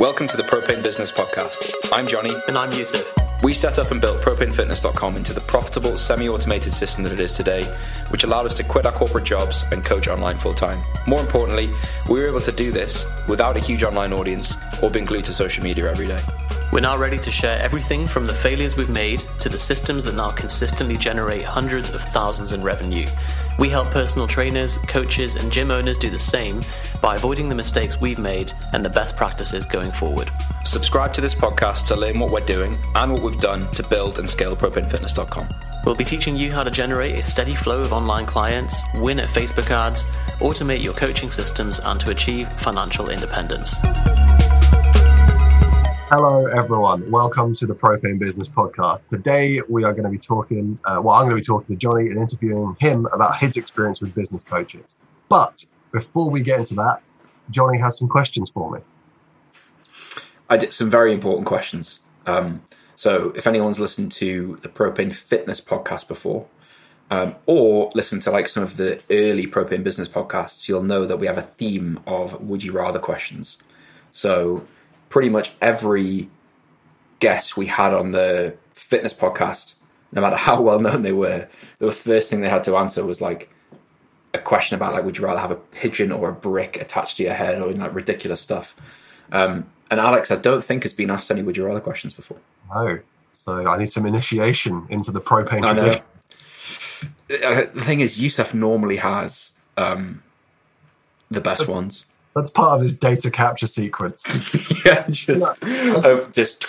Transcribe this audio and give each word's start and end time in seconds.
Welcome 0.00 0.28
to 0.28 0.38
the 0.38 0.42
Propane 0.42 0.82
Business 0.82 1.12
Podcast. 1.12 1.74
I'm 1.92 2.06
Johnny. 2.06 2.30
And 2.48 2.56
I'm 2.56 2.72
Yusuf. 2.72 3.14
We 3.42 3.52
set 3.52 3.78
up 3.78 3.90
and 3.90 4.00
built 4.00 4.22
propanefitness.com 4.22 5.14
into 5.14 5.34
the 5.34 5.42
profitable, 5.42 5.98
semi 5.98 6.26
automated 6.26 6.72
system 6.72 7.04
that 7.04 7.12
it 7.12 7.20
is 7.20 7.32
today, 7.32 7.64
which 8.08 8.24
allowed 8.24 8.46
us 8.46 8.56
to 8.56 8.64
quit 8.64 8.86
our 8.86 8.92
corporate 8.92 9.24
jobs 9.24 9.62
and 9.72 9.84
coach 9.84 10.08
online 10.08 10.38
full 10.38 10.54
time. 10.54 10.78
More 11.06 11.20
importantly, 11.20 11.68
we 12.08 12.18
were 12.18 12.26
able 12.26 12.40
to 12.40 12.50
do 12.50 12.72
this 12.72 13.04
without 13.28 13.58
a 13.58 13.60
huge 13.60 13.82
online 13.82 14.14
audience 14.14 14.54
or 14.82 14.88
being 14.90 15.04
glued 15.04 15.26
to 15.26 15.34
social 15.34 15.62
media 15.62 15.90
every 15.90 16.06
day. 16.06 16.22
We're 16.72 16.80
now 16.80 16.96
ready 16.96 17.18
to 17.18 17.30
share 17.30 17.60
everything 17.60 18.06
from 18.06 18.26
the 18.26 18.32
failures 18.32 18.78
we've 18.78 18.88
made 18.88 19.20
to 19.40 19.50
the 19.50 19.58
systems 19.58 20.04
that 20.04 20.14
now 20.14 20.30
consistently 20.30 20.96
generate 20.96 21.42
hundreds 21.42 21.90
of 21.90 22.00
thousands 22.00 22.54
in 22.54 22.62
revenue. 22.62 23.06
We 23.60 23.68
help 23.68 23.90
personal 23.90 24.26
trainers, 24.26 24.78
coaches, 24.78 25.36
and 25.36 25.52
gym 25.52 25.70
owners 25.70 25.98
do 25.98 26.08
the 26.08 26.18
same 26.18 26.62
by 27.02 27.16
avoiding 27.16 27.50
the 27.50 27.54
mistakes 27.54 28.00
we've 28.00 28.18
made 28.18 28.50
and 28.72 28.82
the 28.82 28.88
best 28.88 29.18
practices 29.18 29.66
going 29.66 29.92
forward. 29.92 30.30
Subscribe 30.64 31.12
to 31.12 31.20
this 31.20 31.34
podcast 31.34 31.86
to 31.88 31.96
learn 31.96 32.18
what 32.18 32.32
we're 32.32 32.40
doing 32.40 32.78
and 32.94 33.12
what 33.12 33.22
we've 33.22 33.38
done 33.38 33.70
to 33.72 33.82
build 33.82 34.18
and 34.18 34.28
scale 34.28 34.56
propanefitness.com. 34.56 35.46
We'll 35.84 35.94
be 35.94 36.04
teaching 36.04 36.36
you 36.36 36.50
how 36.50 36.64
to 36.64 36.70
generate 36.70 37.16
a 37.16 37.22
steady 37.22 37.54
flow 37.54 37.82
of 37.82 37.92
online 37.92 38.24
clients, 38.24 38.80
win 38.94 39.20
at 39.20 39.28
Facebook 39.28 39.70
ads, 39.70 40.06
automate 40.38 40.82
your 40.82 40.94
coaching 40.94 41.30
systems, 41.30 41.80
and 41.80 42.00
to 42.00 42.10
achieve 42.10 42.48
financial 42.52 43.10
independence. 43.10 43.74
Hello, 46.10 46.46
everyone. 46.46 47.08
Welcome 47.08 47.54
to 47.54 47.66
the 47.66 47.72
Propane 47.72 48.18
Business 48.18 48.48
Podcast. 48.48 49.00
Today, 49.12 49.60
we 49.68 49.84
are 49.84 49.92
going 49.92 50.02
to 50.02 50.10
be 50.10 50.18
talking, 50.18 50.76
uh, 50.84 51.00
well, 51.00 51.14
I'm 51.14 51.28
going 51.28 51.36
to 51.36 51.40
be 51.40 51.40
talking 51.40 51.76
to 51.76 51.78
Johnny 51.78 52.08
and 52.08 52.18
interviewing 52.18 52.76
him 52.80 53.06
about 53.12 53.36
his 53.38 53.56
experience 53.56 54.00
with 54.00 54.12
business 54.12 54.42
coaches. 54.42 54.96
But 55.28 55.64
before 55.92 56.28
we 56.28 56.40
get 56.40 56.58
into 56.58 56.74
that, 56.74 57.00
Johnny 57.52 57.78
has 57.78 57.96
some 57.96 58.08
questions 58.08 58.50
for 58.50 58.72
me. 58.72 58.80
I 60.48 60.56
did 60.56 60.74
some 60.74 60.90
very 60.90 61.12
important 61.12 61.46
questions. 61.46 62.00
Um, 62.26 62.64
so, 62.96 63.32
if 63.36 63.46
anyone's 63.46 63.78
listened 63.78 64.10
to 64.10 64.58
the 64.62 64.68
Propane 64.68 65.14
Fitness 65.14 65.60
podcast 65.60 66.08
before, 66.08 66.44
um, 67.12 67.36
or 67.46 67.92
listen 67.94 68.18
to 68.18 68.32
like 68.32 68.48
some 68.48 68.64
of 68.64 68.78
the 68.78 69.00
early 69.10 69.46
Propane 69.46 69.84
Business 69.84 70.08
podcasts, 70.08 70.66
you'll 70.66 70.82
know 70.82 71.06
that 71.06 71.18
we 71.18 71.28
have 71.28 71.38
a 71.38 71.42
theme 71.42 72.00
of 72.04 72.40
would 72.40 72.64
you 72.64 72.72
rather 72.72 72.98
questions. 72.98 73.58
So, 74.10 74.66
pretty 75.10 75.28
much 75.28 75.52
every 75.60 76.30
guest 77.18 77.58
we 77.58 77.66
had 77.66 77.92
on 77.92 78.12
the 78.12 78.54
fitness 78.72 79.12
podcast, 79.12 79.74
no 80.12 80.22
matter 80.22 80.36
how 80.36 80.60
well 80.62 80.80
known 80.80 81.02
they 81.02 81.12
were, 81.12 81.46
the 81.78 81.92
first 81.92 82.30
thing 82.30 82.40
they 82.40 82.48
had 82.48 82.64
to 82.64 82.76
answer 82.76 83.04
was 83.04 83.20
like 83.20 83.50
a 84.32 84.38
question 84.38 84.76
about 84.76 84.94
like, 84.94 85.04
would 85.04 85.18
you 85.18 85.24
rather 85.24 85.40
have 85.40 85.50
a 85.50 85.56
pigeon 85.56 86.10
or 86.10 86.30
a 86.30 86.32
brick 86.32 86.80
attached 86.80 87.18
to 87.18 87.24
your 87.24 87.34
head, 87.34 87.60
or 87.60 87.70
in 87.70 87.80
like 87.80 87.94
ridiculous 87.94 88.40
stuff. 88.40 88.74
Um, 89.32 89.70
and 89.90 90.00
Alex, 90.00 90.30
I 90.30 90.36
don't 90.36 90.62
think 90.62 90.84
has 90.84 90.92
been 90.92 91.10
asked 91.10 91.30
any 91.30 91.42
would 91.42 91.56
you 91.56 91.64
rather 91.64 91.80
questions 91.80 92.14
before. 92.14 92.38
No, 92.72 93.00
so 93.44 93.66
I 93.66 93.78
need 93.78 93.92
some 93.92 94.06
initiation 94.06 94.86
into 94.88 95.10
the 95.10 95.20
propane. 95.20 95.64
I 95.64 95.72
know. 95.72 96.00
Uh, 97.44 97.66
the 97.74 97.82
thing 97.84 98.00
is, 98.00 98.20
Yusuf 98.20 98.54
normally 98.54 98.96
has 98.96 99.50
um, 99.76 100.22
the 101.30 101.40
best 101.40 101.66
ones. 101.68 102.04
That's 102.34 102.50
part 102.50 102.72
of 102.78 102.82
his 102.82 102.98
data 102.98 103.30
capture 103.30 103.66
sequence. 103.66 104.24
yeah, 104.84 105.06
just 105.10 105.64
uh, 105.64 106.24
just 106.32 106.66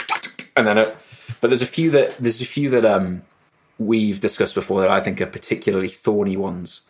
and 0.55 0.67
then 0.67 0.77
it. 0.77 0.97
But 1.39 1.49
there's 1.49 1.61
a 1.61 1.67
few 1.67 1.91
that 1.91 2.17
there's 2.17 2.41
a 2.41 2.45
few 2.45 2.69
that 2.71 2.85
um 2.85 3.21
we've 3.77 4.19
discussed 4.19 4.55
before 4.55 4.81
that 4.81 4.89
I 4.89 4.99
think 4.99 5.21
are 5.21 5.27
particularly 5.27 5.87
thorny 5.87 6.37
ones, 6.37 6.81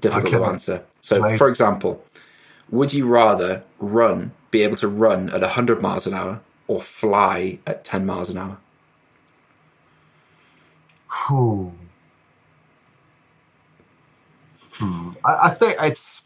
difficult 0.00 0.34
okay. 0.34 0.38
to 0.38 0.44
answer. 0.44 0.84
So, 1.00 1.36
for 1.36 1.48
example, 1.48 2.04
would 2.70 2.92
you 2.92 3.06
rather 3.06 3.62
run, 3.78 4.32
be 4.50 4.62
able 4.62 4.76
to 4.76 4.88
run 4.88 5.30
at 5.30 5.40
100 5.40 5.82
miles 5.82 6.06
an 6.06 6.14
hour, 6.14 6.40
or 6.66 6.82
fly 6.82 7.58
at 7.66 7.84
10 7.84 8.06
miles 8.06 8.30
an 8.30 8.38
hour? 8.38 8.58
Hmm. 11.08 11.68
Hmm. 14.72 15.10
I, 15.24 15.38
I 15.44 15.50
think 15.50 15.76
it's 15.80 16.22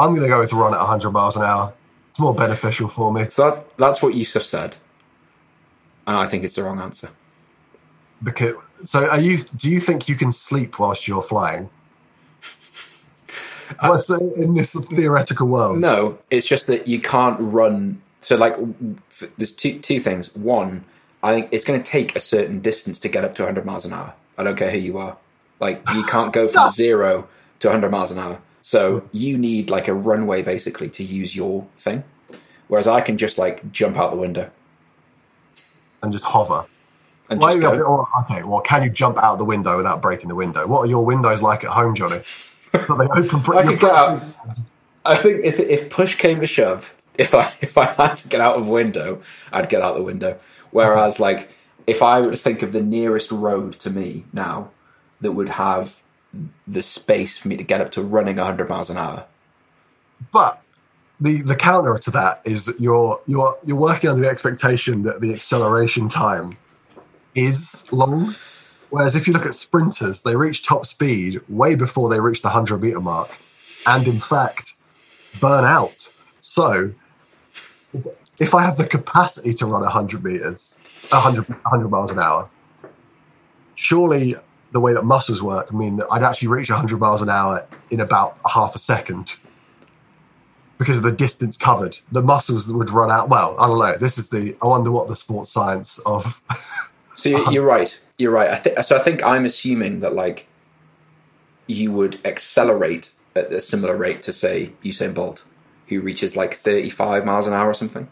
I'm 0.00 0.10
going 0.10 0.22
to 0.22 0.28
go 0.28 0.40
with 0.40 0.52
run 0.54 0.72
at 0.72 0.78
100 0.78 1.10
miles 1.10 1.36
an 1.36 1.42
hour. 1.42 1.72
It's 2.08 2.18
more 2.18 2.34
beneficial 2.34 2.88
for 2.88 3.12
me. 3.12 3.26
So 3.28 3.50
that, 3.50 3.76
that's 3.76 4.02
what 4.02 4.14
Yusuf 4.14 4.42
said, 4.42 4.76
and 6.06 6.16
I 6.16 6.26
think 6.26 6.42
it's 6.42 6.56
the 6.56 6.64
wrong 6.64 6.80
answer. 6.80 7.10
Because 8.22 8.54
so, 8.84 9.06
are 9.06 9.20
you? 9.20 9.38
Do 9.56 9.70
you 9.70 9.78
think 9.78 10.08
you 10.08 10.16
can 10.16 10.32
sleep 10.32 10.78
whilst 10.78 11.06
you're 11.06 11.22
flying? 11.22 11.68
What's 13.80 14.10
uh, 14.10 14.18
in 14.36 14.54
this 14.54 14.74
theoretical 14.74 15.46
world? 15.46 15.78
No, 15.78 16.18
it's 16.30 16.46
just 16.46 16.66
that 16.66 16.88
you 16.88 17.00
can't 17.00 17.36
run. 17.38 18.02
So, 18.22 18.36
like, 18.36 18.56
there's 19.36 19.52
two 19.52 19.78
two 19.80 20.00
things. 20.00 20.34
One, 20.34 20.84
I 21.22 21.32
think 21.34 21.48
it's 21.52 21.64
going 21.64 21.82
to 21.82 21.88
take 21.88 22.16
a 22.16 22.20
certain 22.20 22.60
distance 22.60 23.00
to 23.00 23.08
get 23.08 23.24
up 23.24 23.34
to 23.36 23.42
100 23.42 23.64
miles 23.64 23.84
an 23.84 23.92
hour. 23.92 24.14
I 24.38 24.42
don't 24.44 24.56
care 24.56 24.70
who 24.70 24.78
you 24.78 24.98
are. 24.98 25.16
Like, 25.60 25.82
you 25.94 26.02
can't 26.04 26.32
go 26.32 26.48
from 26.48 26.70
zero 26.72 27.28
to 27.60 27.68
100 27.68 27.90
miles 27.90 28.10
an 28.10 28.18
hour. 28.18 28.40
So 28.62 29.00
hmm. 29.00 29.08
you 29.16 29.38
need 29.38 29.70
like 29.70 29.88
a 29.88 29.94
runway 29.94 30.42
basically 30.42 30.90
to 30.90 31.04
use 31.04 31.34
your 31.34 31.66
thing. 31.78 32.04
Whereas 32.68 32.86
I 32.86 33.00
can 33.00 33.18
just 33.18 33.38
like 33.38 33.70
jump 33.72 33.96
out 33.96 34.12
the 34.12 34.16
window 34.16 34.50
and 36.02 36.12
just 36.12 36.24
hover. 36.24 36.64
And 37.28 37.40
just 37.40 37.60
go. 37.60 37.78
Or, 37.80 38.08
okay, 38.22 38.42
well, 38.42 38.60
can 38.60 38.82
you 38.82 38.90
jump 38.90 39.16
out 39.18 39.38
the 39.38 39.44
window 39.44 39.76
without 39.76 40.02
breaking 40.02 40.28
the 40.28 40.34
window? 40.34 40.66
What 40.66 40.80
are 40.80 40.86
your 40.86 41.04
windows 41.04 41.42
like 41.42 41.64
at 41.64 41.70
home, 41.70 41.94
Johnny? 41.94 42.20
they 42.72 42.78
open 42.80 43.56
I 43.56 43.62
could 43.64 43.80
get 43.80 43.90
out. 43.90 44.22
I 45.04 45.16
think 45.16 45.44
if 45.44 45.58
if 45.58 45.90
push 45.90 46.16
came 46.16 46.40
to 46.40 46.46
shove, 46.46 46.94
if 47.18 47.34
I 47.34 47.52
if 47.60 47.78
I 47.78 47.86
had 47.86 48.14
to 48.16 48.28
get 48.28 48.40
out 48.40 48.56
of 48.56 48.68
window, 48.68 49.22
I'd 49.52 49.68
get 49.68 49.82
out 49.82 49.96
the 49.96 50.02
window. 50.02 50.38
Whereas, 50.70 51.18
like, 51.18 51.50
if 51.86 52.02
I 52.02 52.20
were 52.20 52.30
to 52.30 52.36
think 52.36 52.62
of 52.62 52.72
the 52.72 52.82
nearest 52.82 53.32
road 53.32 53.72
to 53.80 53.90
me 53.90 54.24
now 54.32 54.70
that 55.20 55.32
would 55.32 55.48
have 55.48 55.96
the 56.66 56.82
space 56.82 57.38
for 57.38 57.48
me 57.48 57.56
to 57.56 57.64
get 57.64 57.80
up 57.80 57.90
to 57.92 58.02
running 58.02 58.36
100 58.36 58.68
miles 58.68 58.90
an 58.90 58.96
hour. 58.96 59.26
But 60.32 60.62
the 61.20 61.42
the 61.42 61.56
counter 61.56 61.98
to 61.98 62.10
that 62.12 62.40
is 62.44 62.64
that 62.66 62.80
you're 62.80 63.20
you're 63.26 63.58
you're 63.64 63.76
working 63.76 64.10
under 64.10 64.22
the 64.22 64.28
expectation 64.28 65.02
that 65.02 65.20
the 65.20 65.32
acceleration 65.32 66.08
time 66.08 66.56
is 67.34 67.84
long. 67.90 68.34
Whereas 68.90 69.14
if 69.14 69.28
you 69.28 69.32
look 69.32 69.46
at 69.46 69.54
sprinters, 69.54 70.22
they 70.22 70.34
reach 70.34 70.64
top 70.64 70.84
speed 70.86 71.40
way 71.48 71.74
before 71.74 72.08
they 72.08 72.18
reach 72.18 72.42
the 72.42 72.48
100 72.48 72.82
meter 72.82 73.00
mark 73.00 73.30
and 73.86 74.06
in 74.06 74.20
fact 74.20 74.76
burn 75.40 75.64
out. 75.64 76.12
So 76.40 76.92
if 78.38 78.54
I 78.54 78.64
have 78.64 78.76
the 78.76 78.86
capacity 78.86 79.54
to 79.54 79.66
run 79.66 79.82
100 79.82 80.24
meters, 80.24 80.74
100, 81.10 81.48
100 81.48 81.88
miles 81.88 82.10
an 82.10 82.18
hour, 82.18 82.48
surely 83.74 84.34
the 84.72 84.80
way 84.80 84.92
that 84.92 85.04
muscles 85.04 85.42
work, 85.42 85.68
I 85.72 85.76
mean, 85.76 86.00
I'd 86.10 86.22
actually 86.22 86.48
reach 86.48 86.70
100 86.70 86.98
miles 86.98 87.22
an 87.22 87.28
hour 87.28 87.66
in 87.90 88.00
about 88.00 88.38
a 88.44 88.50
half 88.50 88.74
a 88.74 88.78
second 88.78 89.38
because 90.78 90.96
of 90.96 91.02
the 91.02 91.12
distance 91.12 91.56
covered. 91.56 91.98
The 92.12 92.22
muscles 92.22 92.72
would 92.72 92.90
run 92.90 93.10
out. 93.10 93.28
Well, 93.28 93.54
I 93.58 93.66
don't 93.66 93.78
know. 93.78 93.98
This 93.98 94.16
is 94.16 94.28
the. 94.28 94.56
I 94.62 94.66
wonder 94.66 94.90
what 94.90 95.08
the 95.08 95.16
sports 95.16 95.52
science 95.52 95.98
of. 96.06 96.42
so 97.16 97.50
you're 97.50 97.64
right. 97.64 98.00
You're 98.18 98.32
right. 98.32 98.50
I 98.50 98.56
think 98.56 98.78
so. 98.80 98.96
I 98.96 99.02
think 99.02 99.24
I'm 99.24 99.44
assuming 99.44 100.00
that 100.00 100.14
like 100.14 100.46
you 101.66 101.92
would 101.92 102.18
accelerate 102.26 103.12
at 103.36 103.52
a 103.52 103.60
similar 103.60 103.96
rate 103.96 104.22
to 104.22 104.32
say 104.32 104.72
Usain 104.82 105.14
Bolt, 105.14 105.44
who 105.88 106.00
reaches 106.00 106.36
like 106.36 106.54
35 106.54 107.24
miles 107.24 107.46
an 107.46 107.52
hour 107.52 107.68
or 107.68 107.74
something. 107.74 108.08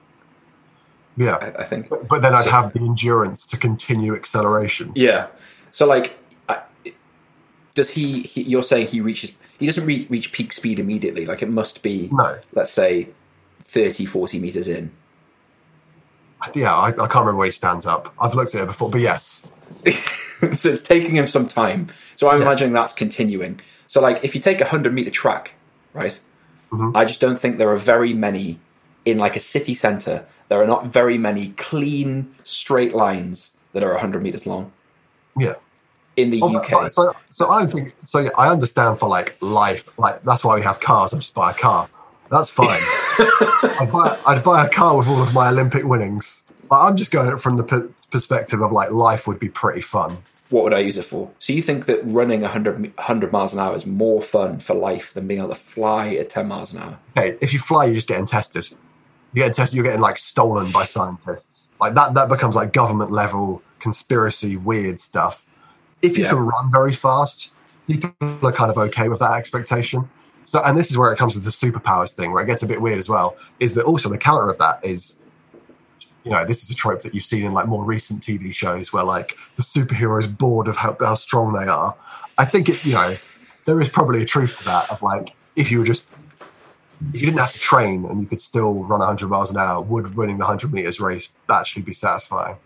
Yeah, 1.16 1.36
I, 1.36 1.62
I 1.62 1.64
think. 1.64 1.88
But, 1.88 2.06
but 2.06 2.22
then 2.22 2.34
I'd 2.34 2.44
so, 2.44 2.50
have 2.50 2.72
the 2.72 2.80
endurance 2.80 3.46
to 3.46 3.56
continue 3.56 4.14
acceleration. 4.14 4.92
Yeah. 4.94 5.28
So 5.72 5.86
like 5.86 6.16
does 7.78 7.90
he, 7.90 8.22
he, 8.22 8.42
You're 8.42 8.64
saying 8.64 8.88
he 8.88 9.00
reaches. 9.00 9.30
He 9.60 9.66
doesn't 9.66 9.86
re- 9.86 10.04
reach 10.10 10.32
peak 10.32 10.52
speed 10.52 10.80
immediately. 10.80 11.26
Like 11.26 11.42
it 11.42 11.48
must 11.48 11.80
be. 11.80 12.08
No. 12.10 12.36
Let's 12.52 12.72
say 12.72 13.08
30, 13.60 14.04
40 14.04 14.40
meters 14.40 14.66
in. 14.66 14.90
Yeah, 16.54 16.74
I, 16.74 16.88
I 16.88 16.92
can't 16.92 17.14
remember 17.14 17.36
where 17.36 17.46
he 17.46 17.52
stands 17.52 17.86
up. 17.86 18.12
I've 18.20 18.34
looked 18.34 18.56
at 18.56 18.64
it 18.64 18.66
before, 18.66 18.90
but 18.90 19.00
yes. 19.00 19.44
so 20.52 20.70
it's 20.70 20.82
taking 20.82 21.14
him 21.14 21.28
some 21.28 21.46
time. 21.46 21.86
So 22.16 22.28
I'm 22.28 22.40
yeah. 22.40 22.46
imagining 22.46 22.72
that's 22.72 22.92
continuing. 22.92 23.60
So 23.86 24.00
like 24.00 24.24
if 24.24 24.34
you 24.34 24.40
take 24.40 24.60
a 24.60 24.64
hundred 24.64 24.92
meter 24.92 25.10
track, 25.10 25.54
right? 25.92 26.18
Mm-hmm. 26.72 26.96
I 26.96 27.04
just 27.04 27.20
don't 27.20 27.38
think 27.38 27.58
there 27.58 27.70
are 27.70 27.76
very 27.76 28.12
many 28.12 28.58
in 29.04 29.18
like 29.18 29.36
a 29.36 29.40
city 29.40 29.74
center. 29.74 30.26
There 30.48 30.60
are 30.60 30.66
not 30.66 30.86
very 30.86 31.16
many 31.16 31.50
clean 31.50 32.34
straight 32.42 32.94
lines 32.94 33.52
that 33.72 33.84
are 33.84 33.96
hundred 33.98 34.24
meters 34.24 34.48
long. 34.48 34.72
Yeah 35.38 35.54
in 36.18 36.30
the 36.30 36.42
oh, 36.42 36.56
UK. 36.56 36.90
So, 36.90 37.14
so 37.30 37.50
I 37.50 37.66
think 37.66 37.94
so. 38.06 38.18
Yeah, 38.18 38.30
I 38.36 38.50
understand 38.50 38.98
for 38.98 39.08
like 39.08 39.36
life, 39.40 39.88
like 39.98 40.22
that's 40.24 40.44
why 40.44 40.56
we 40.56 40.62
have 40.62 40.80
cars. 40.80 41.14
I 41.14 41.18
just 41.18 41.34
buy 41.34 41.52
a 41.52 41.54
car. 41.54 41.88
That's 42.30 42.50
fine. 42.50 42.68
I'd, 43.80 43.88
buy, 43.90 44.18
I'd 44.26 44.44
buy 44.44 44.66
a 44.66 44.68
car 44.68 44.98
with 44.98 45.08
all 45.08 45.22
of 45.22 45.32
my 45.32 45.48
Olympic 45.48 45.84
winnings. 45.84 46.42
I'm 46.70 46.96
just 46.96 47.10
going 47.10 47.38
from 47.38 47.56
the 47.56 47.62
p- 47.62 47.88
perspective 48.10 48.60
of 48.60 48.72
like 48.72 48.90
life 48.90 49.26
would 49.26 49.38
be 49.38 49.48
pretty 49.48 49.80
fun. 49.80 50.18
What 50.50 50.64
would 50.64 50.74
I 50.74 50.80
use 50.80 50.98
it 50.98 51.04
for? 51.04 51.30
So 51.38 51.52
you 51.52 51.62
think 51.62 51.86
that 51.86 52.00
running 52.04 52.40
100, 52.42 52.80
100 52.80 53.32
miles 53.32 53.52
an 53.54 53.60
hour 53.60 53.74
is 53.76 53.86
more 53.86 54.20
fun 54.20 54.60
for 54.60 54.74
life 54.74 55.14
than 55.14 55.26
being 55.26 55.40
able 55.40 55.50
to 55.50 55.54
fly 55.54 56.14
at 56.14 56.28
10 56.28 56.48
miles 56.48 56.72
an 56.72 56.80
hour? 56.80 56.98
Okay, 57.16 57.36
if 57.40 57.52
you 57.52 57.58
fly, 57.58 57.84
you're 57.84 57.94
just 57.94 58.08
getting 58.08 58.26
tested. 58.26 58.68
You're 59.32 59.44
getting 59.44 59.54
tested. 59.54 59.76
You're 59.76 59.84
getting 59.84 60.00
like 60.00 60.18
stolen 60.18 60.70
by 60.70 60.84
scientists. 60.84 61.68
Like 61.80 61.94
that. 61.94 62.14
That 62.14 62.28
becomes 62.28 62.56
like 62.56 62.72
government 62.72 63.12
level 63.12 63.62
conspiracy 63.78 64.56
weird 64.56 65.00
stuff. 65.00 65.46
If 66.02 66.16
you 66.16 66.24
Yeah. 66.24 66.30
can 66.30 66.38
run 66.38 66.70
very 66.70 66.92
fast, 66.92 67.50
people 67.86 68.12
are 68.42 68.52
kind 68.52 68.70
of 68.70 68.78
okay 68.78 69.08
with 69.08 69.20
that 69.20 69.32
expectation. 69.32 70.08
So, 70.46 70.62
and 70.64 70.78
this 70.78 70.90
is 70.90 70.96
where 70.96 71.12
it 71.12 71.18
comes 71.18 71.34
to 71.34 71.40
the 71.40 71.50
superpowers 71.50 72.12
thing, 72.12 72.32
where 72.32 72.42
it 72.42 72.46
gets 72.46 72.62
a 72.62 72.66
bit 72.66 72.80
weird 72.80 72.98
as 72.98 73.08
well. 73.08 73.36
Is 73.60 73.74
that 73.74 73.84
also 73.84 74.08
the 74.08 74.16
counter 74.18 74.48
of 74.48 74.58
that 74.58 74.84
is, 74.84 75.16
you 76.24 76.30
know, 76.30 76.44
this 76.44 76.62
is 76.62 76.70
a 76.70 76.74
trope 76.74 77.02
that 77.02 77.14
you've 77.14 77.24
seen 77.24 77.44
in 77.44 77.52
like 77.52 77.66
more 77.66 77.84
recent 77.84 78.24
TV 78.24 78.52
shows 78.54 78.92
where 78.92 79.04
like 79.04 79.36
the 79.56 79.62
superhero 79.62 80.18
is 80.18 80.26
bored 80.26 80.68
of 80.68 80.76
how, 80.76 80.96
how 81.00 81.14
strong 81.16 81.52
they 81.52 81.66
are. 81.66 81.94
I 82.38 82.44
think 82.44 82.68
it, 82.68 82.84
you 82.84 82.94
know, 82.94 83.16
there 83.66 83.80
is 83.80 83.88
probably 83.88 84.22
a 84.22 84.24
truth 84.24 84.56
to 84.58 84.64
that 84.64 84.90
of 84.90 85.02
like 85.02 85.34
if 85.56 85.70
you 85.70 85.80
were 85.80 85.84
just 85.84 86.06
if 87.12 87.20
you 87.20 87.26
didn't 87.26 87.38
have 87.38 87.52
to 87.52 87.58
train 87.58 88.04
and 88.06 88.20
you 88.20 88.26
could 88.26 88.40
still 88.40 88.84
run 88.84 89.00
100 89.00 89.28
miles 89.28 89.50
an 89.50 89.56
hour, 89.56 89.80
would 89.80 90.16
winning 90.16 90.38
the 90.38 90.44
100 90.44 90.72
meters 90.72 91.00
race 91.00 91.28
actually 91.48 91.82
be 91.82 91.92
satisfying? 91.92 92.56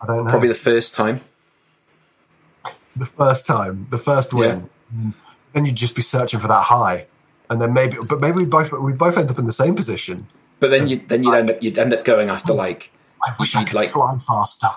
I 0.00 0.06
don't 0.06 0.24
know. 0.24 0.30
Probably 0.30 0.48
the 0.48 0.54
first 0.54 0.94
time. 0.94 1.20
The 2.96 3.06
first 3.06 3.46
time, 3.46 3.86
the 3.90 3.98
first 3.98 4.32
win, 4.34 4.68
then 5.52 5.66
you'd 5.66 5.76
just 5.76 5.94
be 5.94 6.02
searching 6.02 6.40
for 6.40 6.48
that 6.48 6.62
high, 6.64 7.06
and 7.50 7.60
then 7.60 7.72
maybe, 7.72 7.96
but 8.08 8.20
maybe 8.20 8.36
we 8.38 8.44
both 8.44 8.72
we 8.72 8.92
both 8.92 9.16
end 9.16 9.30
up 9.30 9.38
in 9.38 9.46
the 9.46 9.52
same 9.52 9.74
position. 9.74 10.26
But 10.60 10.70
then 10.70 10.88
you 10.88 10.96
then 11.06 11.22
you'd 11.22 11.34
end 11.34 11.50
up 11.50 11.62
you'd 11.62 11.78
end 11.78 11.92
up 11.94 12.04
going 12.04 12.30
after 12.30 12.52
oh, 12.52 12.56
like 12.56 12.90
I 13.22 13.34
wish 13.38 13.54
I 13.54 13.60
You'd 13.60 13.68
could 13.68 13.76
like- 13.76 13.90
fly 13.90 14.16
faster. 14.26 14.70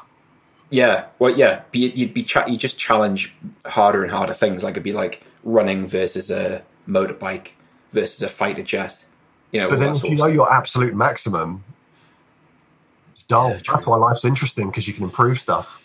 yeah 0.72 1.06
well 1.20 1.32
yeah 1.36 1.64
you'd, 1.72 1.98
you'd 1.98 2.14
be 2.14 2.24
cha- 2.24 2.46
you 2.46 2.58
just 2.58 2.78
challenge 2.78 3.34
harder 3.66 4.04
and 4.04 4.12
harder 4.12 4.34
things 4.34 4.64
like 4.64 4.74
it'd 4.74 4.84
be 4.84 4.94
like 4.94 5.24
running 5.44 5.88
versus 5.88 6.30
a 6.30 6.62
motorbike 6.88 7.50
versus 7.94 8.22
a 8.22 8.30
fighter 8.30 8.62
jet 8.62 9.04
you 9.52 9.60
know 9.62 9.70
But 9.70 9.80
then 9.80 9.92
if 9.96 10.04
you 10.04 10.12
know 10.12 10.26
stuff. 10.26 10.34
your 10.34 10.52
absolute 10.54 10.94
maximum, 10.94 11.64
it's 13.14 13.24
dull. 13.24 13.52
Yeah. 13.52 13.60
That's 13.72 13.88
why 13.88 13.98
life's 13.98 14.26
interesting 14.26 14.68
because 14.70 14.88
you 14.88 14.94
can 14.94 15.04
improve 15.04 15.40
stuff, 15.40 15.80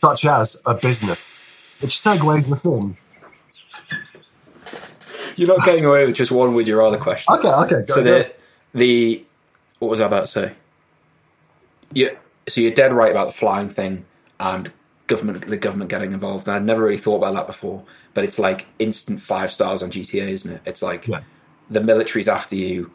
such 0.00 0.24
as 0.24 0.56
a 0.66 0.74
business, 0.74 1.27
which 1.80 1.98
segues 1.98 2.50
us 2.52 2.64
in. 2.64 2.96
you're 5.36 5.48
not 5.48 5.64
getting 5.64 5.84
away 5.84 6.04
with 6.04 6.14
just 6.14 6.30
one 6.30 6.54
would 6.54 6.66
you 6.68 6.76
rather 6.78 6.98
question 6.98 7.32
Okay, 7.34 7.48
okay. 7.48 7.80
Go, 7.86 7.94
so 7.94 8.02
go. 8.02 8.10
the 8.18 8.32
the 8.74 9.24
what 9.78 9.88
was 9.88 10.00
I 10.00 10.06
about 10.06 10.22
to 10.22 10.26
say? 10.26 10.52
Yeah, 11.92 12.08
so 12.48 12.60
you're 12.60 12.72
dead 12.72 12.92
right 12.92 13.10
about 13.10 13.26
the 13.28 13.32
flying 13.36 13.68
thing 13.68 14.04
and 14.40 14.70
government 15.06 15.46
the 15.46 15.56
government 15.56 15.88
getting 15.90 16.12
involved. 16.12 16.48
And 16.48 16.56
I'd 16.56 16.64
never 16.64 16.82
really 16.82 16.98
thought 16.98 17.16
about 17.16 17.34
that 17.34 17.46
before, 17.46 17.82
but 18.14 18.24
it's 18.24 18.38
like 18.38 18.66
instant 18.78 19.22
five 19.22 19.50
stars 19.52 19.82
on 19.82 19.90
GTA, 19.90 20.28
isn't 20.28 20.52
it? 20.52 20.60
It's 20.66 20.82
like 20.82 21.06
Yeah. 21.06 21.20
the 21.70 21.80
military's 21.80 22.28
after 22.28 22.56
you. 22.56 22.90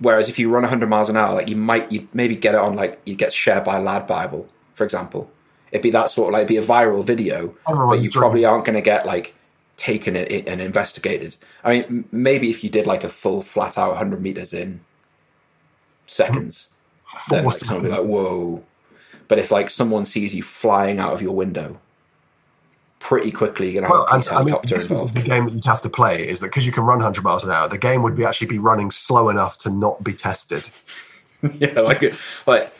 Whereas 0.00 0.28
if 0.28 0.38
you 0.40 0.50
run 0.50 0.62
100 0.64 0.88
miles 0.90 1.08
an 1.08 1.16
hour, 1.16 1.34
like 1.34 1.48
you 1.48 1.56
might 1.56 1.90
you 1.92 2.08
maybe 2.12 2.34
get 2.36 2.54
it 2.54 2.60
on 2.60 2.74
like 2.74 3.00
you 3.06 3.14
get 3.14 3.32
shared 3.32 3.62
by 3.64 3.78
Lad 3.78 4.06
Bible, 4.08 4.46
for 4.74 4.82
example. 4.84 5.30
It'd 5.74 5.82
be 5.82 5.90
that 5.90 6.08
sort 6.08 6.28
of 6.28 6.34
like 6.34 6.44
it'd 6.44 6.48
be 6.48 6.56
a 6.56 6.62
viral 6.62 7.04
video, 7.04 7.52
oh, 7.66 7.88
but 7.88 8.00
you 8.00 8.08
probably 8.08 8.44
aren't 8.44 8.64
going 8.64 8.76
to 8.76 8.80
get 8.80 9.06
like 9.06 9.34
taken 9.76 10.14
it 10.14 10.46
and 10.46 10.60
investigated. 10.60 11.34
I 11.64 11.72
mean, 11.72 12.04
maybe 12.12 12.48
if 12.48 12.62
you 12.62 12.70
did 12.70 12.86
like 12.86 13.02
a 13.02 13.08
full 13.08 13.42
flat 13.42 13.76
out 13.76 13.88
100 13.88 14.22
meters 14.22 14.52
in 14.52 14.80
seconds, 16.06 16.68
hmm. 17.02 17.34
then 17.34 17.44
like 17.44 17.56
someone 17.56 17.82
would 17.82 17.88
be 17.88 17.96
like, 17.96 18.06
"Whoa!" 18.06 18.62
But 19.26 19.40
if 19.40 19.50
like 19.50 19.68
someone 19.68 20.04
sees 20.04 20.32
you 20.32 20.44
flying 20.44 21.00
out 21.00 21.12
of 21.12 21.20
your 21.20 21.34
window, 21.34 21.80
pretty 23.00 23.32
quickly 23.32 23.72
you're 23.72 23.82
gonna 23.82 23.88
have 23.88 23.96
Well, 23.96 24.04
a 24.04 24.10
police 24.10 24.28
and, 24.28 24.36
I 24.36 24.38
mean, 24.42 24.48
helicopter 24.50 24.76
involved. 24.76 25.16
the 25.16 25.22
game 25.22 25.46
that 25.46 25.54
you'd 25.54 25.64
have 25.64 25.82
to 25.82 25.90
play 25.90 26.28
is 26.28 26.38
that 26.38 26.46
because 26.46 26.66
you 26.66 26.70
can 26.70 26.84
run 26.84 26.98
100 26.98 27.24
miles 27.24 27.42
an 27.42 27.50
hour, 27.50 27.68
the 27.68 27.78
game 27.78 28.04
would 28.04 28.14
be 28.14 28.24
actually 28.24 28.46
be 28.46 28.60
running 28.60 28.92
slow 28.92 29.28
enough 29.28 29.58
to 29.58 29.70
not 29.70 30.04
be 30.04 30.14
tested. 30.14 30.62
yeah, 31.58 31.80
like 31.80 32.14
like 32.46 32.72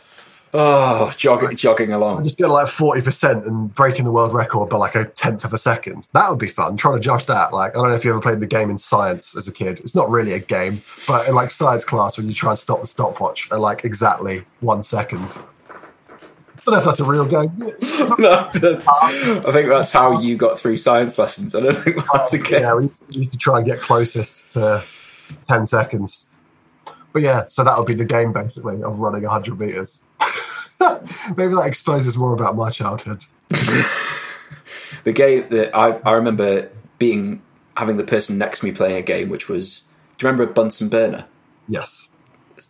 oh, 0.55 1.13
jogging 1.17 1.57
jogging 1.57 1.93
I 1.93 1.97
along. 1.97 2.25
just 2.25 2.39
get 2.39 2.49
like 2.49 2.69
40% 2.69 3.47
and 3.47 3.75
breaking 3.75 4.05
the 4.05 4.13
world 4.13 4.33
record 4.33 4.71
by 4.71 4.79
like 4.79 4.95
a 4.95 5.07
tenth 5.07 5.45
of 5.45 5.53
a 5.53 5.59
second. 5.59 6.07
That 6.13 6.31
would 6.31 6.39
be 6.39 6.49
fun. 6.49 6.77
Trying 6.77 6.95
to 6.95 7.01
judge 7.01 7.27
that. 7.27 7.53
Like, 7.53 7.73
I 7.73 7.75
don't 7.75 7.91
know 7.91 7.95
if 7.95 8.05
you 8.05 8.11
ever 8.11 8.21
played 8.21 8.41
the 8.41 8.47
game 8.47 8.71
in 8.71 8.79
science 8.79 9.37
as 9.37 9.49
a 9.49 9.53
kid. 9.53 9.81
It's 9.81 9.95
not 9.95 10.09
really 10.11 10.33
a 10.33 10.39
game, 10.39 10.81
but 11.07 11.29
in 11.29 11.35
like 11.35 11.51
science 11.51 11.85
class, 11.85 12.17
when 12.17 12.29
you 12.29 12.35
try 12.35 12.51
and 12.51 12.59
stop 12.59 12.81
the 12.81 12.87
stopwatch 12.87 13.51
at 13.51 13.61
like 13.61 13.85
exactly 13.85 14.45
one 14.61 14.83
second. 14.83 15.29
I 16.67 16.71
don't 16.71 16.75
know 16.75 16.79
if 16.79 16.85
that's 16.87 17.01
a 17.01 17.05
real 17.05 17.27
game. 17.27 17.73
No, 18.19 18.49
I 18.53 19.53
think 19.53 19.69
that's 19.69 19.91
how 19.91 20.21
you 20.21 20.37
got 20.37 20.59
through 20.59 20.77
science 20.77 21.19
lessons. 21.19 21.55
I 21.55 21.61
don't 21.61 21.75
think 21.75 21.99
that's 22.13 22.33
a 22.33 22.39
oh, 22.39 22.43
game. 22.43 22.61
Yeah, 22.61 22.75
we 22.75 22.91
used, 23.11 23.33
to 23.33 23.39
try 23.39 23.59
and 23.59 23.67
get 23.67 23.81
closest 23.81 24.51
to 24.53 24.85
10 25.49 25.67
seconds. 25.67 26.29
But 27.13 27.23
yeah, 27.23 27.45
so 27.49 27.65
that 27.65 27.77
would 27.77 27.87
be 27.87 27.95
the 27.95 28.05
game 28.05 28.33
basically 28.33 28.83
of 28.83 28.99
running 28.99 29.23
100 29.23 29.59
meters. 29.59 29.99
Maybe 31.37 31.55
that 31.55 31.67
exposes 31.67 32.17
more 32.17 32.35
about 32.35 32.57
my 32.57 32.71
childhood. 32.71 33.25
the 35.05 35.13
game 35.13 35.47
that 35.51 35.75
I, 35.77 35.93
I 35.99 36.13
remember 36.13 36.71
being 36.99 37.43
having 37.77 37.97
the 37.97 38.05
person 38.05 38.39
next 38.39 38.61
to 38.61 38.67
me 38.67 38.73
playing 38.73 38.97
a 38.97 39.03
game 39.03 39.29
which 39.29 39.49
was 39.49 39.83
do 40.19 40.27
you 40.27 40.31
remember 40.31 40.51
a 40.51 40.55
Bunsen 40.55 40.89
burner? 40.89 41.27
Yes, 41.69 42.09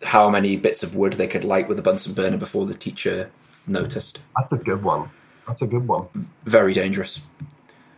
How 0.03 0.31
many 0.31 0.57
bits 0.57 0.83
of 0.83 0.95
wood 0.95 1.15
they 1.15 1.27
could 1.27 1.45
light 1.45 1.69
with 1.69 1.79
a 1.79 1.83
Bunsen 1.83 2.15
burner 2.15 2.37
before 2.39 2.65
the 2.67 2.75
teacher 2.75 3.31
noticed. 3.67 4.21
that's 4.37 4.53
a 4.53 4.59
good 4.59 4.83
one. 4.83 5.11
That's 5.47 5.63
a 5.63 5.67
good 5.67 5.87
one. 5.87 6.09
Very 6.45 6.73
dangerous. 6.73 7.21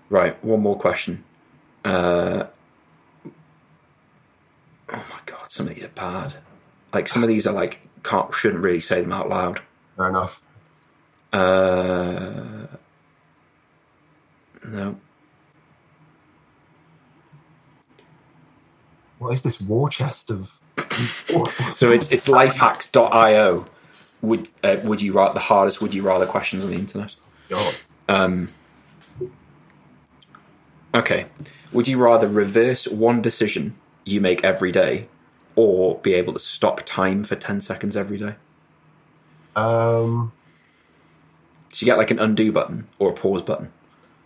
Right, 0.08 0.42
one 0.44 0.60
more 0.60 0.78
question. 0.78 1.24
Uh, 1.84 2.44
oh 4.88 5.04
my 5.10 5.20
god, 5.26 5.50
some 5.50 5.68
of 5.68 5.74
these 5.74 5.84
are 5.84 5.88
bad. 5.88 6.34
Like 6.92 7.08
some 7.08 7.22
of 7.22 7.28
these 7.28 7.46
are 7.46 7.52
like 7.54 7.80
can't 8.06 8.32
shouldn't 8.34 8.62
really 8.62 8.80
say 8.80 9.00
them 9.00 9.12
out 9.12 9.28
loud. 9.28 9.60
Fair 9.96 10.08
enough. 10.08 10.42
Uh, 11.32 12.66
no. 14.64 14.96
What 19.18 19.34
is 19.34 19.42
this 19.42 19.60
war 19.60 19.88
chest 19.88 20.30
of? 20.30 20.60
So 21.74 21.90
it's 21.92 22.10
it's 22.12 22.26
lifehacks.io. 22.26 23.66
Would 24.22 24.48
uh, 24.62 24.76
would 24.84 25.02
you 25.02 25.12
write 25.12 25.34
the 25.34 25.40
hardest 25.40 25.80
would 25.80 25.94
you 25.94 26.02
rather 26.02 26.26
questions 26.26 26.64
on 26.64 26.70
the 26.70 26.76
internet? 26.76 27.14
Um, 28.08 28.48
okay. 30.94 31.26
Would 31.72 31.88
you 31.88 31.98
rather 31.98 32.28
reverse 32.28 32.86
one 32.86 33.20
decision 33.20 33.76
you 34.04 34.20
make 34.20 34.44
every 34.44 34.72
day, 34.72 35.08
or 35.56 35.98
be 35.98 36.14
able 36.14 36.32
to 36.34 36.38
stop 36.38 36.82
time 36.84 37.24
for 37.24 37.34
ten 37.34 37.60
seconds 37.60 37.96
every 37.96 38.18
day? 38.18 38.34
Um, 39.56 40.32
So 41.72 41.84
you 41.84 41.90
get 41.90 41.98
like 41.98 42.10
an 42.10 42.18
undo 42.18 42.52
button 42.52 42.86
or 42.98 43.10
a 43.10 43.14
pause 43.14 43.42
button, 43.42 43.72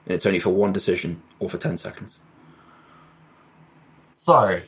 and 0.07 0.15
it's 0.15 0.27
only 0.27 0.41
for 0.41 0.51
one 0.51 0.73
decision 0.73 1.23
or 1.39 1.49
for 1.49 1.59
ten 1.59 1.79
seconds. 1.79 2.17
so 4.13 4.61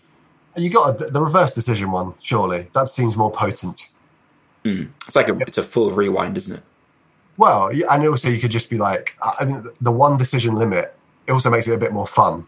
you 0.57 0.71
got 0.71 1.00
a, 1.00 1.11
the 1.11 1.21
reverse 1.21 1.52
decision 1.52 1.90
one. 1.90 2.14
Surely 2.23 2.69
that 2.75 2.88
seems 2.88 3.16
more 3.16 3.31
potent. 3.31 3.90
It's 5.07 5.16
like 5.16 5.28
a 5.28 5.37
it's 5.40 5.59
a 5.59 5.62
full 5.62 5.90
rewind, 5.90 6.37
isn't 6.37 6.57
it? 6.57 6.62
Well, 7.37 7.69
and 7.90 8.07
also 8.07 8.28
you 8.28 8.40
could 8.40 8.50
just 8.50 8.71
be 8.71 8.78
like, 8.78 9.16
I 9.38 9.45
mean, 9.45 9.66
the 9.81 9.90
one 9.90 10.16
decision 10.19 10.54
limit. 10.54 10.95
It 11.26 11.33
also 11.33 11.50
makes 11.50 11.66
it 11.69 11.75
a 11.75 11.78
bit 11.78 11.92
more 11.92 12.07
fun. 12.07 12.47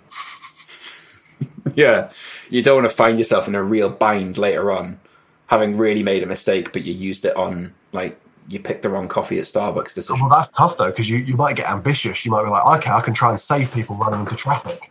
Yeah, 1.74 2.10
you 2.50 2.62
don't 2.62 2.76
want 2.76 2.88
to 2.90 2.94
find 2.94 3.18
yourself 3.18 3.48
in 3.48 3.54
a 3.54 3.62
real 3.62 3.88
bind 3.88 4.36
later 4.36 4.70
on, 4.70 5.00
having 5.46 5.78
really 5.78 6.02
made 6.02 6.22
a 6.22 6.26
mistake, 6.26 6.72
but 6.72 6.84
you 6.84 6.92
used 6.92 7.24
it 7.24 7.34
on 7.36 7.72
like 7.92 8.20
you 8.50 8.60
picked 8.60 8.82
the 8.82 8.90
wrong 8.90 9.08
coffee 9.08 9.38
at 9.38 9.44
Starbucks 9.44 9.94
decision. 9.94 10.20
Well, 10.20 10.28
that's 10.28 10.50
tough 10.50 10.76
though, 10.76 10.90
because 10.90 11.08
you, 11.08 11.18
you 11.18 11.36
might 11.36 11.56
get 11.56 11.70
ambitious. 11.70 12.24
You 12.24 12.30
might 12.30 12.44
be 12.44 12.50
like, 12.50 12.80
okay, 12.80 12.90
I 12.90 13.00
can 13.00 13.14
try 13.14 13.30
and 13.30 13.40
save 13.40 13.72
people 13.72 13.96
running 13.96 14.20
into 14.20 14.36
traffic. 14.36 14.90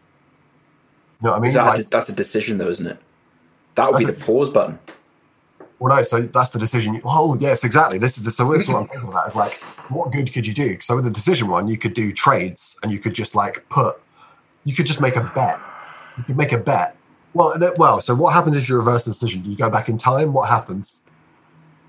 You 1.22 1.28
know 1.28 1.32
what 1.32 1.38
I 1.38 1.42
mean? 1.42 1.54
That 1.54 1.66
Like, 1.66 1.80
a, 1.80 1.84
that's 1.84 2.10
a 2.10 2.14
decision 2.14 2.58
though, 2.58 2.70
isn't 2.70 2.88
it? 2.88 2.98
That 3.76 3.92
would 3.92 4.00
be 4.00 4.06
the 4.06 4.12
That's 4.12 4.26
pause 4.26 4.50
button. 4.50 4.80
well, 5.80 5.96
no, 5.96 6.02
so 6.02 6.22
that's 6.22 6.52
the 6.52 6.60
decision. 6.60 6.96
You, 6.96 7.02
oh, 7.06 7.36
yes, 7.38 7.64
exactly. 7.64 7.98
This 7.98 8.18
is 8.18 8.24
the 8.24 8.32
so 8.32 8.52
this 8.52 8.64
is 8.64 8.70
what 8.70 8.82
I'm 8.82 8.88
thinking 8.88 9.10
about. 9.10 9.28
Is 9.28 9.36
like, 9.36 9.54
what 9.90 10.12
good 10.12 10.32
could 10.34 10.46
you 10.48 10.54
do? 10.54 10.80
So 10.82 10.96
with 10.96 11.06
the 11.06 11.12
decision 11.12 11.48
one, 11.48 11.68
you 11.68 11.78
could 11.78 11.94
do 11.94 12.12
trades, 12.14 12.78
and 12.84 12.92
you 12.92 13.00
could 13.00 13.14
just 13.14 13.36
like 13.36 13.64
put, 13.70 14.02
you 14.66 14.76
could 14.76 14.86
just 14.86 15.02
make 15.02 15.16
a 15.16 15.32
bet. 15.36 15.60
You 16.18 16.24
could 16.24 16.38
make 16.38 16.52
a 16.52 16.58
bet. 16.58 16.96
Well, 17.34 17.56
well. 17.78 18.02
So 18.02 18.14
what 18.14 18.34
happens 18.34 18.56
if 18.56 18.70
you 18.70 18.76
reverse 18.78 19.06
the 19.06 19.12
decision? 19.12 19.42
Do 19.42 19.50
you 19.50 19.58
go 19.58 19.70
back 19.70 19.90
in 19.90 19.98
time? 19.98 20.34
What 20.34 20.50
happens? 20.50 21.02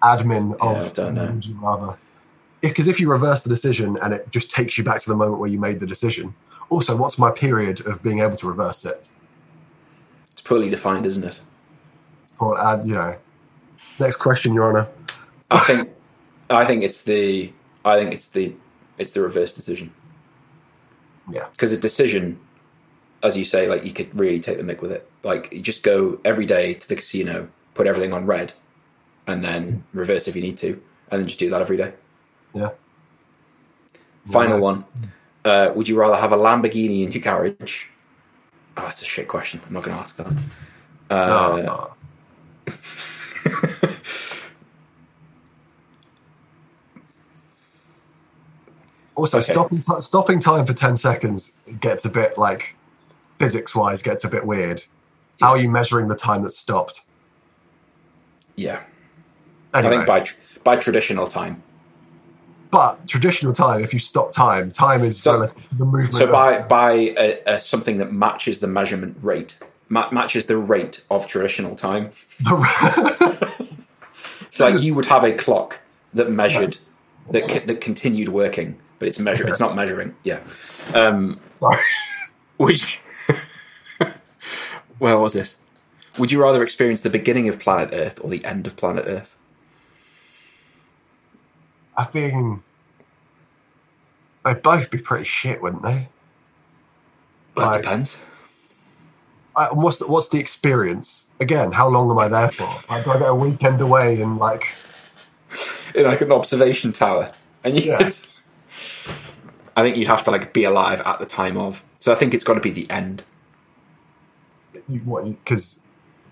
Admin 0.02 0.56
Yeah, 0.58 0.70
of 0.70 0.86
I 0.86 0.88
don't 0.90 1.14
know. 1.14 1.26
would 1.26 1.44
you 1.44 1.54
rather? 1.60 1.96
Because 2.60 2.88
if 2.88 2.98
you 3.00 3.10
reverse 3.10 3.42
the 3.42 3.50
decision 3.50 3.98
and 4.02 4.14
it 4.14 4.30
just 4.30 4.50
takes 4.50 4.78
you 4.78 4.84
back 4.84 5.00
to 5.02 5.08
the 5.08 5.16
moment 5.16 5.38
where 5.38 5.50
you 5.50 5.58
made 5.58 5.80
the 5.80 5.86
decision. 5.86 6.34
Also, 6.70 6.96
what's 6.96 7.18
my 7.18 7.30
period 7.30 7.86
of 7.86 8.02
being 8.02 8.20
able 8.20 8.36
to 8.36 8.48
reverse 8.48 8.86
it? 8.86 9.04
It's 10.32 10.40
poorly 10.40 10.70
defined, 10.70 11.04
isn't 11.04 11.24
it? 11.24 11.38
Or 12.38 12.58
add, 12.58 12.86
you 12.86 12.94
know. 12.94 13.16
Next 14.00 14.16
question, 14.16 14.54
Your 14.54 14.68
Honor. 14.68 14.88
I 15.50 15.58
think 15.60 15.90
I 16.50 16.64
think 16.64 16.82
it's 16.82 17.02
the 17.02 17.52
I 17.84 17.98
think 17.98 18.12
it's 18.14 18.28
the 18.28 18.54
it's 18.98 19.12
the 19.12 19.22
reverse 19.22 19.52
decision 19.52 19.92
Yeah. 21.30 21.46
because 21.52 21.72
a 21.72 21.78
decision, 21.78 22.40
as 23.24 23.36
you 23.36 23.44
say, 23.44 23.66
like 23.66 23.84
you 23.84 23.92
could 23.92 24.16
really 24.18 24.38
take 24.38 24.58
the 24.58 24.62
mick 24.62 24.80
with 24.80 24.92
it. 24.92 25.08
Like 25.24 25.52
you 25.52 25.60
just 25.62 25.82
go 25.82 26.20
every 26.24 26.46
day 26.46 26.74
to 26.74 26.88
the 26.88 26.94
casino 26.96 27.48
put 27.74 27.88
everything 27.88 28.12
on 28.12 28.24
red, 28.26 28.52
and 29.26 29.42
then 29.42 29.82
reverse 29.92 30.28
if 30.28 30.36
you 30.36 30.42
need 30.42 30.56
to, 30.58 30.80
and 31.10 31.20
then 31.20 31.26
just 31.26 31.40
do 31.40 31.50
that 31.50 31.60
every 31.60 31.76
day. 31.76 31.92
Yeah. 32.54 32.70
Final 34.30 34.58
Yeah. 34.58 34.62
one. 34.62 34.84
Uh, 35.44 35.72
would 35.74 35.88
you 35.88 35.96
rather 35.96 36.16
have 36.16 36.32
a 36.32 36.36
Lamborghini 36.36 37.02
in 37.02 37.10
your 37.10 37.20
garage? 37.20 37.84
Oh, 38.76 38.82
that's 38.82 39.02
a 39.02 39.04
shit 39.04 39.26
question. 39.28 39.60
I'm 39.66 39.72
not 39.72 39.82
going 39.82 39.96
to 39.96 40.02
ask 40.02 40.16
that. 40.16 40.32
Uh, 41.10 41.62
No. 41.62 41.90
Also, 49.16 49.38
Okay. 49.38 49.52
stopping 49.52 49.80
ti 49.80 49.92
stopping 50.00 50.40
time 50.40 50.66
for 50.66 50.74
ten 50.74 50.96
seconds 50.96 51.52
gets 51.80 52.04
a 52.04 52.10
bit 52.10 52.36
like 52.36 52.74
physics 53.38 53.74
wise 53.74 54.02
gets 54.02 54.24
a 54.24 54.28
bit 54.28 54.44
weird. 54.46 54.82
How 55.40 55.50
are 55.50 55.58
you 55.58 55.68
measuring 55.68 56.08
the 56.08 56.14
time 56.16 56.42
that 56.44 56.52
stopped? 56.54 57.02
yeah. 58.56 58.82
Anyway, 59.74 59.94
I 59.94 59.96
think 59.96 60.06
by 60.06 60.20
tr- 60.20 60.36
by 60.62 60.76
traditional 60.76 61.26
time. 61.26 61.60
but 62.70 63.06
traditional 63.08 63.52
time, 63.52 63.82
if 63.82 63.92
you 63.92 63.98
stop 63.98 64.30
time, 64.32 64.70
time 64.70 65.02
is 65.04 65.20
So- 65.20 65.32
relative 65.32 65.68
to 65.70 65.74
the 65.74 65.84
movement. 65.84 66.14
So 66.14 66.26
of- 66.26 66.30
by 66.32 66.62
by 66.62 66.92
a, 66.92 67.42
a, 67.46 67.60
something 67.60 67.98
that 67.98 68.12
matches 68.12 68.60
the 68.60 68.68
measurement 68.68 69.16
rate, 69.20 69.56
ma- 69.88 70.08
matches 70.12 70.46
the 70.46 70.56
rate 70.56 71.02
of 71.10 71.26
traditional 71.26 71.74
time. 71.74 72.10
So 74.50 74.68
like 74.68 74.82
you 74.84 74.94
would 74.94 75.06
have 75.06 75.24
a 75.24 75.32
clock 75.32 75.80
that 76.12 76.30
measured 76.30 76.78
that 77.32 77.66
that 77.66 77.80
continued 77.80 78.28
working, 78.28 78.78
but 79.00 79.08
it's 79.08 79.18
measured. 79.18 79.48
It's 79.48 79.58
not 79.58 79.74
measuring. 79.74 80.14
Yeah. 80.22 80.38
Um, 80.94 81.40
Sorry. 81.58 81.78
which 82.58 83.00
where 84.98 85.18
was 85.18 85.36
it? 85.36 85.54
Would 86.18 86.30
you 86.30 86.40
rather 86.40 86.62
experience 86.62 87.00
the 87.00 87.10
beginning 87.10 87.48
of 87.48 87.58
planet 87.58 87.90
Earth 87.92 88.20
or 88.22 88.30
the 88.30 88.44
end 88.44 88.66
of 88.66 88.76
planet 88.76 89.04
Earth? 89.06 89.36
I 91.96 92.04
think 92.04 92.62
they'd 94.44 94.62
both 94.62 94.90
be 94.90 94.98
pretty 94.98 95.24
shit, 95.24 95.62
wouldn't 95.62 95.82
they? 95.82 96.08
That 97.56 97.66
Like- 97.66 97.82
depends. 97.82 98.18
I, 99.56 99.72
what's 99.72 99.98
the, 99.98 100.08
what's 100.08 100.28
the 100.30 100.40
experience? 100.40 101.26
Again, 101.38 101.70
how 101.70 101.86
long 101.88 102.10
am 102.10 102.18
I 102.18 102.26
there 102.26 102.50
for? 102.50 102.64
Like, 102.92 103.04
do 103.04 103.12
I 103.12 103.18
get 103.20 103.28
a 103.28 103.34
weekend 103.34 103.80
away 103.80 104.20
and 104.20 104.36
like 104.38 104.66
In 105.94 106.04
like 106.06 106.20
an 106.22 106.32
observation 106.32 106.90
tower, 106.92 107.30
and 107.62 107.78
you. 107.78 107.92
Yeah. 107.92 108.10
I 109.76 109.82
think 109.82 109.96
you'd 109.96 110.08
have 110.08 110.24
to 110.24 110.32
like 110.32 110.52
be 110.52 110.64
alive 110.64 111.00
at 111.06 111.20
the 111.20 111.26
time 111.26 111.56
of. 111.56 111.84
So 112.00 112.10
I 112.10 112.16
think 112.16 112.34
it's 112.34 112.42
got 112.42 112.54
to 112.54 112.60
be 112.60 112.70
the 112.72 112.90
end. 112.90 113.22
You, 114.88 115.00
what? 115.00 115.24
Because 115.24 115.78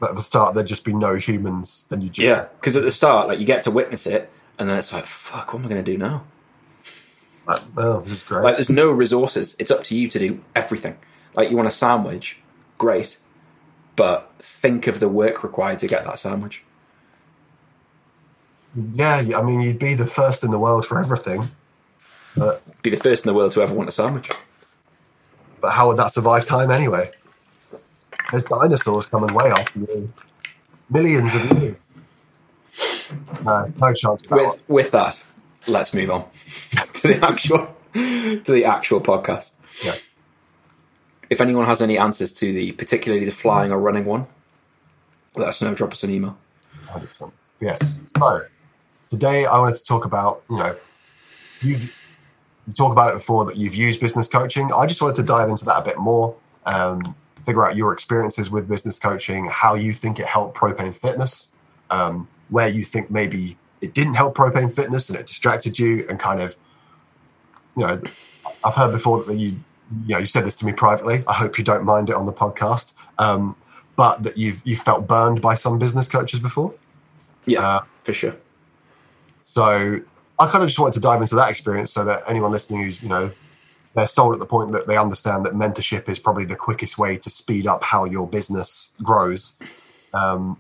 at 0.02 0.14
the 0.14 0.22
start 0.22 0.54
there'd 0.54 0.66
just 0.66 0.84
be 0.84 0.92
no 0.92 1.14
humans, 1.14 1.86
and 1.90 2.02
you 2.02 2.08
just 2.08 2.24
Yeah, 2.24 2.46
because 2.60 2.76
at 2.76 2.82
the 2.82 2.90
start, 2.90 3.28
like 3.28 3.38
you 3.38 3.46
get 3.46 3.62
to 3.64 3.70
witness 3.70 4.06
it, 4.06 4.30
and 4.58 4.68
then 4.68 4.78
it's 4.78 4.92
like, 4.92 5.06
fuck, 5.06 5.52
what 5.52 5.60
am 5.60 5.66
I 5.66 5.68
going 5.68 5.84
to 5.84 5.92
do 5.92 5.98
now? 5.98 6.24
like, 7.46 7.58
oh, 7.76 8.00
this 8.00 8.12
is 8.12 8.22
great. 8.22 8.44
Like, 8.44 8.56
there's 8.56 8.70
no 8.70 8.90
resources. 8.90 9.56
It's 9.58 9.70
up 9.70 9.82
to 9.84 9.96
you 9.96 10.08
to 10.08 10.18
do 10.18 10.44
everything. 10.54 10.96
Like, 11.34 11.50
you 11.50 11.56
want 11.56 11.68
a 11.68 11.72
sandwich, 11.72 12.38
great, 12.78 13.18
but 13.96 14.30
think 14.38 14.86
of 14.86 15.00
the 15.00 15.08
work 15.08 15.42
required 15.42 15.80
to 15.80 15.86
get 15.88 16.04
that 16.04 16.18
sandwich. 16.18 16.62
yeah, 18.94 19.16
I 19.36 19.42
mean, 19.42 19.60
you'd 19.60 19.78
be 19.78 19.94
the 19.94 20.06
first 20.06 20.44
in 20.44 20.50
the 20.50 20.58
world 20.58 20.86
for 20.86 21.00
everything, 21.00 21.50
but 22.36 22.62
Be 22.82 22.90
the 22.90 22.96
first 22.96 23.24
in 23.26 23.30
the 23.30 23.34
world 23.34 23.52
to 23.52 23.62
ever 23.62 23.74
want 23.74 23.88
a 23.88 23.92
sandwich. 23.92 24.28
but 25.60 25.70
how 25.72 25.88
would 25.88 25.96
that 25.98 26.12
survive 26.12 26.44
time 26.46 26.70
anyway? 26.70 27.10
There's 28.32 28.44
dinosaurs 28.44 29.06
coming 29.06 29.34
way 29.34 29.50
after 29.50 29.78
you, 29.78 30.12
millions 30.88 31.34
of 31.34 31.44
years. 31.52 31.82
No, 33.44 33.70
no 33.78 33.92
chance. 33.92 34.22
With 34.30 34.58
with 34.68 34.90
that, 34.92 35.22
let's 35.66 35.92
move 35.92 36.10
on 36.10 36.24
to 36.94 37.08
the 37.08 37.24
actual 37.24 37.76
to 37.94 38.52
the 38.52 38.64
actual 38.64 39.02
podcast. 39.02 39.52
Yes. 39.84 40.10
If 41.28 41.42
anyone 41.42 41.66
has 41.66 41.82
any 41.82 41.98
answers 41.98 42.32
to 42.34 42.52
the 42.52 42.72
particularly 42.72 43.26
the 43.26 43.32
flying 43.32 43.70
or 43.70 43.78
running 43.78 44.06
one, 44.06 44.26
let 45.36 45.48
us 45.48 45.60
know. 45.60 45.74
Drop 45.74 45.92
us 45.92 46.02
an 46.02 46.10
email. 46.10 46.38
100%. 46.86 47.32
Yes. 47.60 48.00
So 48.18 48.46
today 49.10 49.44
I 49.44 49.58
wanted 49.58 49.76
to 49.76 49.84
talk 49.84 50.06
about, 50.06 50.42
you 50.48 50.56
know, 50.56 50.76
you 51.60 51.76
you 52.66 52.72
talk 52.74 52.92
about 52.92 53.14
it 53.14 53.18
before 53.18 53.44
that 53.44 53.56
you've 53.56 53.74
used 53.74 54.00
business 54.00 54.26
coaching. 54.28 54.72
I 54.72 54.86
just 54.86 55.02
wanted 55.02 55.16
to 55.16 55.22
dive 55.22 55.50
into 55.50 55.64
that 55.66 55.78
a 55.78 55.84
bit 55.84 55.98
more, 55.98 56.34
um, 56.64 57.14
figure 57.44 57.66
out 57.66 57.76
your 57.76 57.92
experiences 57.92 58.50
with 58.50 58.68
business 58.68 58.98
coaching, 58.98 59.46
how 59.46 59.74
you 59.74 59.92
think 59.92 60.18
it 60.18 60.26
helped 60.26 60.56
propane 60.56 60.94
fitness, 60.94 61.48
um, 61.90 62.28
where 62.50 62.68
you 62.68 62.84
think 62.84 63.10
maybe 63.10 63.56
it 63.80 63.94
didn't 63.94 64.14
help 64.14 64.36
propane 64.36 64.72
fitness 64.72 65.08
and 65.08 65.18
it 65.18 65.26
distracted 65.26 65.78
you, 65.78 66.06
and 66.08 66.18
kind 66.20 66.40
of, 66.40 66.56
you 67.76 67.86
know, 67.86 68.00
I've 68.64 68.74
heard 68.74 68.92
before 68.92 69.22
that 69.24 69.34
you, 69.34 69.56
you 70.06 70.14
know, 70.14 70.18
you 70.18 70.26
said 70.26 70.46
this 70.46 70.56
to 70.56 70.66
me 70.66 70.72
privately. 70.72 71.24
I 71.26 71.32
hope 71.32 71.58
you 71.58 71.64
don't 71.64 71.84
mind 71.84 72.10
it 72.10 72.14
on 72.16 72.26
the 72.26 72.32
podcast. 72.32 72.92
Um, 73.18 73.56
but 73.96 74.22
that 74.22 74.38
you've 74.38 74.60
you 74.64 74.76
felt 74.76 75.06
burned 75.06 75.42
by 75.42 75.54
some 75.54 75.78
business 75.78 76.08
coaches 76.08 76.40
before. 76.40 76.74
Yeah, 77.44 77.60
Uh, 77.60 77.84
for 78.04 78.12
sure. 78.12 78.34
So 79.42 80.00
I 80.38 80.46
kind 80.50 80.62
of 80.62 80.68
just 80.68 80.78
wanted 80.78 80.94
to 80.94 81.00
dive 81.00 81.20
into 81.20 81.34
that 81.34 81.50
experience 81.50 81.92
so 81.92 82.04
that 82.04 82.24
anyone 82.26 82.52
listening 82.52 82.84
who's, 82.84 83.02
you 83.02 83.08
know, 83.08 83.30
they're 83.94 84.06
sold 84.06 84.34
at 84.34 84.40
the 84.40 84.46
point 84.46 84.72
that 84.72 84.86
they 84.86 84.96
understand 84.96 85.44
that 85.44 85.54
mentorship 85.54 86.08
is 86.08 86.18
probably 86.18 86.44
the 86.44 86.56
quickest 86.56 86.98
way 86.98 87.16
to 87.18 87.30
speed 87.30 87.66
up 87.66 87.82
how 87.82 88.04
your 88.04 88.26
business 88.26 88.90
grows. 89.02 89.54
Um, 90.14 90.58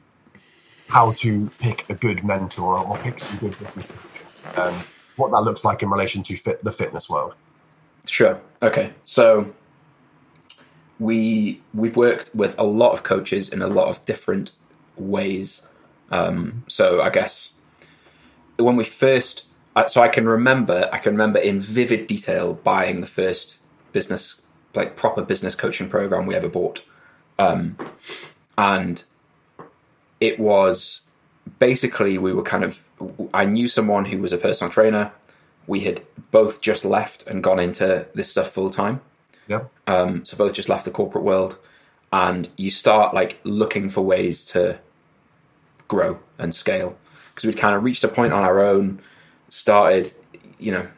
how 0.92 1.12
to 1.12 1.48
pick 1.58 1.88
a 1.88 1.94
good 1.94 2.22
mentor 2.22 2.78
or 2.78 2.98
pick 2.98 3.18
some 3.18 3.38
good 3.38 3.56
and 4.56 4.76
what 5.16 5.30
that 5.30 5.40
looks 5.40 5.64
like 5.64 5.82
in 5.82 5.88
relation 5.88 6.22
to 6.22 6.36
fit 6.36 6.62
the 6.62 6.70
fitness 6.70 7.08
world. 7.08 7.34
Sure. 8.06 8.38
Okay. 8.62 8.92
So 9.04 9.54
we 10.98 11.62
we've 11.72 11.96
worked 11.96 12.34
with 12.34 12.58
a 12.58 12.62
lot 12.62 12.92
of 12.92 13.04
coaches 13.04 13.48
in 13.48 13.62
a 13.62 13.66
lot 13.66 13.88
of 13.88 14.04
different 14.04 14.52
ways. 14.96 15.62
Um, 16.10 16.64
so 16.68 17.00
I 17.00 17.08
guess 17.08 17.50
when 18.58 18.76
we 18.76 18.84
first, 18.84 19.44
so 19.86 20.02
I 20.02 20.08
can 20.08 20.26
remember, 20.26 20.88
I 20.92 20.98
can 20.98 21.12
remember 21.12 21.38
in 21.38 21.60
vivid 21.60 22.06
detail 22.06 22.54
buying 22.54 23.00
the 23.00 23.06
first 23.06 23.56
business, 23.92 24.36
like 24.74 24.96
proper 24.96 25.22
business 25.22 25.54
coaching 25.54 25.88
program 25.88 26.26
we 26.26 26.34
ever 26.34 26.48
bought, 26.48 26.82
um, 27.38 27.76
and 28.58 29.02
it 30.20 30.38
was 30.38 31.00
basically 31.58 32.18
we 32.18 32.32
were 32.32 32.42
kind 32.42 32.64
of. 32.64 32.82
I 33.34 33.46
knew 33.46 33.66
someone 33.66 34.04
who 34.04 34.18
was 34.18 34.32
a 34.32 34.38
personal 34.38 34.70
trainer 34.70 35.10
we 35.66 35.80
had 35.80 36.02
both 36.30 36.60
just 36.60 36.84
left 36.84 37.26
and 37.26 37.42
gone 37.42 37.60
into 37.60 38.06
this 38.14 38.30
stuff 38.30 38.52
full 38.52 38.70
time. 38.70 39.00
Yeah. 39.48 39.64
Um, 39.86 40.24
so 40.24 40.36
both 40.36 40.52
just 40.52 40.68
left 40.68 40.84
the 40.84 40.90
corporate 40.90 41.24
world, 41.24 41.58
and 42.12 42.48
you 42.56 42.70
start 42.70 43.14
like 43.14 43.40
looking 43.44 43.90
for 43.90 44.02
ways 44.02 44.44
to 44.46 44.78
grow 45.88 46.18
and 46.38 46.54
scale 46.54 46.96
because 47.34 47.46
we'd 47.46 47.58
kind 47.58 47.76
of 47.76 47.84
reached 47.84 48.04
a 48.04 48.08
point 48.08 48.32
on 48.32 48.44
our 48.44 48.60
own. 48.60 49.00
Started, 49.52 50.10
you 50.58 50.72
know, 50.72 50.88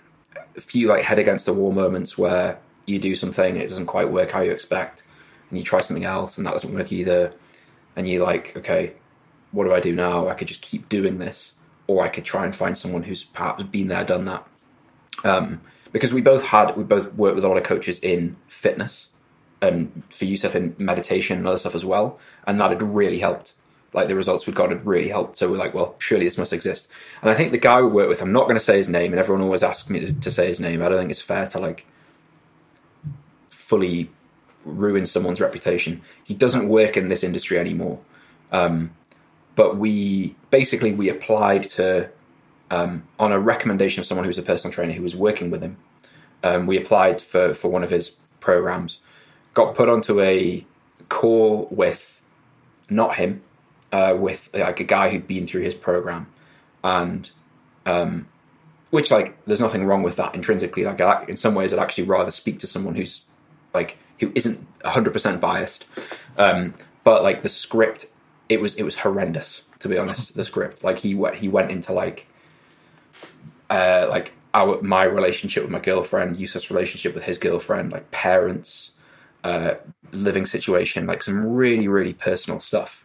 a 0.57 0.61
few 0.61 0.87
like 0.87 1.03
head 1.03 1.19
against 1.19 1.45
the 1.45 1.53
wall 1.53 1.73
moments 1.73 2.17
where 2.17 2.57
you 2.87 3.01
do 3.01 3.17
something 3.17 3.57
it 3.57 3.69
doesn't 3.69 3.87
quite 3.87 4.13
work 4.13 4.31
how 4.31 4.43
you 4.43 4.53
expect, 4.53 5.03
and 5.51 5.59
you 5.59 5.65
try 5.65 5.81
something 5.81 6.05
else 6.05 6.39
and 6.39 6.47
that 6.47 6.53
doesn't 6.53 6.73
work 6.73 6.93
either, 6.93 7.33
and 7.97 8.09
you're 8.09 8.25
like, 8.25 8.57
okay, 8.57 8.93
what 9.51 9.65
do 9.65 9.75
I 9.75 9.81
do 9.81 9.93
now? 9.93 10.29
I 10.29 10.35
could 10.35 10.47
just 10.47 10.63
keep 10.63 10.89
doing 10.89 11.19
this, 11.19 11.53
or 11.89 12.05
I 12.05 12.09
could 12.09 12.25
try 12.25 12.45
and 12.45 12.55
find 12.55 12.79
someone 12.79 13.03
who's 13.03 13.25
perhaps 13.25 13.65
been 13.65 13.89
there, 13.89 14.05
done 14.05 14.25
that. 14.27 14.47
Um, 15.25 15.61
because 15.91 16.15
we 16.15 16.21
both 16.21 16.45
had, 16.45 16.77
we 16.77 16.85
both 16.85 17.13
worked 17.15 17.35
with 17.35 17.45
a 17.45 17.49
lot 17.49 17.57
of 17.57 17.65
coaches 17.65 17.99
in 18.01 18.37
fitness 18.47 19.09
and 19.63 20.05
for 20.11 20.27
Yusuf 20.27 20.55
in 20.55 20.77
meditation 20.79 21.39
and 21.39 21.49
other 21.49 21.57
stuff 21.57 21.75
as 21.75 21.85
well, 21.85 22.21
and 22.47 22.61
that 22.61 22.71
had 22.71 22.83
really 22.85 23.19
helped. 23.19 23.55
Like 23.95 24.09
the 24.09 24.15
results 24.15 24.47
we 24.47 24.53
got 24.53 24.71
had 24.71 24.85
really 24.85 25.09
helped. 25.09 25.39
So 25.39 25.51
we're 25.51 25.57
like, 25.57 25.73
well, 25.73 25.95
surely 25.99 26.25
this 26.25 26.37
must 26.37 26.53
exist. 26.53 26.89
And 27.23 27.31
I 27.31 27.35
think 27.35 27.53
the 27.53 27.59
guy 27.59 27.81
we 27.81 27.89
work 27.89 28.09
with, 28.09 28.21
I'm 28.21 28.33
not 28.33 28.45
going 28.45 28.57
to 28.57 28.61
say 28.61 28.77
his 28.77 28.89
name, 28.89 29.13
and 29.13 29.21
everyone 29.21 29.43
always 29.43 29.63
asks 29.63 29.89
me 29.89 30.01
to, 30.01 30.13
to 30.13 30.31
say 30.31 30.49
his 30.49 30.61
name. 30.61 30.83
I 30.83 30.89
don't 30.89 30.99
think 30.99 31.11
it's 31.11 31.23
fair 31.23 31.47
to 31.47 31.59
like 31.59 31.87
fully 33.49 34.11
ruin 34.65 35.07
someone's 35.07 35.41
reputation. 35.41 36.03
He 36.25 36.35
doesn't 36.35 36.69
work 36.69 36.97
in 36.97 37.09
this 37.09 37.23
industry 37.25 37.59
anymore. 37.59 38.01
Um, 38.53 38.91
but 39.57 39.77
we 39.77 40.35
basically 40.51 40.93
we 40.93 41.09
applied 41.09 41.65
to 41.71 42.11
um, 42.71 43.05
on 43.19 43.33
a 43.33 43.39
recommendation 43.39 44.01
of 44.01 44.07
someone 44.07 44.25
who 44.25 44.29
was 44.29 44.39
a 44.39 44.43
personal 44.43 44.73
trainer 44.73 44.93
who 44.93 45.03
was 45.03 45.15
working 45.15 45.51
with 45.51 45.63
him. 45.63 45.77
Um, 46.43 46.67
we 46.67 46.77
applied 46.77 47.23
for 47.23 47.55
for 47.55 47.69
one 47.69 47.85
of 47.85 47.91
his 47.91 48.13
programs, 48.41 48.99
got 49.55 49.75
put 49.75 49.89
onto 49.89 50.21
a 50.21 50.67
call 51.09 51.69
with 51.71 52.21
not 52.91 53.17
him, 53.17 53.43
uh, 53.95 54.15
with 54.17 54.51
like 54.53 54.81
a 54.81 54.85
guy 54.85 55.09
who'd 55.09 55.29
been 55.29 55.47
through 55.47 55.63
his 55.63 55.75
program, 55.75 56.27
and 56.83 57.31
um, 57.87 58.27
which 58.91 59.11
like 59.11 59.37
there's 59.45 59.61
nothing 59.61 59.85
wrong 59.85 60.03
with 60.03 60.17
that 60.17 60.35
intrinsically. 60.35 60.83
Like 60.83 61.01
I- 61.01 61.25
in 61.29 61.37
some 61.37 61.55
ways, 61.55 61.73
I'd 61.73 61.79
actually 61.79 62.05
rather 62.05 62.33
speak 62.33 62.59
to 62.61 62.67
someone 62.67 62.97
who's 62.97 63.23
like 63.73 63.99
who 64.19 64.33
isn't 64.35 64.67
100% 64.83 65.41
biased. 65.41 65.85
Um, 66.39 66.75
but 67.05 67.23
like 67.23 67.43
the 67.43 67.49
script, 67.49 68.07
it 68.49 68.61
was 68.61 68.75
it 68.75 68.83
was 68.83 68.97
horrendous 68.97 69.63
to 69.81 69.89
be 69.89 69.99
honest. 69.99 70.35
The 70.35 70.45
script, 70.45 70.83
like 70.83 70.99
he 70.99 71.15
went, 71.15 71.37
he 71.37 71.47
went 71.47 71.71
into 71.71 71.93
like, 71.93 72.27
uh, 73.71 74.07
like 74.09 74.33
our 74.55 74.81
my 74.83 75.05
relationship 75.05 75.63
with 75.63 75.71
my 75.71 75.79
girlfriend, 75.79 76.37
Yusuf's 76.39 76.71
relationship 76.71 77.15
with 77.15 77.23
his 77.23 77.39
girlfriend, 77.39 77.93
like 77.93 78.11
parents, 78.11 78.91
uh, 79.45 79.75
living 80.13 80.47
situation, 80.47 81.07
like 81.07 81.23
some 81.23 81.47
really 81.47 81.87
really 81.87 82.15
personal 82.15 82.59
stuff. 82.61 83.04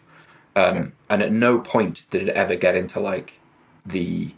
Um, 0.55 0.93
and 1.09 1.21
at 1.21 1.31
no 1.31 1.59
point 1.59 2.05
did 2.09 2.27
it 2.27 2.35
ever 2.35 2.55
get 2.55 2.75
into 2.75 2.99
like 2.99 3.39
the 3.85 4.31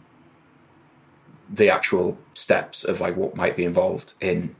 the 1.50 1.70
actual 1.70 2.18
steps 2.34 2.84
of 2.84 3.00
like 3.00 3.16
what 3.16 3.36
might 3.36 3.56
be 3.56 3.64
involved 3.64 4.14
in 4.20 4.54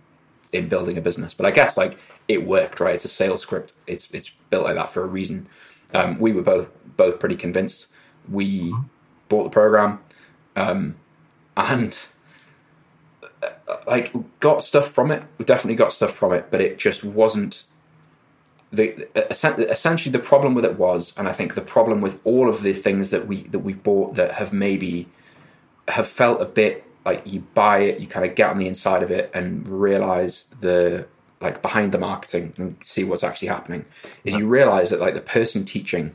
in 0.53 0.69
building 0.69 0.99
a 0.99 1.01
business. 1.01 1.35
But 1.35 1.47
I 1.47 1.51
guess 1.51 1.77
like 1.77 1.97
it 2.29 2.47
worked, 2.47 2.81
right? 2.81 2.95
It's 2.95 3.05
a 3.05 3.09
sales 3.09 3.43
script. 3.43 3.73
It's 3.87 4.11
it's 4.13 4.31
built 4.51 4.65
like 4.65 4.75
that 4.75 4.93
for 4.93 5.03
a 5.03 5.07
reason. 5.07 5.49
Um, 5.95 6.19
we 6.19 6.33
were 6.33 6.43
both 6.43 6.69
both 6.97 7.19
pretty 7.19 7.37
convinced. 7.37 7.89
We 8.31 8.75
bought 9.29 9.45
the 9.45 9.51
program, 9.51 10.01
um, 10.57 10.97
and 11.57 11.99
uh, 13.43 13.49
like 13.87 14.13
got 14.41 14.63
stuff 14.63 14.89
from 14.89 15.11
it. 15.11 15.23
We 15.39 15.45
definitely 15.45 15.77
got 15.77 15.93
stuff 15.93 16.15
from 16.15 16.33
it, 16.33 16.49
but 16.51 16.61
it 16.61 16.79
just 16.79 17.05
wasn't. 17.05 17.65
The 18.73 19.07
essentially 19.31 20.11
the 20.11 20.19
problem 20.19 20.55
with 20.55 20.65
it 20.65 20.79
was, 20.79 21.13
and 21.17 21.29
I 21.29 21.33
think 21.33 21.55
the 21.55 21.61
problem 21.61 22.01
with 22.01 22.19
all 22.25 22.49
of 22.49 22.63
the 22.63 22.73
things 22.73 23.11
that 23.11 23.27
we 23.27 23.43
that 23.45 23.59
we've 23.61 23.83
bought 23.83 24.15
that 24.15 24.33
have 24.33 24.53
maybe 24.53 25.09
have 25.89 26.07
felt 26.09 26.41
a 26.41 26.47
bit 26.47 26.85
like 27.05 27.23
you 27.27 27.41
buy 27.55 27.81
it, 27.81 28.01
you 28.01 28.07
kind 28.07 28.25
of 28.25 28.35
get 28.35 28.49
on 28.49 28.59
the 28.59 28.67
inside 28.67 29.03
of 29.03 29.11
it 29.11 29.31
and 29.35 29.69
realize 29.69 30.47
the 30.61 31.07
like 31.41 31.61
behind 31.61 31.93
the 31.93 31.99
marketing 31.99 32.55
and 32.57 32.77
see 32.85 33.05
what's 33.05 33.25
actually 33.25 33.49
happening 33.49 33.85
is 34.25 34.35
you 34.35 34.47
realize 34.47 34.91
that 34.91 35.01
like 35.01 35.15
the 35.15 35.21
person 35.21 35.65
teaching 35.65 36.15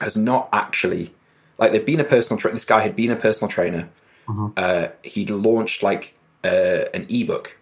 has 0.00 0.16
not 0.16 0.48
actually 0.52 1.14
like 1.58 1.72
they've 1.72 1.86
been 1.86 2.00
a 2.00 2.04
personal 2.04 2.38
trainer. 2.40 2.54
This 2.54 2.64
guy 2.64 2.80
had 2.80 2.96
been 2.96 3.10
a 3.10 3.16
personal 3.16 3.50
trainer. 3.50 3.88
Mm-hmm. 4.26 4.46
Uh, 4.56 4.88
he'd 5.02 5.30
launched 5.30 5.82
like 5.82 6.14
uh, 6.44 6.86
an 6.94 7.06
ebook, 7.08 7.56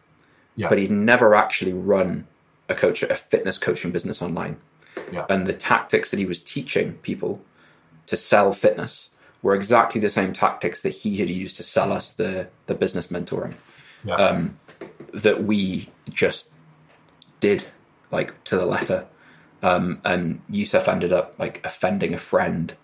yeah. 0.56 0.68
but 0.68 0.78
he'd 0.78 0.90
never 0.90 1.34
actually 1.34 1.72
run 1.72 2.26
a 2.68 2.74
coach, 2.74 3.02
a 3.02 3.14
fitness 3.14 3.58
coaching 3.58 3.90
business 3.90 4.22
online. 4.22 4.56
Yeah. 5.12 5.26
And 5.28 5.46
the 5.46 5.52
tactics 5.52 6.10
that 6.10 6.18
he 6.18 6.26
was 6.26 6.38
teaching 6.38 6.94
people 6.94 7.42
to 8.06 8.16
sell 8.16 8.52
fitness 8.52 9.08
were 9.42 9.54
exactly 9.54 10.00
the 10.00 10.10
same 10.10 10.32
tactics 10.32 10.80
that 10.82 10.90
he 10.90 11.16
had 11.16 11.28
used 11.28 11.56
to 11.56 11.62
sell 11.62 11.92
us 11.92 12.12
the 12.12 12.48
the 12.66 12.74
business 12.74 13.08
mentoring. 13.08 13.54
Yeah. 14.04 14.16
Um, 14.16 14.58
that 15.12 15.44
we 15.44 15.88
just 16.08 16.48
did 17.40 17.66
like 18.10 18.42
to 18.44 18.56
the 18.56 18.66
letter. 18.66 19.06
Um, 19.62 20.00
and 20.04 20.42
Yusuf 20.50 20.88
ended 20.88 21.12
up 21.12 21.38
like 21.38 21.64
offending 21.64 22.12
a 22.12 22.18
friend 22.18 22.74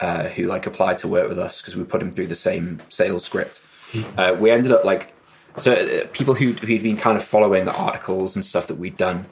uh, 0.00 0.28
who 0.28 0.44
like 0.44 0.66
applied 0.66 0.98
to 0.98 1.08
work 1.08 1.28
with 1.28 1.38
us 1.38 1.60
because 1.60 1.76
we 1.76 1.84
put 1.84 2.02
him 2.02 2.14
through 2.14 2.26
the 2.26 2.36
same 2.36 2.80
sales 2.88 3.24
script. 3.24 3.60
Hmm. 3.92 4.18
Uh, 4.18 4.36
we 4.38 4.50
ended 4.50 4.72
up 4.72 4.84
like 4.84 5.12
so 5.58 5.72
uh, 5.72 6.06
people 6.12 6.34
who 6.34 6.52
who'd 6.52 6.82
been 6.82 6.96
kind 6.96 7.16
of 7.16 7.24
following 7.24 7.64
the 7.64 7.74
articles 7.74 8.36
and 8.36 8.44
stuff 8.44 8.66
that 8.68 8.76
we'd 8.76 8.96
done, 8.96 9.26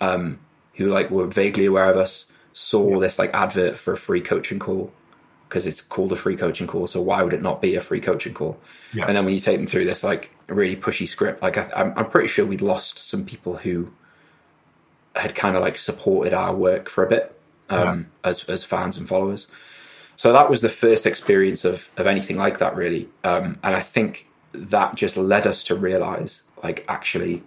um, 0.00 0.38
who 0.74 0.86
like 0.86 1.10
were 1.10 1.26
vaguely 1.26 1.66
aware 1.66 1.90
of 1.90 1.96
us, 1.96 2.24
saw 2.52 2.94
yeah. 2.94 2.98
this 3.00 3.18
like 3.18 3.32
advert 3.34 3.76
for 3.76 3.92
a 3.92 3.96
free 3.96 4.20
coaching 4.20 4.58
call 4.58 4.92
because 5.48 5.66
it's 5.66 5.80
called 5.80 6.12
a 6.12 6.16
free 6.16 6.36
coaching 6.36 6.66
call. 6.66 6.86
So 6.86 7.00
why 7.00 7.22
would 7.22 7.32
it 7.32 7.42
not 7.42 7.62
be 7.62 7.74
a 7.74 7.80
free 7.80 8.00
coaching 8.00 8.34
call? 8.34 8.60
Yeah. 8.92 9.06
And 9.06 9.16
then 9.16 9.24
when 9.24 9.32
you 9.32 9.40
take 9.40 9.56
them 9.56 9.66
through 9.66 9.86
this 9.86 10.04
like 10.04 10.30
really 10.48 10.76
pushy 10.76 11.08
script, 11.08 11.42
like 11.42 11.56
I, 11.56 11.68
am 11.74 11.94
I'm 11.96 12.10
pretty 12.10 12.28
sure 12.28 12.44
we'd 12.44 12.62
lost 12.62 12.98
some 12.98 13.24
people 13.24 13.56
who 13.56 13.90
had 15.16 15.34
kind 15.34 15.56
of 15.56 15.62
like 15.62 15.78
supported 15.78 16.34
our 16.34 16.54
work 16.54 16.88
for 16.88 17.04
a 17.04 17.08
bit 17.08 17.38
um, 17.70 18.08
yeah. 18.24 18.28
as 18.28 18.44
as 18.44 18.64
fans 18.64 18.96
and 18.96 19.08
followers. 19.08 19.46
So 20.16 20.32
that 20.32 20.50
was 20.50 20.60
the 20.60 20.68
first 20.68 21.06
experience 21.06 21.64
of 21.64 21.88
of 21.96 22.06
anything 22.06 22.36
like 22.36 22.58
that, 22.58 22.76
really. 22.76 23.08
Um, 23.24 23.58
and 23.62 23.74
I 23.74 23.80
think 23.80 24.27
that 24.52 24.94
just 24.94 25.16
led 25.16 25.46
us 25.46 25.62
to 25.64 25.74
realize, 25.74 26.42
like, 26.62 26.84
actually, 26.88 27.42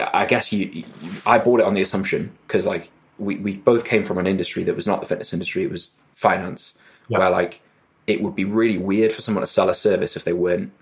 I 0.00 0.26
guess 0.26 0.52
you, 0.52 0.66
you 0.66 0.84
I 1.26 1.38
bought 1.38 1.60
it 1.60 1.66
on 1.66 1.74
the 1.74 1.82
assumption 1.82 2.36
because 2.46 2.66
like 2.66 2.90
we 3.18 3.36
we 3.36 3.56
both 3.56 3.84
came 3.84 4.04
from 4.04 4.18
an 4.18 4.26
industry 4.26 4.64
that 4.64 4.74
was 4.74 4.86
not 4.86 5.00
the 5.00 5.06
fitness 5.06 5.32
industry; 5.32 5.62
it 5.62 5.70
was 5.70 5.92
finance, 6.14 6.74
yeah. 7.08 7.18
where 7.18 7.30
like 7.30 7.60
it 8.06 8.22
would 8.22 8.34
be 8.34 8.44
really 8.44 8.78
weird 8.78 9.12
for 9.12 9.20
someone 9.20 9.42
to 9.42 9.46
sell 9.46 9.68
a 9.68 9.74
service 9.74 10.16
if 10.16 10.24
they 10.24 10.32
weren't 10.32 10.72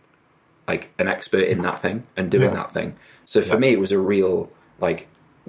like 0.67 0.91
an 0.99 1.09
expert 1.09 1.45
in 1.45 1.62
that 1.62 1.81
thing 1.81 2.07
and 2.17 2.31
doing 2.31 2.51
yeah. 2.51 2.55
that 2.55 2.73
thing. 2.73 2.95
So 3.25 3.43
for 3.43 3.55
yeah. 3.55 3.61
me, 3.61 3.69
it 3.73 3.81
was 3.81 3.93
a 3.93 3.99
real 3.99 4.51
like, 4.81 5.09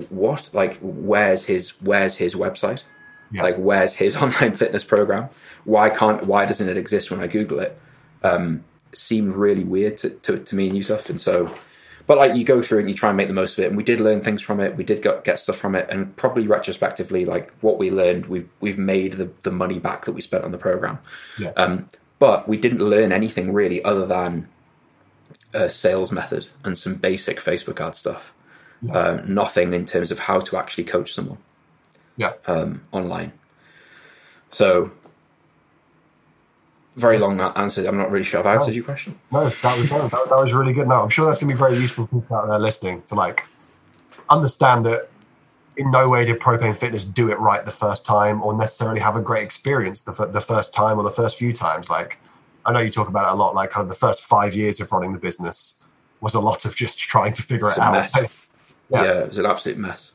what? 0.10 0.50
Like, 0.54 0.78
where's 0.82 1.46
his 1.46 1.70
where's 1.82 2.15
his 2.15 2.36
website? 2.36 2.84
Like, 3.32 3.58
where's 3.58 3.94
his 3.94 4.15
online 4.22 4.54
fitness 4.54 4.84
program? 4.84 5.30
Why 5.65 5.89
can't 5.89 6.26
why 6.26 6.46
doesn't 6.46 6.68
it 6.68 6.78
exist 6.78 7.12
when 7.12 7.20
I 7.20 7.28
Google 7.28 7.60
it? 7.60 7.80
Um, 8.24 8.63
seemed 8.93 9.36
really 9.36 9.63
weird 9.63 9.97
to, 9.97 10.10
to, 10.10 10.39
to 10.39 10.56
me 10.56 10.67
and 10.67 10.78
Yusuf, 10.78 11.10
and 11.10 11.19
so 11.19 11.54
but 12.10 12.17
like 12.17 12.36
you 12.36 12.43
go 12.43 12.60
through 12.60 12.80
and 12.80 12.89
you 12.89 12.95
try 12.95 13.10
and 13.10 13.17
make 13.17 13.28
the 13.28 13.36
most 13.36 13.60
of 13.60 13.63
it. 13.63 13.67
And 13.67 13.78
we 13.78 13.84
did 13.84 13.99
learn 13.99 14.19
things 14.19 14.41
from 14.41 14.60
it. 14.60 14.75
We 14.75 14.84
did 14.84 15.04
get, 15.04 15.23
get 15.23 15.39
stuff 15.39 15.58
from 15.58 15.75
it. 15.75 15.88
And 15.91 16.15
probably 16.15 16.47
retrospectively 16.47 17.23
like 17.23 17.54
what 17.62 17.78
we 17.78 17.91
learned 17.91 18.25
we've 18.25 18.49
we've 18.62 18.80
made 18.80 19.13
the, 19.13 19.30
the 19.43 19.52
money 19.52 19.78
back 19.78 20.06
that 20.06 20.13
we 20.13 20.21
spent 20.21 20.43
on 20.43 20.52
the 20.52 20.58
program. 20.58 20.97
Yeah. 21.38 21.52
um, 21.52 21.88
but 22.17 22.47
we 22.47 22.58
didn't 22.58 22.80
learn 22.80 23.12
anything 23.12 23.54
really 23.54 23.84
other 23.84 24.08
than 24.08 24.49
a 25.54 25.69
sales 25.69 26.12
method 26.12 26.47
and 26.63 26.75
some 26.75 26.95
basic 26.95 27.39
facebook 27.39 27.80
ad 27.80 27.93
stuff. 27.93 28.34
Yeah. 28.82 28.93
uh, 28.93 29.23
nothing 29.28 29.73
in 29.73 29.86
terms 29.86 30.12
of 30.12 30.17
how 30.17 30.39
to 30.39 30.58
actually 30.58 30.86
coach 30.86 31.13
someone. 31.13 31.38
Yeah. 32.17 32.34
Um, 32.47 32.82
online. 32.91 33.34
So 34.49 34.89
very 37.00 37.18
long 37.18 37.38
that 37.38 37.58
answer. 37.58 37.86
I'm 37.86 37.98
not 37.98 38.12
really 38.12 38.24
sure 38.24 38.40
I've 38.40 38.46
answered 38.46 38.72
no. 38.72 38.76
your 38.76 38.84
question. 38.84 39.20
No, 39.32 39.50
that 39.50 39.78
was 39.78 39.90
that, 39.90 40.12
that, 40.12 40.44
was 40.44 40.54
really 40.54 40.74
good. 40.74 40.88
No, 40.88 41.02
I'm 41.02 41.10
sure 41.10 41.26
that's 41.26 41.42
gonna 41.42 41.54
be 41.54 41.58
very 41.58 41.78
useful 41.78 42.08
for 42.08 42.22
people 42.22 42.38
out 42.38 42.48
there 42.48 42.60
listening 42.60 43.04
to 43.10 43.16
like 43.16 43.44
understand 44.30 44.86
that 44.86 45.10
in 45.78 45.90
no 45.92 46.10
way 46.10 46.26
did 46.26 46.40
Propane 46.40 46.78
Fitness 46.78 47.06
do 47.06 47.32
it 47.32 47.40
right 47.40 47.64
the 47.66 47.72
first 47.72 48.06
time, 48.06 48.44
or 48.44 48.54
necessarily 48.54 49.00
have 49.00 49.16
a 49.16 49.22
great 49.22 49.44
experience 49.44 50.04
the 50.04 50.12
the 50.28 50.42
first 50.42 50.74
time 50.74 51.00
or 51.00 51.04
the 51.04 51.12
first 51.12 51.38
few 51.38 51.54
times. 51.54 51.90
Like 51.90 52.18
I 52.66 52.74
know 52.74 52.80
you 52.80 52.92
talk 52.92 53.08
about 53.08 53.28
it 53.28 53.34
a 53.34 53.36
lot. 53.36 53.56
Like 53.56 53.72
kind 53.72 53.84
of 53.84 53.90
the 53.90 54.00
first 54.00 54.24
five 54.24 54.54
years 54.54 54.80
of 54.80 54.92
running 54.92 55.14
the 55.14 55.20
business 55.20 55.76
was 56.22 56.36
a 56.36 56.40
lot 56.40 56.66
of 56.66 56.76
just 56.76 57.00
trying 57.14 57.34
to 57.34 57.42
figure 57.42 57.68
it, 57.68 57.74
it 57.74 57.80
out. 57.80 58.14
yeah. 58.14 58.28
yeah, 58.92 59.20
it 59.20 59.28
was 59.30 59.38
an 59.38 59.46
absolute 59.46 59.78
mess. 59.78 60.12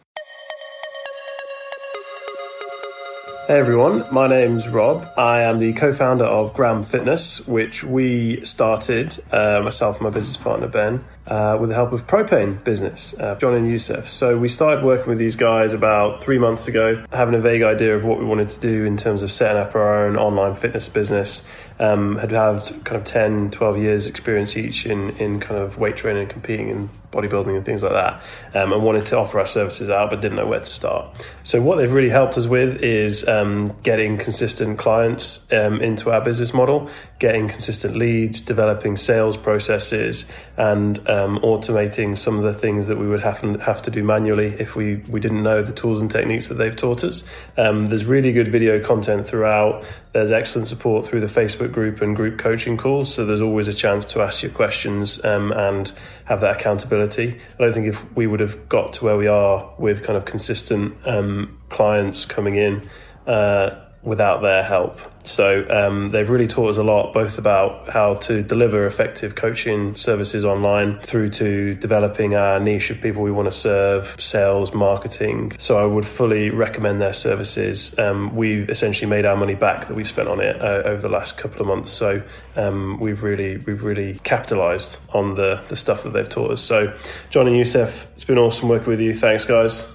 Hey 3.46 3.58
everyone, 3.58 4.06
my 4.10 4.26
name's 4.26 4.68
Rob. 4.68 5.06
I 5.18 5.42
am 5.42 5.58
the 5.58 5.74
co-founder 5.74 6.24
of 6.24 6.54
Gram 6.54 6.82
Fitness, 6.82 7.46
which 7.46 7.84
we 7.84 8.42
started, 8.42 9.22
uh, 9.30 9.60
myself 9.62 9.96
and 9.96 10.04
my 10.04 10.08
business 10.08 10.38
partner 10.38 10.66
Ben, 10.66 11.04
uh, 11.26 11.58
with 11.60 11.68
the 11.68 11.74
help 11.74 11.92
of 11.92 12.06
Propane 12.06 12.64
Business, 12.64 13.14
uh, 13.20 13.34
John 13.34 13.52
and 13.52 13.68
Yusuf. 13.68 14.08
So 14.08 14.38
we 14.38 14.48
started 14.48 14.82
working 14.82 15.10
with 15.10 15.18
these 15.18 15.36
guys 15.36 15.74
about 15.74 16.22
three 16.22 16.38
months 16.38 16.68
ago, 16.68 17.04
having 17.12 17.34
a 17.34 17.38
vague 17.38 17.62
idea 17.62 17.94
of 17.94 18.06
what 18.06 18.18
we 18.18 18.24
wanted 18.24 18.48
to 18.48 18.60
do 18.60 18.86
in 18.86 18.96
terms 18.96 19.22
of 19.22 19.30
setting 19.30 19.58
up 19.58 19.74
our 19.74 20.06
own 20.06 20.16
online 20.16 20.54
fitness 20.54 20.88
business. 20.88 21.44
Um, 21.78 22.16
had 22.16 22.30
had 22.30 22.60
kind 22.84 22.96
of 22.96 23.04
10, 23.04 23.50
12 23.50 23.76
years 23.76 24.06
experience 24.06 24.56
each 24.56 24.86
in, 24.86 25.10
in 25.18 25.38
kind 25.38 25.60
of 25.60 25.76
weight 25.76 25.96
training 25.96 26.22
and 26.22 26.30
competing 26.30 26.68
in 26.70 26.88
bodybuilding 27.14 27.56
and 27.56 27.64
things 27.64 27.82
like 27.82 27.92
that, 27.92 28.22
um, 28.54 28.72
and 28.72 28.82
wanted 28.82 29.06
to 29.06 29.16
offer 29.16 29.38
our 29.38 29.46
services 29.46 29.88
out, 29.88 30.10
but 30.10 30.20
didn't 30.20 30.36
know 30.36 30.46
where 30.46 30.60
to 30.60 30.66
start. 30.66 31.26
So 31.44 31.60
what 31.60 31.76
they've 31.76 31.92
really 31.92 32.10
helped 32.10 32.36
us 32.36 32.46
with 32.46 32.82
is 32.82 33.26
um, 33.28 33.76
getting 33.82 34.18
consistent 34.18 34.78
clients 34.78 35.44
um, 35.52 35.80
into 35.80 36.10
our 36.10 36.20
business 36.20 36.52
model, 36.52 36.90
getting 37.18 37.48
consistent 37.48 37.96
leads, 37.96 38.40
developing 38.42 38.96
sales 38.96 39.36
processes, 39.36 40.26
and 40.56 40.98
um, 41.08 41.38
automating 41.38 42.18
some 42.18 42.38
of 42.38 42.44
the 42.44 42.54
things 42.54 42.86
that 42.88 42.98
we 42.98 43.06
would 43.06 43.20
have, 43.20 43.40
have 43.60 43.82
to 43.82 43.90
do 43.90 44.02
manually 44.02 44.56
if 44.58 44.76
we, 44.76 44.96
we 45.08 45.20
didn't 45.20 45.42
know 45.42 45.62
the 45.62 45.72
tools 45.72 46.00
and 46.00 46.10
techniques 46.10 46.48
that 46.48 46.54
they've 46.54 46.76
taught 46.76 47.04
us. 47.04 47.24
Um, 47.56 47.86
there's 47.86 48.06
really 48.06 48.32
good 48.32 48.48
video 48.48 48.82
content 48.82 49.26
throughout. 49.26 49.84
There's 50.14 50.30
excellent 50.30 50.68
support 50.68 51.08
through 51.08 51.22
the 51.22 51.26
Facebook 51.26 51.72
group 51.72 52.00
and 52.00 52.14
group 52.14 52.38
coaching 52.38 52.76
calls, 52.76 53.12
so 53.12 53.26
there's 53.26 53.40
always 53.40 53.66
a 53.66 53.74
chance 53.74 54.06
to 54.12 54.22
ask 54.22 54.44
your 54.44 54.52
questions 54.52 55.22
um, 55.24 55.50
and 55.50 55.90
have 56.24 56.40
that 56.42 56.60
accountability. 56.60 57.40
I 57.58 57.64
don't 57.64 57.72
think 57.72 57.88
if 57.88 58.16
we 58.16 58.28
would 58.28 58.38
have 58.38 58.68
got 58.68 58.92
to 58.92 59.04
where 59.04 59.16
we 59.16 59.26
are 59.26 59.74
with 59.76 60.04
kind 60.04 60.16
of 60.16 60.24
consistent 60.24 60.94
um, 61.04 61.60
clients 61.68 62.26
coming 62.26 62.54
in 62.54 62.88
uh, 63.26 63.70
without 64.04 64.40
their 64.40 64.62
help. 64.62 65.00
So 65.24 65.66
um, 65.70 66.10
they've 66.10 66.28
really 66.28 66.46
taught 66.46 66.70
us 66.70 66.76
a 66.76 66.82
lot, 66.82 67.12
both 67.12 67.38
about 67.38 67.88
how 67.88 68.14
to 68.14 68.42
deliver 68.42 68.86
effective 68.86 69.34
coaching 69.34 69.96
services 69.96 70.44
online 70.44 71.00
through 71.00 71.30
to 71.30 71.74
developing 71.74 72.34
our 72.34 72.60
niche 72.60 72.90
of 72.90 73.00
people 73.00 73.22
we 73.22 73.30
want 73.30 73.52
to 73.52 73.58
serve, 73.58 74.14
sales, 74.18 74.74
marketing. 74.74 75.52
So 75.58 75.78
I 75.78 75.84
would 75.84 76.06
fully 76.06 76.50
recommend 76.50 77.00
their 77.00 77.12
services. 77.12 77.98
Um, 77.98 78.36
we've 78.36 78.68
essentially 78.68 79.08
made 79.08 79.24
our 79.24 79.36
money 79.36 79.54
back 79.54 79.88
that 79.88 79.94
we've 79.94 80.08
spent 80.08 80.28
on 80.28 80.40
it 80.40 80.60
uh, 80.60 80.82
over 80.84 81.02
the 81.02 81.08
last 81.08 81.36
couple 81.36 81.60
of 81.60 81.66
months. 81.66 81.92
So 81.92 82.22
um, 82.56 83.00
we've 83.00 83.22
really 83.22 83.56
we've 83.56 83.82
really 83.82 84.18
capitalised 84.24 84.98
on 85.12 85.34
the 85.34 85.62
the 85.68 85.76
stuff 85.76 86.02
that 86.02 86.12
they've 86.12 86.28
taught 86.28 86.52
us. 86.52 86.62
So 86.62 86.96
John 87.30 87.46
and 87.46 87.56
Yusuf, 87.56 88.06
it's 88.12 88.24
been 88.24 88.38
awesome 88.38 88.68
working 88.68 88.88
with 88.88 89.00
you. 89.00 89.14
Thanks, 89.14 89.44
guys. 89.44 89.86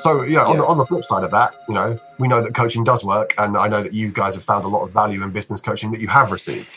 So 0.00 0.22
yeah, 0.22 0.44
on 0.44 0.58
the 0.58 0.66
on 0.66 0.78
the 0.78 0.86
flip 0.86 1.04
side 1.04 1.24
of 1.24 1.30
that, 1.32 1.54
you 1.68 1.74
know, 1.74 1.98
we 2.18 2.28
know 2.28 2.42
that 2.42 2.54
coaching 2.54 2.84
does 2.84 3.04
work, 3.04 3.34
and 3.38 3.56
I 3.56 3.68
know 3.68 3.82
that 3.82 3.92
you 3.92 4.10
guys 4.10 4.34
have 4.34 4.44
found 4.44 4.64
a 4.64 4.68
lot 4.68 4.82
of 4.82 4.92
value 4.92 5.22
in 5.22 5.30
business 5.30 5.60
coaching 5.60 5.90
that 5.92 6.00
you 6.00 6.08
have 6.08 6.30
received. 6.30 6.68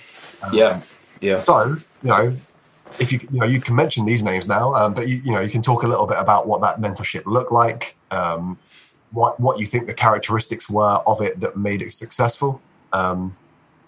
Um, 0.42 0.54
Yeah, 0.54 0.82
yeah, 1.20 1.42
So 1.44 1.78
you 2.04 2.10
know, 2.10 2.36
if 3.00 3.12
you 3.12 3.20
you 3.32 3.40
know 3.40 3.46
you 3.46 3.62
can 3.62 3.76
mention 3.76 4.06
these 4.06 4.24
names 4.24 4.48
now, 4.48 4.74
um, 4.76 4.94
but 4.94 5.08
you 5.08 5.18
you 5.18 5.32
know 5.32 5.42
you 5.42 5.52
can 5.52 5.62
talk 5.62 5.84
a 5.84 5.88
little 5.88 6.08
bit 6.08 6.18
about 6.18 6.48
what 6.48 6.62
that 6.62 6.80
mentorship 6.80 7.26
looked 7.26 7.52
like, 7.52 7.96
um, 8.10 8.58
what 9.12 9.40
what 9.40 9.60
you 9.60 9.68
think 9.68 9.88
the 9.88 9.94
characteristics 9.94 10.70
were 10.70 11.02
of 11.06 11.22
it 11.22 11.40
that 11.40 11.58
made 11.58 11.82
it 11.82 11.94
successful, 11.94 12.62
um, 12.94 13.36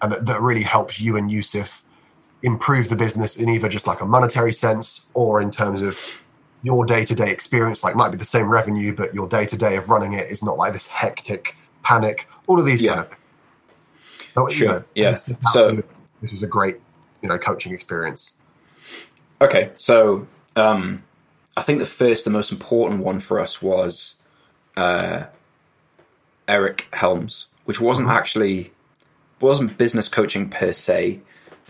and 0.02 0.12
that, 0.12 0.26
that 0.26 0.40
really 0.40 0.62
helps 0.62 1.00
you 1.00 1.16
and 1.16 1.30
Yusuf 1.30 1.82
improve 2.42 2.88
the 2.88 2.96
business 2.96 3.36
in 3.36 3.48
either 3.48 3.68
just 3.68 3.86
like 3.86 4.00
a 4.02 4.06
monetary 4.06 4.52
sense 4.52 5.06
or 5.14 5.40
in 5.40 5.50
terms 5.50 5.80
of 5.80 5.98
your 6.64 6.84
day-to-day 6.84 7.30
experience 7.30 7.84
like 7.84 7.94
might 7.94 8.10
be 8.10 8.16
the 8.18 8.24
same 8.24 8.48
revenue 8.48 8.92
but 8.92 9.14
your 9.14 9.28
day-to-day 9.28 9.76
of 9.76 9.88
running 9.90 10.14
it 10.14 10.28
is 10.32 10.42
not 10.42 10.56
like 10.58 10.72
this 10.72 10.86
hectic 10.86 11.54
panic 11.84 12.26
all 12.48 12.58
of 12.58 12.66
these 12.66 12.82
Yeah. 12.82 12.94
kind 12.94 13.06
of 13.06 13.14
so, 14.34 14.48
you 14.48 14.50
Sure, 14.56 14.68
know, 14.72 14.84
yeah. 14.96 15.10
this 15.12 15.30
So- 15.52 15.82
this 16.22 16.32
was 16.32 16.42
a 16.42 16.46
great 16.48 16.80
you 17.22 17.28
know 17.28 17.38
coaching 17.38 17.72
experience 17.72 18.34
Okay, 19.40 19.70
so 19.76 20.26
um, 20.56 21.02
I 21.56 21.62
think 21.62 21.80
the 21.80 21.84
first, 21.86 22.24
the 22.24 22.30
most 22.30 22.50
important 22.52 23.02
one 23.02 23.20
for 23.20 23.40
us 23.40 23.60
was 23.60 24.14
uh, 24.76 25.24
Eric 26.48 26.86
Helms, 26.92 27.46
which 27.64 27.80
wasn't 27.80 28.08
actually 28.08 28.72
wasn't 29.40 29.76
business 29.76 30.08
coaching 30.08 30.48
per 30.48 30.72
se. 30.72 31.20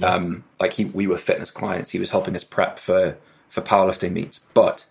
Um, 0.02 0.44
like 0.60 0.74
he, 0.74 0.84
we 0.84 1.06
were 1.06 1.16
fitness 1.16 1.50
clients. 1.50 1.90
He 1.90 1.98
was 1.98 2.10
helping 2.10 2.36
us 2.36 2.44
prep 2.44 2.78
for 2.78 3.16
for 3.54 3.62
powerlifting 3.62 4.12
meets, 4.12 4.40
but 4.52 4.86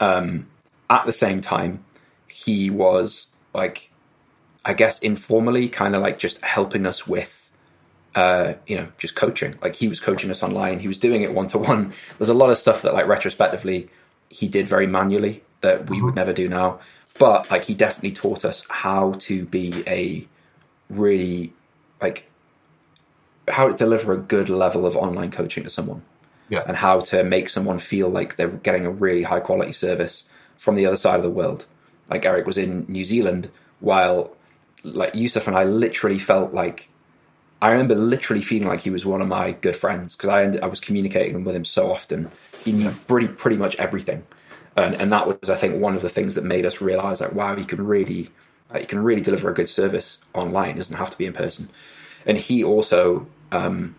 um, 0.00 0.48
at 0.90 1.06
the 1.06 1.12
same 1.12 1.40
time, 1.40 1.84
he 2.28 2.70
was 2.70 3.28
like, 3.54 3.90
I 4.64 4.74
guess, 4.74 4.98
informally, 4.98 5.68
kind 5.68 5.94
of 5.94 6.02
like 6.02 6.18
just 6.18 6.40
helping 6.42 6.86
us 6.86 7.06
with 7.06 7.44
uh, 8.14 8.54
you 8.66 8.76
know, 8.76 8.88
just 8.98 9.16
coaching. 9.16 9.54
Like 9.62 9.74
he 9.74 9.88
was 9.88 10.00
coaching 10.00 10.30
us 10.30 10.42
online. 10.42 10.78
He 10.78 10.88
was 10.88 10.98
doing 10.98 11.22
it 11.22 11.32
one 11.32 11.48
to 11.48 11.58
one. 11.58 11.92
There's 12.18 12.28
a 12.28 12.34
lot 12.34 12.50
of 12.50 12.58
stuff 12.58 12.82
that, 12.82 12.94
like, 12.94 13.06
retrospectively, 13.06 13.88
he 14.28 14.46
did 14.48 14.68
very 14.68 14.86
manually 14.86 15.42
that 15.62 15.90
we 15.90 16.00
would 16.00 16.14
never 16.14 16.32
do 16.32 16.48
now. 16.48 16.80
But 17.18 17.50
like, 17.50 17.64
he 17.64 17.74
definitely 17.74 18.12
taught 18.12 18.44
us 18.44 18.64
how 18.68 19.12
to 19.20 19.44
be 19.44 19.84
a 19.86 20.26
really 20.90 21.52
like 22.00 22.28
how 23.48 23.68
to 23.68 23.74
deliver 23.74 24.12
a 24.12 24.18
good 24.18 24.48
level 24.48 24.86
of 24.86 24.96
online 24.96 25.30
coaching 25.30 25.64
to 25.64 25.70
someone. 25.70 26.02
Yeah. 26.48 26.62
And 26.66 26.76
how 26.76 27.00
to 27.00 27.24
make 27.24 27.48
someone 27.48 27.78
feel 27.78 28.08
like 28.08 28.36
they're 28.36 28.48
getting 28.48 28.86
a 28.86 28.90
really 28.90 29.22
high 29.22 29.40
quality 29.40 29.72
service 29.72 30.24
from 30.58 30.74
the 30.76 30.86
other 30.86 30.96
side 30.96 31.16
of 31.16 31.22
the 31.22 31.30
world. 31.30 31.66
Like 32.10 32.26
Eric 32.26 32.46
was 32.46 32.58
in 32.58 32.84
New 32.88 33.04
Zealand 33.04 33.50
while 33.80 34.36
like 34.82 35.14
Yusuf 35.14 35.46
and 35.46 35.56
I 35.56 35.64
literally 35.64 36.18
felt 36.18 36.52
like 36.52 36.88
I 37.62 37.70
remember 37.70 37.94
literally 37.94 38.42
feeling 38.42 38.68
like 38.68 38.80
he 38.80 38.90
was 38.90 39.06
one 39.06 39.22
of 39.22 39.28
my 39.28 39.52
good 39.52 39.74
friends 39.74 40.14
because 40.14 40.28
I 40.28 40.42
ended, 40.42 40.60
I 40.60 40.66
was 40.66 40.80
communicating 40.80 41.44
with 41.44 41.56
him 41.56 41.64
so 41.64 41.90
often. 41.90 42.30
He 42.62 42.72
knew 42.72 42.90
pretty 43.06 43.28
pretty 43.28 43.56
much 43.56 43.76
everything, 43.76 44.22
and 44.76 44.94
and 44.96 45.10
that 45.12 45.26
was 45.26 45.48
I 45.48 45.56
think 45.56 45.80
one 45.80 45.96
of 45.96 46.02
the 46.02 46.10
things 46.10 46.34
that 46.34 46.44
made 46.44 46.66
us 46.66 46.82
realize 46.82 47.22
like 47.22 47.32
wow 47.32 47.56
you 47.56 47.64
can 47.64 47.86
really 47.86 48.30
like, 48.70 48.82
you 48.82 48.86
can 48.88 49.02
really 49.02 49.22
deliver 49.22 49.50
a 49.50 49.54
good 49.54 49.68
service 49.68 50.18
online. 50.34 50.70
It 50.70 50.76
doesn't 50.76 50.96
have 50.96 51.10
to 51.10 51.16
be 51.16 51.26
in 51.26 51.32
person. 51.32 51.70
And 52.26 52.36
he 52.36 52.64
also 52.64 53.26
um, 53.52 53.94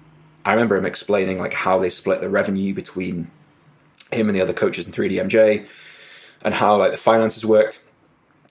I 0.46 0.54
remember 0.54 0.78
him 0.78 0.86
explaining 0.86 1.40
like 1.40 1.54
how 1.54 1.80
they 1.80 1.90
split 1.90 2.22
the 2.22 2.30
revenue 2.30 2.74
between 2.74 3.30
him 4.12 4.30
and 4.30 4.36
the 4.36 4.42
other 4.42 4.54
coaches 4.54 4.86
in 4.88 4.94
3DMJ 4.94 5.68
and 6.44 6.54
how 6.54 6.78
like 6.78 6.92
the 6.92 6.98
finances 6.98 7.46
worked. 7.46 7.82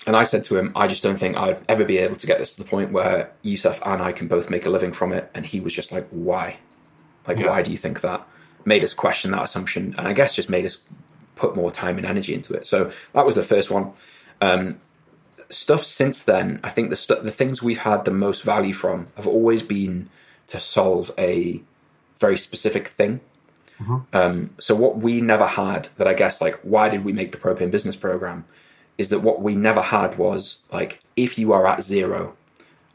And 0.06 0.16
I 0.16 0.24
said 0.24 0.44
to 0.44 0.58
him, 0.58 0.72
I 0.76 0.86
just 0.88 1.02
don't 1.02 1.18
think 1.18 1.36
I'd 1.36 1.62
ever 1.68 1.84
be 1.84 1.98
able 1.98 2.16
to 2.16 2.26
get 2.26 2.38
this 2.38 2.56
to 2.56 2.62
the 2.62 2.68
point 2.68 2.92
where 2.92 3.30
Yusuf 3.42 3.80
and 3.86 4.02
I 4.02 4.12
can 4.12 4.28
both 4.28 4.50
make 4.50 4.66
a 4.66 4.70
living 4.70 4.92
from 4.92 5.12
it. 5.12 5.30
And 5.34 5.46
he 5.46 5.60
was 5.60 5.72
just 5.72 5.92
like, 5.92 6.06
why? 6.10 6.58
Like, 7.26 7.38
Yeah. 7.38 7.48
why 7.48 7.62
do 7.62 7.70
you 7.70 7.78
think 7.78 8.00
that? 8.02 8.26
Made 8.66 8.84
us 8.84 8.92
question 8.92 9.30
that 9.30 9.44
assumption. 9.44 9.94
And 9.96 10.06
I 10.06 10.12
guess 10.12 10.34
just 10.34 10.50
made 10.50 10.66
us 10.66 10.78
put 11.36 11.56
more 11.56 11.70
time 11.70 11.96
and 11.96 12.06
energy 12.06 12.34
into 12.34 12.54
it. 12.54 12.66
So 12.66 12.90
that 13.14 13.24
was 13.24 13.36
the 13.36 13.42
first 13.42 13.70
one. 13.70 13.92
Um, 14.42 14.80
stuff 15.48 15.84
since 15.84 16.22
then, 16.24 16.60
I 16.64 16.70
think 16.70 16.90
the, 16.90 16.96
stu- 16.96 17.20
the 17.22 17.30
things 17.30 17.62
we've 17.62 17.78
had 17.78 18.04
the 18.04 18.10
most 18.10 18.42
value 18.42 18.74
from 18.74 19.06
have 19.16 19.26
always 19.26 19.62
been 19.62 20.10
to 20.48 20.60
solve 20.60 21.12
a 21.18 21.62
very 22.20 22.38
specific 22.38 22.88
thing. 22.88 23.20
Um, 24.12 24.50
so 24.58 24.74
what 24.74 24.98
we 24.98 25.20
never 25.20 25.46
had 25.46 25.88
that 25.96 26.06
I 26.06 26.14
guess 26.14 26.40
like 26.40 26.58
why 26.62 26.88
did 26.88 27.04
we 27.04 27.12
make 27.12 27.32
the 27.32 27.38
propane 27.38 27.70
business 27.70 27.96
program 27.96 28.44
is 28.98 29.08
that 29.08 29.20
what 29.20 29.42
we 29.42 29.56
never 29.56 29.82
had 29.82 30.16
was 30.16 30.58
like 30.72 31.00
if 31.16 31.38
you 31.38 31.52
are 31.52 31.66
at 31.66 31.82
zero 31.82 32.36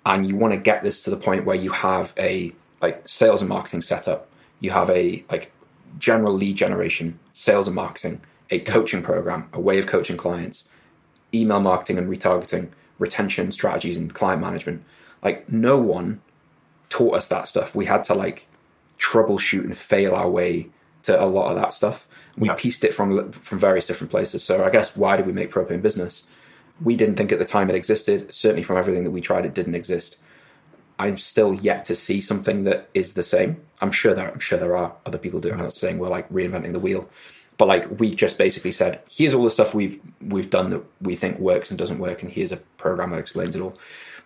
and 0.06 0.28
you 0.28 0.36
want 0.38 0.54
to 0.54 0.58
get 0.60 0.82
this 0.84 1.04
to 1.04 1.10
the 1.10 1.18
point 1.18 1.46
where 1.46 1.56
you 1.56 1.72
have 1.72 2.14
a 2.18 2.54
like 2.82 3.04
sales 3.08 3.42
and 3.42 3.50
marketing 3.50 3.82
setup, 3.82 4.30
you 4.62 4.72
have 4.72 4.90
a 4.90 5.24
like 5.30 5.52
general 5.98 6.34
lead 6.34 6.56
generation, 6.56 7.20
sales 7.34 7.68
and 7.68 7.76
marketing, 7.76 8.22
a 8.50 8.60
coaching 8.60 9.02
program, 9.04 9.50
a 9.54 9.60
way 9.60 9.78
of 9.78 9.88
coaching 9.88 10.18
clients, 10.18 10.64
email 11.34 11.60
marketing 11.60 11.98
and 11.98 12.10
retargeting, 12.10 12.70
retention 12.98 13.52
strategies 13.52 13.98
and 13.98 14.14
client 14.14 14.42
management. 14.42 14.84
Like 15.22 15.50
no 15.50 15.78
one 15.78 16.22
taught 16.90 17.16
us 17.16 17.28
that 17.28 17.48
stuff. 17.48 17.76
We 17.76 17.86
had 17.86 18.04
to 18.06 18.14
like 18.14 18.48
troubleshoot 19.00 19.66
and 19.66 19.78
fail 19.78 20.16
our 20.16 20.30
way 20.30 20.70
to 21.04 21.22
a 21.22 21.26
lot 21.28 21.52
of 21.52 21.58
that 21.62 21.74
stuff. 21.74 22.08
We 22.38 22.50
Yeah. 22.50 22.56
pieced 22.58 22.86
it 22.86 22.94
from 22.96 23.32
from 23.34 23.60
various 23.60 23.88
different 23.88 24.12
places. 24.12 24.44
So 24.44 24.64
I 24.66 24.72
guess 24.72 24.96
why 24.96 25.18
did 25.18 25.28
we 25.28 25.34
make 25.34 25.52
propane 25.52 25.82
business? 25.82 26.24
We 26.82 26.96
didn't 26.98 27.16
think 27.18 27.32
at 27.32 27.40
the 27.40 27.46
time 27.46 27.70
it 27.70 27.76
existed. 27.76 28.34
Certainly 28.34 28.64
from 28.64 28.78
everything 28.78 29.06
that 29.06 29.12
we 29.12 29.22
tried, 29.22 29.46
it 29.46 29.56
didn't 29.56 29.76
exist. 29.76 30.18
I'm 31.00 31.18
still 31.18 31.54
yet 31.54 31.86
to 31.86 31.96
see 31.96 32.22
something 32.22 32.64
that 32.64 32.90
is 32.94 33.14
the 33.14 33.24
same. 33.24 33.62
I'm 33.82 33.92
sure 33.92 34.14
there 34.16 34.32
I'm 34.32 34.40
sure 34.40 34.60
there 34.60 34.78
are 34.78 34.96
other 35.06 35.20
people 35.20 35.40
doing. 35.42 35.56
it. 35.56 35.60
I'm 35.60 35.66
not 35.66 35.76
saying 35.76 36.00
we're 36.00 36.08
like 36.10 36.30
reinventing 36.32 36.74
the 36.74 36.80
wheel, 36.80 37.10
but 37.58 37.68
like 37.68 38.00
we 38.00 38.16
just 38.16 38.38
basically 38.38 38.74
said, 38.74 39.02
here's 39.10 39.34
all 39.36 39.46
the 39.46 39.52
stuff 39.52 39.74
we've 39.76 40.00
we've 40.22 40.50
done 40.50 40.72
that 40.72 40.84
we 41.02 41.16
think 41.16 41.40
works 41.40 41.70
and 41.72 41.80
doesn't 41.80 42.00
work, 42.00 42.24
and 42.24 42.32
here's 42.32 42.52
a 42.54 42.58
program 42.78 43.12
that 43.12 43.20
explains 43.20 43.56
it 43.56 43.62
all. 43.62 43.78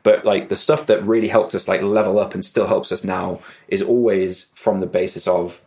But 0.04 0.26
like 0.26 0.50
the 0.50 0.56
stuff 0.56 0.88
that 0.88 1.06
really 1.06 1.30
helped 1.30 1.56
us 1.56 1.68
like 1.68 1.82
level 1.82 2.20
up 2.20 2.34
and 2.34 2.44
still 2.44 2.68
helps 2.68 2.92
us 2.92 3.04
now 3.04 3.40
is 3.70 3.82
always 3.82 4.48
from 4.54 4.80
the 4.80 4.86
basis 4.86 5.28
of 5.28 5.62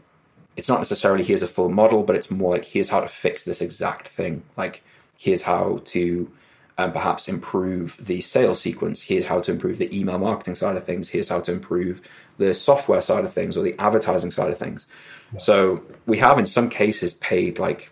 it's 0.56 0.68
not 0.68 0.78
necessarily 0.78 1.24
here's 1.24 1.42
a 1.42 1.48
full 1.48 1.68
model, 1.70 2.02
but 2.02 2.16
it's 2.16 2.30
more 2.30 2.52
like 2.52 2.64
here's 2.64 2.88
how 2.88 3.00
to 3.00 3.08
fix 3.08 3.44
this 3.44 3.60
exact 3.60 4.08
thing. 4.08 4.42
Like 4.56 4.82
here's 5.16 5.42
how 5.42 5.80
to 5.86 6.30
um, 6.78 6.92
perhaps 6.92 7.28
improve 7.28 7.96
the 8.00 8.20
sales 8.20 8.60
sequence. 8.60 9.02
Here's 9.02 9.26
how 9.26 9.40
to 9.40 9.52
improve 9.52 9.78
the 9.78 9.94
email 9.98 10.18
marketing 10.18 10.54
side 10.54 10.76
of 10.76 10.84
things. 10.84 11.08
Here's 11.08 11.28
how 11.28 11.40
to 11.40 11.52
improve 11.52 12.02
the 12.38 12.52
software 12.54 13.00
side 13.00 13.24
of 13.24 13.32
things 13.32 13.56
or 13.56 13.62
the 13.62 13.78
advertising 13.78 14.30
side 14.30 14.50
of 14.50 14.58
things. 14.58 14.86
So 15.38 15.82
we 16.06 16.18
have 16.18 16.38
in 16.38 16.46
some 16.46 16.68
cases 16.68 17.14
paid 17.14 17.58
like 17.58 17.90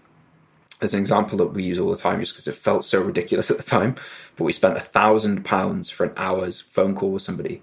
as 0.81 0.95
an 0.95 1.01
example 1.01 1.39
that 1.39 1.49
we 1.49 1.63
use 1.65 1.79
all 1.79 1.91
the 1.91 1.97
time 1.97 2.21
just 2.21 2.33
because 2.33 2.47
it 2.49 2.57
felt 2.57 2.85
so 2.85 3.01
ridiculous 3.01 3.51
at 3.51 3.57
the 3.57 3.63
time. 3.63 3.97
But 4.37 4.45
we 4.45 4.53
spent 4.53 4.77
a 4.77 4.81
thousand 4.81 5.45
pounds 5.45 5.91
for 5.91 6.05
an 6.05 6.13
hour's 6.17 6.61
phone 6.61 6.95
call 6.95 7.13
with 7.13 7.23
somebody 7.23 7.63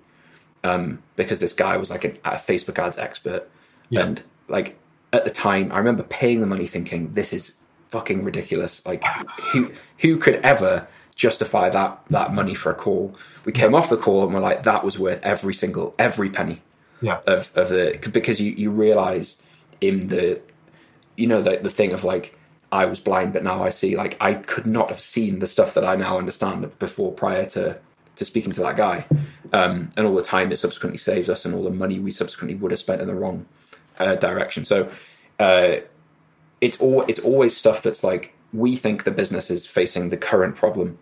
um, 0.63 1.01
because 1.15 1.39
this 1.39 1.53
guy 1.53 1.77
was 1.77 1.89
like 1.89 2.03
an, 2.03 2.17
a 2.23 2.31
Facebook 2.35 2.79
ads 2.79 2.97
expert. 2.97 3.49
Yeah. 3.89 4.01
And 4.01 4.23
like 4.47 4.77
at 5.11 5.23
the 5.25 5.29
time, 5.31 5.71
I 5.71 5.77
remember 5.79 6.03
paying 6.03 6.39
the 6.41 6.47
money 6.47 6.67
thinking, 6.67 7.11
this 7.13 7.33
is 7.33 7.55
fucking 7.89 8.23
ridiculous. 8.23 8.81
Like 8.85 9.03
who 9.51 9.71
who 9.99 10.17
could 10.17 10.35
ever 10.37 10.87
justify 11.15 11.69
that 11.69 12.01
that 12.09 12.33
money 12.33 12.55
for 12.55 12.69
a 12.69 12.75
call? 12.75 13.15
We 13.43 13.51
came 13.51 13.75
off 13.75 13.89
the 13.89 13.97
call 13.97 14.23
and 14.23 14.33
we're 14.33 14.39
like, 14.39 14.63
that 14.63 14.83
was 14.85 14.97
worth 14.97 15.19
every 15.23 15.53
single 15.53 15.93
every 15.99 16.29
penny 16.29 16.61
Yeah. 17.01 17.19
of 17.27 17.51
of 17.55 17.67
the 17.69 17.99
because 18.13 18.39
you 18.39 18.51
you 18.53 18.71
realize 18.71 19.35
in 19.81 20.07
the 20.07 20.39
you 21.17 21.27
know 21.27 21.41
the 21.41 21.57
the 21.57 21.69
thing 21.69 21.91
of 21.91 22.05
like 22.05 22.37
I 22.71 22.85
was 22.85 22.99
blind 22.99 23.33
but 23.33 23.43
now 23.43 23.63
I 23.63 23.69
see. 23.69 23.95
Like 23.95 24.17
I 24.21 24.33
could 24.35 24.65
not 24.65 24.89
have 24.89 25.01
seen 25.01 25.39
the 25.39 25.47
stuff 25.47 25.73
that 25.73 25.85
I 25.85 25.95
now 25.95 26.17
understand 26.17 26.77
before 26.79 27.11
prior 27.11 27.45
to 27.47 27.77
to 28.15 28.25
speaking 28.25 28.51
to 28.53 28.61
that 28.61 28.77
guy. 28.77 29.05
Um, 29.53 29.89
and 29.97 30.05
all 30.07 30.15
the 30.15 30.23
time 30.23 30.51
it 30.51 30.57
subsequently 30.57 30.97
saves 30.97 31.29
us 31.29 31.45
and 31.45 31.53
all 31.55 31.63
the 31.63 31.69
money 31.69 31.99
we 31.99 32.11
subsequently 32.11 32.55
would 32.55 32.71
have 32.71 32.79
spent 32.79 33.01
in 33.01 33.07
the 33.07 33.15
wrong 33.15 33.45
uh, 33.99 34.15
direction. 34.15 34.65
So 34.65 34.89
uh, 35.39 35.77
it's 36.61 36.77
all 36.79 37.03
it's 37.07 37.19
always 37.19 37.55
stuff 37.55 37.81
that's 37.81 38.03
like 38.03 38.33
we 38.53 38.75
think 38.75 39.03
the 39.03 39.11
business 39.11 39.49
is 39.49 39.65
facing 39.65 40.09
the 40.09 40.17
current 40.17 40.55
problem. 40.55 40.97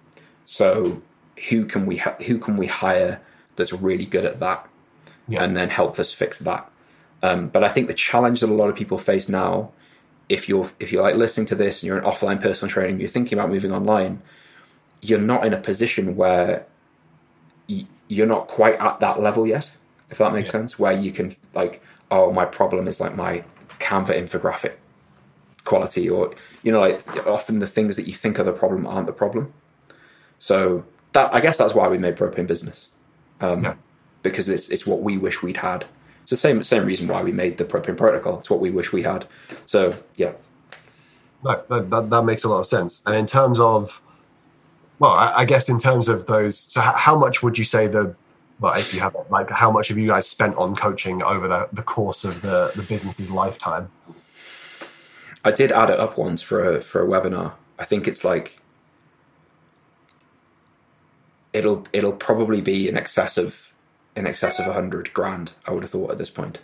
So 0.46 1.02
who 1.50 1.66
can 1.66 1.86
we 1.86 1.98
ha- 1.98 2.18
who 2.26 2.38
can 2.40 2.58
we 2.58 2.68
hire 2.68 3.22
that's 3.56 3.74
really 3.74 4.06
good 4.06 4.26
at 4.26 4.40
that? 4.40 4.66
Yeah. 5.30 5.44
and 5.44 5.56
then 5.56 5.70
help 5.70 6.00
us 6.00 6.12
fix 6.12 6.40
that. 6.40 6.70
Um, 7.22 7.50
but 7.50 7.64
I 7.64 7.70
think 7.70 7.88
the 7.88 7.94
challenge 7.94 8.40
that 8.40 8.50
a 8.50 8.54
lot 8.54 8.70
of 8.70 8.76
people 8.76 8.98
face 8.98 9.30
now, 9.30 9.72
if 10.30 10.48
you're 10.48 10.70
if 10.80 10.92
you're 10.92 11.02
like 11.04 11.16
listening 11.16 11.48
to 11.48 11.56
this 11.56 11.82
and 11.82 11.88
you're 11.88 11.98
an 11.98 12.06
offline 12.06 12.42
personal 12.42 12.72
trainer, 12.72 12.98
you're 12.98 13.10
thinking 13.10 13.38
about 13.38 13.50
moving 13.50 13.72
online, 13.74 14.22
you're 15.02 15.20
not 15.20 15.46
in 15.46 15.54
a 15.54 15.58
position 15.58 16.16
where 16.16 16.66
you're 18.08 18.28
not 18.28 18.48
quite 18.48 18.76
at 18.76 19.00
that 19.00 19.22
level 19.22 19.46
yet. 19.48 19.72
If 20.10 20.18
that 20.18 20.34
makes 20.34 20.50
sense, 20.50 20.80
where 20.80 20.92
you 20.94 21.12
can 21.12 21.36
like, 21.54 21.82
oh, 22.10 22.32
my 22.32 22.46
problem 22.46 22.88
is 22.88 23.00
like 23.00 23.16
my 23.16 23.44
Canva 23.80 24.10
infographic 24.10 24.74
quality, 25.66 26.10
or 26.10 26.34
you 26.64 26.72
know, 26.72 26.80
like 26.80 27.28
often 27.28 27.60
the 27.60 27.68
things 27.68 27.96
that 27.96 28.08
you 28.08 28.14
think 28.14 28.40
are 28.40 28.44
the 28.44 28.52
problem 28.52 28.88
aren't 28.88 29.08
the 29.08 29.14
problem. 29.14 29.54
So 30.40 30.84
that 31.14 31.34
I 31.34 31.40
guess 31.42 31.58
that's 31.58 31.74
why 31.74 31.88
we 31.88 31.98
made 31.98 32.16
propane 32.16 32.48
business, 32.48 32.88
um, 33.42 33.64
Yeah. 33.64 33.76
because 34.24 34.50
it's 34.50 34.70
it's 34.70 34.86
what 34.88 35.02
we 35.02 35.18
wish 35.18 35.44
we'd 35.44 35.58
had. 35.58 35.86
It's 36.30 36.42
the 36.42 36.48
same 36.48 36.64
same 36.64 36.86
reason 36.86 37.08
why 37.08 37.24
we 37.24 37.32
made 37.32 37.58
the 37.58 37.66
propane 37.66 37.98
protocol. 37.98 38.38
It's 38.38 38.52
what 38.52 38.60
we 38.60 38.70
wish 38.70 38.94
we 38.94 39.02
had. 39.02 39.26
So 39.66 39.94
yeah, 40.16 40.34
No, 41.44 41.64
that, 41.70 41.90
that, 41.90 42.10
that 42.12 42.22
makes 42.24 42.44
a 42.44 42.50
lot 42.50 42.60
of 42.60 42.68
sense. 42.68 43.02
And 43.08 43.16
in 43.16 43.26
terms 43.26 43.60
of, 43.60 44.00
well, 45.00 45.14
I, 45.14 45.38
I 45.38 45.46
guess 45.46 45.70
in 45.70 45.80
terms 45.80 46.08
of 46.08 46.28
those, 46.28 46.60
so 46.70 46.82
how, 46.82 46.92
how 46.94 47.18
much 47.18 47.42
would 47.42 47.58
you 47.58 47.64
say 47.66 47.88
the, 47.88 48.16
well, 48.60 48.76
if 48.76 48.94
you 48.94 49.00
have 49.00 49.16
like 49.32 49.50
how 49.50 49.72
much 49.72 49.88
have 49.88 49.98
you 49.98 50.08
guys 50.08 50.28
spent 50.28 50.56
on 50.58 50.76
coaching 50.76 51.24
over 51.24 51.48
the, 51.48 51.68
the 51.74 51.82
course 51.82 52.24
of 52.26 52.44
the, 52.44 52.72
the 52.76 52.84
business's 52.84 53.32
lifetime? 53.32 53.90
I 55.44 55.52
did 55.52 55.72
add 55.72 55.90
it 55.90 56.00
up 56.00 56.20
once 56.20 56.44
for 56.44 56.76
a 56.76 56.84
for 56.84 57.04
a 57.04 57.08
webinar. 57.08 57.54
I 57.80 57.86
think 57.86 58.08
it's 58.08 58.24
like 58.24 58.60
it'll 61.54 61.88
it'll 61.92 62.14
probably 62.14 62.62
be 62.62 62.88
in 62.88 62.98
excess 62.98 63.36
of 63.38 63.66
in 64.20 64.28
excess 64.28 64.60
of 64.60 64.68
a 64.68 64.74
hundred 64.74 65.12
grand. 65.14 65.52
I 65.66 65.72
would 65.72 65.84
have 65.84 65.90
thought 65.90 66.12
at 66.12 66.18
this 66.18 66.30
point. 66.30 66.60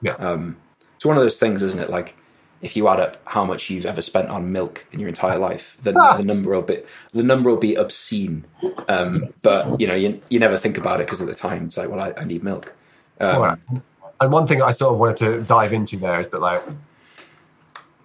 Yeah. 0.00 0.14
Um, 0.14 0.56
it's 0.96 1.04
one 1.04 1.16
of 1.16 1.22
those 1.22 1.38
things, 1.38 1.62
isn't 1.62 1.80
it? 1.80 1.90
Like 1.90 2.16
if 2.62 2.76
you 2.76 2.88
add 2.88 3.00
up 3.00 3.16
how 3.24 3.44
much 3.44 3.70
you've 3.70 3.86
ever 3.86 4.02
spent 4.02 4.28
on 4.28 4.52
milk 4.52 4.86
in 4.92 5.00
your 5.00 5.08
entire 5.08 5.38
life, 5.48 5.76
then 5.82 5.96
Ah. 5.98 6.16
the 6.16 6.22
number 6.24 6.50
will 6.50 6.62
be 6.62 6.82
the 7.12 7.22
number 7.22 7.50
will 7.50 7.56
be 7.56 7.74
obscene. 7.74 8.44
Um, 8.88 9.28
but 9.42 9.80
you 9.80 9.86
know, 9.86 9.94
you 9.94 10.20
you 10.30 10.38
never 10.38 10.56
think 10.56 10.78
about 10.78 11.00
it 11.00 11.06
because 11.06 11.20
at 11.20 11.28
the 11.28 11.34
time 11.34 11.66
it's 11.66 11.76
like, 11.76 11.88
well, 11.90 12.00
I, 12.00 12.14
I 12.16 12.24
need 12.24 12.42
milk. 12.42 12.74
Um, 13.20 13.42
right. 13.42 13.58
And 14.20 14.30
one 14.32 14.46
thing 14.46 14.60
I 14.62 14.72
sort 14.72 14.92
of 14.92 14.98
wanted 15.00 15.16
to 15.18 15.40
dive 15.42 15.72
into 15.72 15.96
there 15.96 16.20
is 16.20 16.28
that 16.28 16.40
like, 16.40 16.62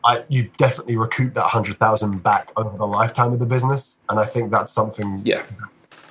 I 0.05 0.23
you 0.29 0.49
definitely 0.57 0.95
recoup 0.97 1.33
that 1.33 1.43
hundred 1.47 1.77
thousand 1.79 2.23
back 2.23 2.51
over 2.55 2.77
the 2.77 2.87
lifetime 2.87 3.33
of 3.33 3.39
the 3.39 3.45
business, 3.45 3.97
and 4.09 4.19
I 4.19 4.25
think 4.25 4.51
that's 4.51 4.71
something 4.71 5.21
Yeah, 5.25 5.43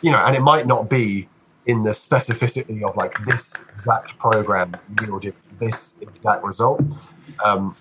you 0.02 0.10
know, 0.10 0.18
and 0.18 0.36
it 0.36 0.40
might 0.40 0.66
not 0.66 0.88
be 0.90 1.28
in 1.66 1.82
the 1.82 1.90
specificity 1.90 2.82
of 2.82 2.96
like 2.96 3.16
this 3.26 3.52
exact 3.74 4.18
program 4.18 4.76
yielded 5.00 5.34
this 5.58 5.94
exact 6.00 6.44
result. 6.44 6.82
Um, 7.44 7.76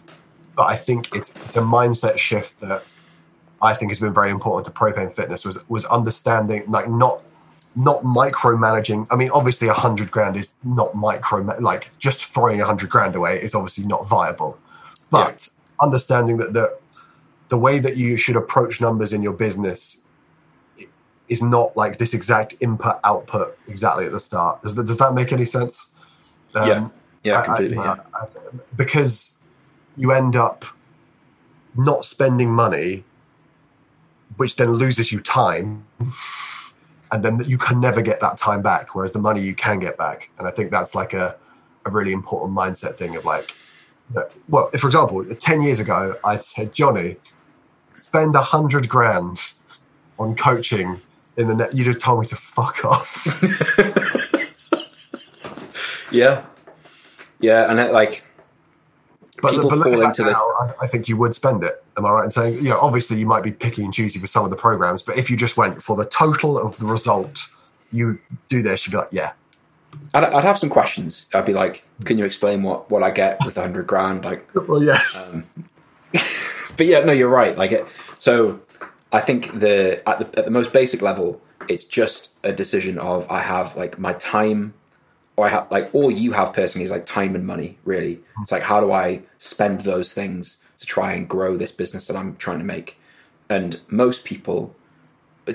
but 0.55 0.63
I 0.63 0.75
think 0.75 1.13
it's 1.15 1.31
the 1.31 1.61
mindset 1.61 2.17
shift 2.17 2.59
that 2.61 2.83
I 3.61 3.73
think 3.73 3.91
has 3.91 3.99
been 3.99 4.13
very 4.13 4.29
important 4.29 4.73
to 4.73 4.79
propane 4.79 5.15
fitness 5.15 5.45
was 5.45 5.57
was 5.69 5.85
understanding 5.85 6.63
like 6.67 6.89
not 6.89 7.23
not 7.75 8.03
micromanaging. 8.03 9.07
I 9.09 9.15
mean, 9.15 9.31
obviously, 9.31 9.67
a 9.67 9.73
hundred 9.73 10.11
grand 10.11 10.37
is 10.37 10.53
not 10.63 10.95
micro. 10.95 11.41
Like 11.59 11.89
just 11.99 12.25
throwing 12.33 12.61
a 12.61 12.65
hundred 12.65 12.89
grand 12.89 13.15
away 13.15 13.41
is 13.41 13.55
obviously 13.55 13.85
not 13.85 14.07
viable. 14.07 14.57
But 15.09 15.49
understanding 15.81 16.37
that 16.37 16.53
the 16.53 16.77
the 17.49 17.57
way 17.57 17.79
that 17.79 17.97
you 17.97 18.17
should 18.17 18.35
approach 18.35 18.81
numbers 18.81 19.13
in 19.13 19.21
your 19.21 19.33
business 19.33 19.99
is 21.33 21.41
not 21.41 21.75
like 21.75 21.97
this 21.97 22.13
exact 22.13 22.55
input 22.61 22.97
output 23.03 23.57
exactly 23.67 24.05
at 24.05 24.11
the 24.11 24.19
start. 24.19 24.61
Does 24.63 24.75
that, 24.75 24.85
does 24.85 24.97
that 24.99 25.13
make 25.13 25.31
any 25.33 25.45
sense? 25.45 25.89
Um, 26.55 26.67
Yeah. 26.69 26.87
yeah, 27.23 27.33
I- 27.33 27.41
I- 27.41 27.45
completely. 27.45 27.77
yeah. 27.77 27.95
I- 28.13 28.27
because 28.77 29.33
you 29.97 30.11
end 30.11 30.35
up 30.35 30.63
not 31.75 32.05
spending 32.05 32.49
money, 32.51 33.03
which 34.37 34.55
then 34.55 34.71
loses 34.73 35.11
you 35.11 35.19
time, 35.19 35.85
and 37.11 37.23
then 37.23 37.39
you 37.45 37.57
can 37.57 37.79
never 37.79 38.01
get 38.01 38.19
that 38.21 38.37
time 38.37 38.61
back. 38.61 38.95
Whereas 38.95 39.13
the 39.13 39.19
money 39.19 39.41
you 39.41 39.55
can 39.55 39.79
get 39.79 39.97
back, 39.97 40.29
and 40.37 40.47
I 40.47 40.51
think 40.51 40.71
that's 40.71 40.93
like 40.95 41.13
a, 41.13 41.35
a 41.85 41.89
really 41.89 42.13
important 42.13 42.55
mindset 42.55 42.97
thing 42.97 43.15
of 43.15 43.25
like, 43.25 43.51
well, 44.49 44.69
if, 44.73 44.81
for 44.81 44.87
example, 44.87 45.23
ten 45.39 45.61
years 45.61 45.79
ago, 45.79 46.15
I'd 46.23 46.45
said, 46.45 46.73
Johnny, 46.73 47.17
spend 47.93 48.35
a 48.35 48.41
hundred 48.43 48.87
grand 48.89 49.39
on 50.19 50.35
coaching 50.35 51.01
in 51.37 51.47
the 51.47 51.55
net. 51.55 51.73
You'd 51.73 51.87
have 51.87 51.99
told 51.99 52.21
me 52.21 52.27
to 52.27 52.35
fuck 52.35 52.83
off. 52.85 53.27
Yeah, 56.11 56.45
yeah, 57.39 57.71
and 57.71 57.79
it, 57.79 57.91
like 57.91 58.23
But, 59.41 59.51
People 59.53 59.69
but 59.71 59.79
fall 59.83 60.01
into 60.01 60.23
the- 60.23 60.31
now, 60.31 60.47
I, 60.59 60.73
I 60.81 60.87
think 60.87 61.07
you 61.09 61.17
would 61.17 61.33
spend 61.33 61.63
it. 61.63 61.83
Am 61.97 62.05
I 62.05 62.11
right 62.11 62.23
in 62.25 62.29
saying? 62.31 62.55
You 62.57 62.69
know, 62.69 62.79
obviously 62.79 63.17
you 63.17 63.25
might 63.25 63.41
be 63.43 63.51
picky 63.51 63.83
and 63.83 63.91
choosy 63.91 64.19
for 64.19 64.27
some 64.27 64.43
of 64.45 64.51
the 64.51 64.55
programs, 64.55 65.01
but 65.01 65.17
if 65.17 65.31
you 65.31 65.37
just 65.37 65.57
went 65.57 65.81
for 65.81 65.95
the 65.97 66.05
total 66.05 66.59
of 66.59 66.77
the 66.77 66.85
result, 66.85 67.39
you 67.91 68.19
do 68.47 68.61
this, 68.61 68.85
you'd 68.85 68.91
be 68.91 68.97
like, 68.97 69.07
yeah, 69.11 69.31
I'd, 70.13 70.23
I'd 70.25 70.43
have 70.43 70.57
some 70.59 70.69
questions. 70.69 71.25
I'd 71.33 71.45
be 71.45 71.53
like, 71.53 71.83
"Can 72.05 72.19
you 72.19 72.25
explain 72.25 72.61
what 72.61 72.91
what 72.91 73.01
I 73.01 73.09
get 73.09 73.39
with 73.43 73.57
a 73.57 73.61
hundred 73.61 73.87
grand?" 73.87 74.23
Like, 74.23 74.47
well, 74.67 74.83
yes, 74.83 75.33
Um, 75.35 75.45
but 76.77 76.85
yeah, 76.85 76.99
no, 76.99 77.11
you're 77.11 77.27
right. 77.29 77.57
Like 77.57 77.71
it. 77.71 77.87
So 78.19 78.59
I 79.13 79.21
think 79.21 79.59
the 79.59 80.01
at 80.09 80.19
the 80.19 80.39
at 80.39 80.45
the 80.45 80.51
most 80.51 80.73
basic 80.73 81.01
level, 81.01 81.39
it's 81.69 81.83
just 81.83 82.31
a 82.43 82.51
decision 82.51 82.97
of 82.97 83.29
I 83.29 83.41
have 83.41 83.77
like 83.77 83.99
my 83.99 84.13
time, 84.13 84.73
or 85.37 85.45
I 85.45 85.49
have 85.49 85.71
like 85.71 85.93
all 85.93 86.09
you 86.09 86.31
have 86.31 86.51
personally 86.51 86.83
is 86.83 86.91
like 86.91 87.05
time 87.05 87.35
and 87.35 87.45
money. 87.45 87.77
Really, 87.85 88.19
it's 88.41 88.51
like 88.51 88.63
how 88.63 88.79
do 88.81 88.91
I 88.91 89.21
spend 89.37 89.81
those 89.81 90.13
things 90.13 90.57
to 90.79 90.85
try 90.87 91.13
and 91.13 91.29
grow 91.29 91.55
this 91.55 91.71
business 91.71 92.07
that 92.07 92.17
I'm 92.17 92.35
trying 92.37 92.57
to 92.57 92.65
make? 92.65 92.97
And 93.49 93.79
most 93.87 94.25
people 94.25 94.75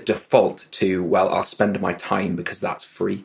default 0.05 0.67
to 0.71 1.03
well, 1.03 1.29
I'll 1.29 1.43
spend 1.43 1.81
my 1.81 1.93
time 1.95 2.37
because 2.37 2.61
that's 2.61 2.85
free. 2.85 3.25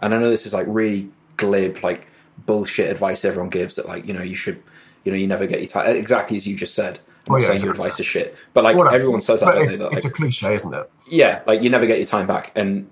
And 0.00 0.14
I 0.14 0.18
know 0.18 0.30
this 0.30 0.46
is 0.46 0.54
like 0.54 0.66
really 0.66 1.10
glib, 1.36 1.84
like 1.84 2.08
bullshit 2.46 2.90
advice 2.90 3.24
everyone 3.24 3.50
gives 3.50 3.76
that 3.76 3.86
like 3.86 4.06
you 4.06 4.14
know 4.14 4.22
you 4.22 4.34
should, 4.34 4.62
you 5.04 5.12
know, 5.12 5.18
you 5.18 5.26
never 5.26 5.46
get 5.46 5.60
your 5.60 5.68
time. 5.68 5.94
Exactly 5.94 6.38
as 6.38 6.48
you 6.48 6.56
just 6.56 6.74
said. 6.74 7.00
I'm 7.28 7.34
Oh, 7.34 7.38
yeah, 7.38 7.46
saying 7.46 7.60
your 7.62 7.70
advice 7.72 7.98
is 8.00 8.06
shit, 8.06 8.36
but 8.52 8.64
like 8.64 8.76
Well, 8.76 8.88
everyone 8.88 9.20
says 9.20 9.40
that, 9.40 9.56
it's, 9.56 9.78
That, 9.78 9.92
it's 9.92 10.04
a 10.04 10.10
cliche, 10.10 10.54
isn't 10.54 10.74
it? 10.74 10.90
yeah, 11.10 11.42
like 11.46 11.62
you 11.62 11.70
never 11.70 11.86
get 11.86 11.98
your 11.98 12.06
time 12.06 12.26
back, 12.26 12.52
and 12.54 12.90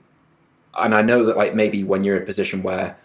and 0.74 0.94
I 0.94 1.02
know 1.02 1.26
that 1.26 1.36
like 1.36 1.54
maybe 1.54 1.84
when 1.84 2.04
you're 2.04 2.16
in 2.16 2.22
a 2.22 2.26
position 2.26 2.62
where 2.62 2.96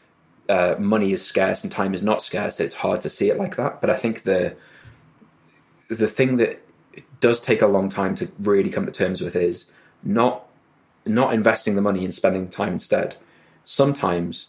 uh, 0.49 0.75
money 0.79 1.11
is 1.11 1.25
scarce 1.25 1.63
and 1.63 1.71
time 1.71 1.93
is 1.93 2.03
not 2.03 2.23
scarce, 2.23 2.59
it's 2.59 2.75
hard 2.75 3.01
to 3.01 3.09
see 3.09 3.29
it 3.29 3.37
like 3.37 3.57
that. 3.57 3.81
But 3.81 3.89
I 3.89 3.95
think 3.95 4.23
the 4.23 4.55
the 5.89 6.07
thing 6.07 6.37
that 6.37 6.61
does 7.19 7.41
take 7.41 7.61
a 7.61 7.67
long 7.67 7.89
time 7.89 8.15
to 8.15 8.29
really 8.39 8.69
come 8.69 8.85
to 8.85 8.91
terms 8.91 9.21
with 9.21 9.35
is 9.35 9.65
not 10.03 10.45
not 11.05 11.33
investing 11.33 11.75
the 11.75 11.81
money 11.81 12.03
and 12.03 12.13
spending 12.13 12.45
the 12.45 12.51
time 12.51 12.73
instead. 12.73 13.15
Sometimes 13.65 14.47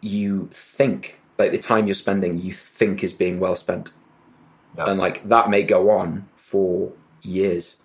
you 0.00 0.48
think 0.52 1.18
like 1.38 1.50
the 1.50 1.58
time 1.58 1.86
you're 1.86 1.94
spending, 1.94 2.38
you 2.38 2.52
think 2.52 3.02
is 3.02 3.12
being 3.12 3.40
well 3.40 3.56
spent, 3.56 3.92
Yeah. 4.76 4.90
and 4.90 4.98
like 4.98 5.28
that 5.28 5.50
may 5.50 5.62
go 5.62 5.90
on 5.90 6.28
for 6.36 6.92
years 7.22 7.76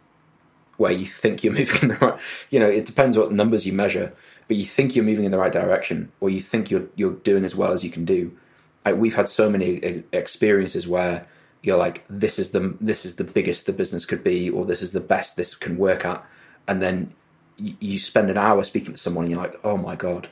where 0.77 0.91
you 0.91 1.05
think 1.05 1.43
you're 1.43 1.53
moving 1.59 1.81
in 1.83 1.87
the 1.89 1.95
right 1.95 2.19
you 2.49 2.59
know 2.59 2.69
it 2.69 2.85
depends 2.85 3.17
what 3.17 3.31
numbers 3.31 3.65
you 3.65 3.73
measure 3.73 4.13
but 4.47 4.57
you 4.57 4.65
think 4.65 4.95
you're 4.95 5.05
moving 5.05 5.25
in 5.25 5.31
the 5.31 5.37
right 5.37 5.51
direction 5.51 6.11
or 6.19 6.29
you 6.29 6.41
think 6.41 6.71
you're 6.71 6.87
you're 6.95 7.13
doing 7.13 7.45
as 7.45 7.55
well 7.55 7.71
as 7.71 7.83
you 7.83 7.91
can 7.91 8.05
do 8.05 8.31
we've 8.95 9.15
had 9.15 9.29
so 9.29 9.49
many 9.49 10.03
experiences 10.13 10.87
where 10.87 11.25
you're 11.61 11.77
like 11.77 12.03
this 12.09 12.39
is 12.39 12.51
the 12.51 12.75
this 12.81 13.05
is 13.05 13.15
the 13.15 13.23
biggest 13.23 13.65
the 13.65 13.73
business 13.73 14.05
could 14.05 14.23
be 14.23 14.49
or 14.49 14.65
this 14.65 14.81
is 14.81 14.91
the 14.91 14.99
best 14.99 15.35
this 15.35 15.55
can 15.55 15.77
work 15.77 16.05
at 16.05 16.23
and 16.67 16.81
then 16.81 17.13
you, 17.57 17.75
you 17.79 17.99
spend 17.99 18.29
an 18.29 18.37
hour 18.37 18.63
speaking 18.63 18.93
to 18.93 18.97
someone 18.97 19.25
and 19.25 19.31
you're 19.31 19.41
like 19.41 19.59
oh 19.63 19.77
my 19.77 19.95
god 19.95 20.27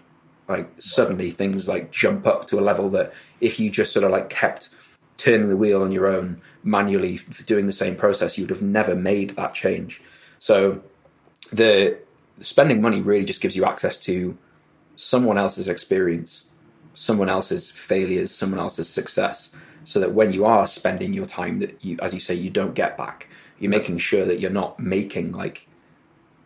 like 0.47 0.69
suddenly 0.79 1.29
things 1.29 1.67
like 1.67 1.91
jump 1.91 2.25
up 2.25 2.47
to 2.47 2.59
a 2.59 2.61
level 2.61 2.89
that 2.89 3.13
if 3.41 3.59
you 3.59 3.69
just 3.69 3.91
sort 3.91 4.05
of 4.05 4.11
like 4.11 4.29
kept 4.29 4.69
turning 5.17 5.49
the 5.49 5.57
wheel 5.57 5.81
on 5.81 5.91
your 5.91 6.07
own 6.07 6.41
manually 6.63 7.19
doing 7.45 7.65
the 7.65 7.73
same 7.73 7.95
process 7.95 8.37
you 8.37 8.43
would 8.43 8.49
have 8.51 8.61
never 8.61 8.95
made 8.95 9.31
that 9.31 9.53
change. 9.53 10.01
So 10.39 10.81
the 11.51 11.97
spending 12.41 12.81
money 12.81 13.01
really 13.01 13.25
just 13.25 13.41
gives 13.41 13.55
you 13.55 13.65
access 13.65 13.97
to 13.97 14.37
someone 14.95 15.37
else's 15.37 15.69
experience 15.69 16.43
someone 16.93 17.29
else's 17.29 17.69
failures 17.69 18.33
someone 18.33 18.59
else's 18.59 18.89
success 18.89 19.51
so 19.85 19.99
that 19.99 20.13
when 20.13 20.33
you 20.33 20.45
are 20.45 20.65
spending 20.65 21.13
your 21.13 21.25
time 21.25 21.59
that 21.59 21.83
you 21.85 21.97
as 22.01 22.13
you 22.13 22.19
say 22.19 22.33
you 22.33 22.49
don't 22.49 22.73
get 22.73 22.97
back 22.97 23.27
you're 23.59 23.69
making 23.69 23.97
sure 23.97 24.25
that 24.25 24.39
you're 24.39 24.51
not 24.51 24.79
making 24.79 25.31
like 25.31 25.67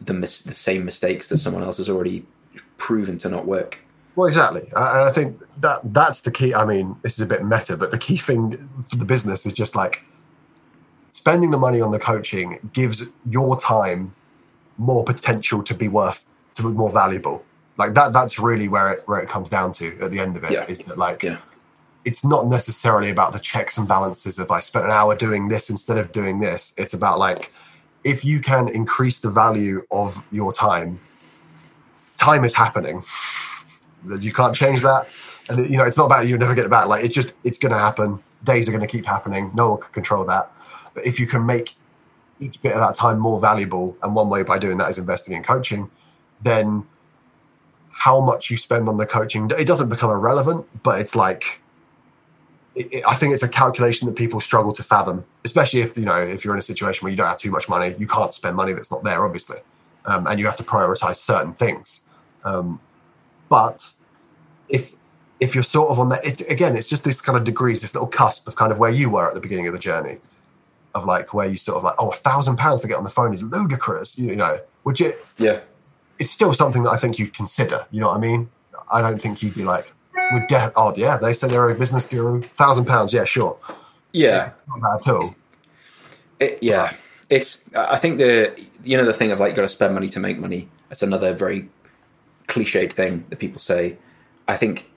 the 0.02 0.14
mis- 0.14 0.42
the 0.42 0.54
same 0.54 0.84
mistakes 0.84 1.30
that 1.30 1.38
someone 1.38 1.64
else 1.64 1.78
has 1.78 1.90
already 1.90 2.26
proven 2.78 3.18
to 3.18 3.30
not 3.30 3.46
work 3.46 3.80
Well, 4.16 4.28
exactly, 4.28 4.64
and 4.76 4.76
I 5.10 5.12
think 5.14 5.40
that 5.62 5.82
that's 5.94 6.20
the 6.22 6.32
key. 6.32 6.54
I 6.54 6.66
mean, 6.66 6.96
this 7.02 7.14
is 7.14 7.22
a 7.22 7.26
bit 7.26 7.46
meta, 7.46 7.78
but 7.78 7.92
the 7.92 7.98
key 7.98 8.18
thing 8.18 8.70
for 8.90 8.98
the 8.98 9.06
business 9.06 9.46
is 9.46 9.54
just 9.54 9.76
like 9.76 10.02
spending 11.12 11.52
the 11.52 11.58
money 11.58 11.80
on 11.82 11.92
the 11.92 12.00
coaching 12.00 12.60
gives 12.74 13.04
your 13.30 13.60
time 13.60 14.14
more 14.78 15.04
potential 15.04 15.64
to 15.64 15.74
be 15.74 15.88
worth 15.88 16.26
to 16.56 16.64
be 16.64 16.70
more 16.70 16.90
valuable. 16.92 17.44
Like 17.78 17.94
that. 17.94 18.12
That's 18.12 18.38
really 18.38 18.68
where 18.68 18.92
it 18.92 19.04
where 19.08 19.20
it 19.20 19.30
comes 19.30 19.50
down 19.50 19.72
to 19.74 19.98
at 20.02 20.12
the 20.12 20.20
end 20.20 20.36
of 20.36 20.44
it. 20.44 20.70
Is 20.70 20.80
Yeah. 20.80 20.86
that 20.88 20.98
like 20.98 21.24
Yeah. 21.24 21.38
it's 22.04 22.26
not 22.26 22.48
necessarily 22.48 23.12
about 23.12 23.32
the 23.34 23.40
checks 23.40 23.78
and 23.78 23.88
balances 23.88 24.40
of 24.40 24.52
I 24.52 24.60
spent 24.60 24.86
an 24.86 24.92
hour 24.92 25.16
doing 25.16 25.48
this 25.48 25.70
instead 25.70 25.98
of 25.98 26.12
doing 26.12 26.40
this. 26.40 26.74
It's 26.78 26.94
about 26.94 27.18
like 27.20 27.52
if 28.04 28.26
you 28.26 28.40
can 28.42 28.68
increase 28.70 29.20
the 29.20 29.30
value 29.30 29.86
of 29.92 30.22
your 30.32 30.52
time, 30.52 31.00
time 32.18 32.44
is 32.44 32.54
happening. 32.54 33.04
That 34.06 34.24
you 34.24 34.34
can't 34.34 34.56
change 34.56 34.82
that, 34.82 35.08
and 35.50 35.70
you 35.70 35.78
know 35.78 35.84
it's 35.84 35.98
not 35.98 36.06
about 36.06 36.28
you 36.28 36.38
never 36.38 36.56
get 36.56 36.66
it 36.66 36.72
back. 36.72 36.88
Like 36.88 37.06
it 37.06 37.10
just 37.10 37.34
it's 37.44 37.58
going 37.58 37.72
to 37.72 37.80
happen. 37.80 38.22
Days 38.44 38.68
are 38.68 38.72
going 38.72 38.82
to 38.82 38.88
keep 38.88 39.06
happening. 39.06 39.52
No 39.54 39.72
one 39.72 39.82
can 39.82 39.92
control 39.94 40.26
that. 40.26 40.52
But 40.94 41.06
if 41.06 41.20
you 41.20 41.28
can 41.28 41.46
make 41.46 41.76
each 42.40 42.60
bit 42.62 42.74
of 42.74 42.80
that 42.80 42.96
time 42.96 43.20
more 43.20 43.40
valuable, 43.40 43.96
and 44.02 44.16
one 44.16 44.30
way 44.30 44.42
by 44.44 44.58
doing 44.58 44.78
that 44.80 44.90
is 44.90 44.98
investing 44.98 45.36
in 45.36 45.44
coaching, 45.44 45.90
then 46.42 46.86
how 48.02 48.20
much 48.20 48.50
you 48.50 48.58
spend 48.58 48.90
on 48.90 48.98
the 48.98 49.06
coaching 49.06 49.52
it 49.60 49.66
doesn't 49.66 49.90
become 49.90 50.10
irrelevant 50.10 50.66
but 50.82 51.00
it's 51.00 51.16
like 51.16 51.60
it, 52.74 52.92
it, 52.92 53.04
i 53.08 53.16
think 53.16 53.32
it's 53.32 53.44
a 53.44 53.48
calculation 53.48 54.08
that 54.08 54.16
people 54.16 54.42
struggle 54.42 54.74
to 54.74 54.82
fathom 54.82 55.24
especially 55.46 55.82
if 55.82 55.96
you 55.96 56.06
know 56.06 56.18
if 56.18 56.44
you're 56.44 56.56
in 56.56 56.60
a 56.60 56.64
situation 56.64 57.04
where 57.04 57.12
you 57.12 57.18
don't 57.18 57.28
have 57.28 57.38
too 57.38 57.52
much 57.52 57.70
money 57.70 57.94
you 58.00 58.08
can't 58.08 58.34
spend 58.34 58.56
money 58.56 58.74
that's 58.74 58.90
not 58.90 59.04
there 59.04 59.24
obviously 59.24 59.58
um, 60.06 60.26
and 60.26 60.40
you 60.40 60.48
have 60.48 60.58
to 60.58 60.64
prioritize 60.64 61.18
certain 61.18 61.54
things 61.54 62.02
um, 62.44 62.80
but 63.52 63.94
if 64.70 64.84
if 65.40 65.54
you're 65.54 65.64
sort 65.64 65.90
of 65.92 66.00
on 66.00 66.10
that 66.10 66.26
it, 66.26 66.42
again 66.50 66.76
it's 66.78 66.88
just 66.88 67.04
this 67.04 67.20
kind 67.22 67.38
of 67.38 67.44
degrees 67.44 67.82
this 67.82 67.94
little 67.94 68.08
cusp 68.08 68.48
of 68.48 68.56
kind 68.56 68.72
of 68.72 68.78
where 68.80 68.90
you 69.00 69.10
were 69.10 69.28
at 69.28 69.36
the 69.36 69.42
beginning 69.42 69.68
of 69.68 69.74
the 69.74 69.80
journey 69.90 70.18
of 70.96 71.06
like 71.06 71.34
where 71.34 71.48
you 71.48 71.58
sort 71.58 71.78
of 71.78 71.84
like 71.84 71.96
oh 72.00 72.10
a 72.12 72.16
thousand 72.16 72.56
pounds 72.58 72.82
to 72.82 72.88
get 72.88 72.98
on 72.98 73.04
the 73.04 73.10
phone 73.10 73.34
is 73.34 73.44
ludicrous 73.44 74.18
you 74.18 74.36
know 74.36 74.60
which 74.84 75.02
it 75.02 75.24
Yeah. 75.38 75.60
it's 76.20 76.32
still 76.32 76.54
something 76.54 76.84
that 76.84 76.92
I 76.92 76.98
think 76.98 77.20
you'd 77.20 77.36
consider. 77.36 77.86
You 77.92 78.00
know 78.02 78.08
what 78.08 78.18
I 78.18 78.20
mean? 78.20 78.50
I 78.92 79.02
don't 79.02 79.22
think 79.22 79.42
you'd 79.44 79.56
be 79.56 79.64
like, 79.64 79.86
"Would 80.34 80.48
de- 80.48 80.74
oh 80.76 80.94
yeah, 80.96 81.18
they 81.18 81.34
say 81.34 81.48
they're 81.48 81.70
a 81.70 81.76
business 81.76 82.06
guru, 82.08 82.42
thousand 82.42 82.86
pounds, 82.86 83.12
yeah, 83.14 83.26
sure, 83.26 83.58
Yeah. 84.14 84.52
not 84.68 84.82
bad 84.82 84.96
at 85.10 85.14
all." 85.16 85.36
It, 86.40 86.60
yeah, 86.62 86.94
it's. 87.30 87.60
I 87.76 87.98
think 87.98 88.18
the 88.18 88.34
you 88.84 88.98
know 88.98 89.06
the 89.06 89.14
thing 89.14 89.32
of 89.32 89.40
like 89.40 89.56
got 89.56 89.62
to 89.64 89.70
spend 89.70 89.94
money 89.94 90.10
to 90.10 90.20
make 90.20 90.38
money. 90.40 90.68
That's 90.90 91.04
another 91.04 91.34
very 91.34 91.70
cliched 92.52 92.92
thing 92.92 93.26
that 93.30 93.40
people 93.40 93.60
say. 93.60 93.98
I 94.48 94.58
think 94.58 94.90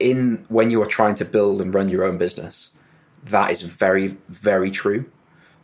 in 0.00 0.44
when 0.48 0.70
you 0.70 0.82
are 0.82 0.86
trying 0.86 1.14
to 1.16 1.24
build 1.24 1.60
and 1.60 1.72
run 1.72 1.88
your 1.88 2.04
own 2.04 2.18
business, 2.18 2.70
that 3.24 3.50
is 3.50 3.62
very 3.62 4.08
very 4.28 4.70
true. 4.70 5.10